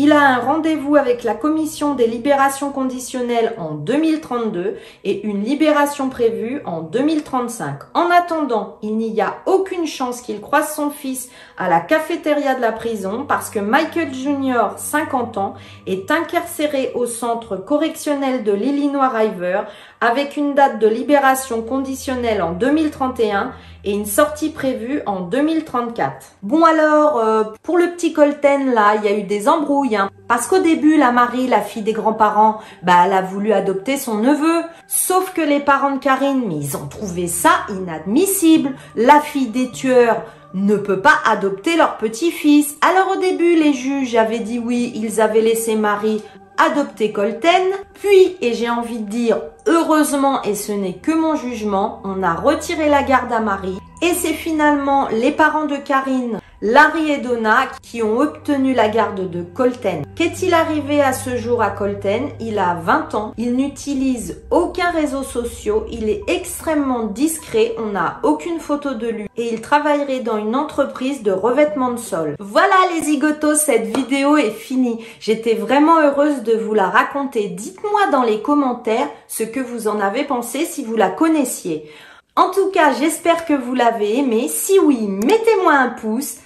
Il 0.00 0.12
a 0.12 0.20
un 0.20 0.38
rendez-vous 0.38 0.94
avec 0.94 1.24
la 1.24 1.34
commission 1.34 1.96
des 1.96 2.06
libérations 2.06 2.70
conditionnelles 2.70 3.54
en 3.58 3.74
2032 3.74 4.76
et 5.02 5.26
une 5.26 5.42
libération 5.42 6.08
prévue 6.08 6.62
en 6.64 6.82
2035. 6.82 7.80
En 7.94 8.08
attendant, 8.08 8.78
il 8.82 8.96
n'y 8.96 9.20
a 9.20 9.38
aucune 9.46 9.88
chance 9.88 10.20
qu'il 10.20 10.40
croise 10.40 10.72
son 10.72 10.90
fils 10.90 11.30
à 11.56 11.68
la 11.68 11.80
cafétéria 11.80 12.54
de 12.54 12.60
la 12.60 12.70
prison 12.70 13.24
parce 13.26 13.50
que 13.50 13.58
Michael 13.58 14.14
Jr., 14.14 14.76
50 14.76 15.36
ans, 15.36 15.54
est 15.88 16.12
incarcéré 16.12 16.92
au 16.94 17.06
centre 17.06 17.56
correctionnel 17.56 18.44
de 18.44 18.52
l'Illinois 18.52 19.08
River 19.08 19.62
avec 20.00 20.36
une 20.36 20.54
date 20.54 20.78
de 20.78 20.86
libération 20.86 21.62
conditionnelle 21.62 22.40
en 22.40 22.52
2031 22.52 23.50
et 23.88 23.92
une 23.92 24.04
sortie 24.04 24.50
prévue 24.50 25.00
en 25.06 25.20
2034. 25.20 26.34
Bon 26.42 26.62
alors, 26.62 27.16
euh, 27.16 27.44
pour 27.62 27.78
le 27.78 27.86
petit 27.92 28.12
Colten 28.12 28.74
là, 28.74 28.96
il 28.96 29.04
y 29.04 29.08
a 29.08 29.16
eu 29.16 29.22
des 29.22 29.48
embrouilles. 29.48 29.96
Hein, 29.96 30.10
parce 30.28 30.46
qu'au 30.46 30.58
début, 30.58 30.98
la 30.98 31.10
Marie, 31.10 31.46
la 31.46 31.62
fille 31.62 31.80
des 31.80 31.94
grands-parents, 31.94 32.58
bah 32.82 33.04
elle 33.06 33.14
a 33.14 33.22
voulu 33.22 33.54
adopter 33.54 33.96
son 33.96 34.16
neveu. 34.18 34.62
Sauf 34.88 35.32
que 35.32 35.40
les 35.40 35.60
parents 35.60 35.92
de 35.92 36.00
Karine, 36.00 36.42
mais 36.46 36.56
ils 36.56 36.76
ont 36.76 36.86
trouvé 36.86 37.28
ça 37.28 37.50
inadmissible. 37.70 38.72
La 38.94 39.20
fille 39.20 39.48
des 39.48 39.70
tueurs 39.70 40.20
ne 40.52 40.76
peut 40.76 41.00
pas 41.00 41.14
adopter 41.26 41.76
leur 41.76 41.96
petit-fils. 41.96 42.76
Alors 42.86 43.16
au 43.16 43.20
début, 43.20 43.54
les 43.54 43.72
juges 43.72 44.16
avaient 44.16 44.38
dit 44.38 44.58
oui, 44.58 44.92
ils 44.96 45.20
avaient 45.22 45.40
laissé 45.40 45.76
Marie 45.76 46.22
adopter 46.58 47.12
Colten. 47.12 47.62
Puis, 47.94 48.36
et 48.40 48.54
j'ai 48.54 48.68
envie 48.68 49.00
de 49.00 49.08
dire 49.08 49.40
heureusement, 49.66 50.42
et 50.42 50.54
ce 50.54 50.72
n'est 50.72 50.94
que 50.94 51.12
mon 51.12 51.36
jugement, 51.36 52.00
on 52.04 52.22
a 52.22 52.34
retiré 52.34 52.88
la 52.88 53.02
garde 53.02 53.32
à 53.32 53.40
Marie. 53.40 53.78
Et 54.02 54.14
c'est 54.14 54.34
finalement 54.34 55.08
les 55.08 55.32
parents 55.32 55.66
de 55.66 55.76
Karine 55.76 56.38
Larry 56.60 57.12
et 57.12 57.18
Donna 57.18 57.68
qui 57.82 58.02
ont 58.02 58.18
obtenu 58.18 58.74
la 58.74 58.88
garde 58.88 59.30
de 59.30 59.42
Colten. 59.42 60.04
Qu'est-il 60.16 60.52
arrivé 60.52 61.00
à 61.00 61.12
ce 61.12 61.36
jour 61.36 61.62
à 61.62 61.70
Colten? 61.70 62.30
Il 62.40 62.58
a 62.58 62.74
20 62.74 63.14
ans, 63.14 63.32
il 63.38 63.54
n'utilise 63.54 64.42
aucun 64.50 64.90
réseau 64.90 65.22
social, 65.22 65.82
il 65.88 66.08
est 66.08 66.24
extrêmement 66.26 67.04
discret, 67.04 67.76
on 67.78 67.92
n'a 67.92 68.18
aucune 68.24 68.58
photo 68.58 68.94
de 68.94 69.06
lui 69.06 69.28
et 69.36 69.52
il 69.52 69.60
travaillerait 69.60 70.18
dans 70.18 70.36
une 70.36 70.56
entreprise 70.56 71.22
de 71.22 71.30
revêtement 71.30 71.92
de 71.92 71.96
sol. 71.96 72.34
Voilà 72.40 72.74
les 72.92 73.02
zigotos, 73.02 73.54
cette 73.54 73.96
vidéo 73.96 74.36
est 74.36 74.50
finie. 74.50 75.04
J'étais 75.20 75.54
vraiment 75.54 76.00
heureuse 76.00 76.42
de 76.42 76.56
vous 76.56 76.74
la 76.74 76.88
raconter. 76.88 77.50
Dites-moi 77.50 78.10
dans 78.10 78.24
les 78.24 78.42
commentaires 78.42 79.08
ce 79.28 79.44
que 79.44 79.60
vous 79.60 79.86
en 79.86 80.00
avez 80.00 80.24
pensé 80.24 80.64
si 80.64 80.84
vous 80.84 80.96
la 80.96 81.10
connaissiez. 81.10 81.88
En 82.34 82.50
tout 82.50 82.70
cas, 82.70 82.92
j'espère 82.92 83.46
que 83.46 83.54
vous 83.54 83.74
l'avez 83.74 84.18
aimé. 84.18 84.48
Si 84.48 84.78
oui, 84.78 85.08
mettez-moi 85.08 85.72
un 85.72 85.88
pouce, 85.88 86.36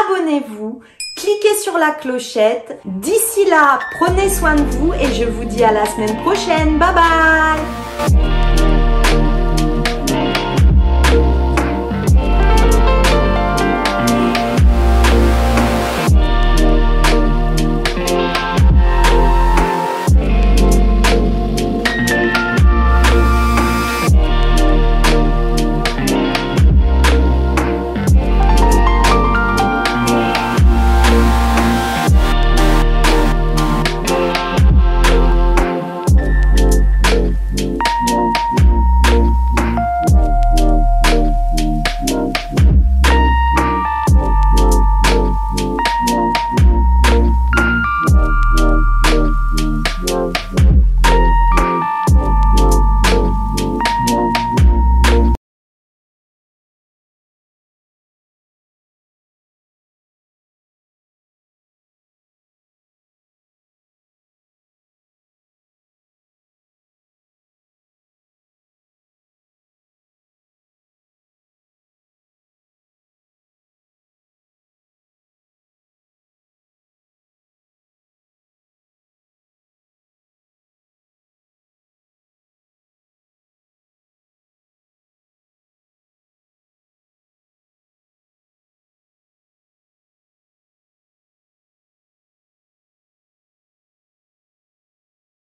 abonnez-vous, 0.00 0.80
cliquez 1.16 1.56
sur 1.62 1.78
la 1.78 1.90
clochette. 1.90 2.80
D'ici 2.84 3.44
là, 3.48 3.80
prenez 3.98 4.28
soin 4.28 4.54
de 4.54 4.62
vous 4.62 4.92
et 4.94 5.12
je 5.12 5.24
vous 5.24 5.44
dis 5.44 5.64
à 5.64 5.72
la 5.72 5.86
semaine 5.86 6.16
prochaine. 6.22 6.78
Bye 6.78 6.94
bye 6.94 8.91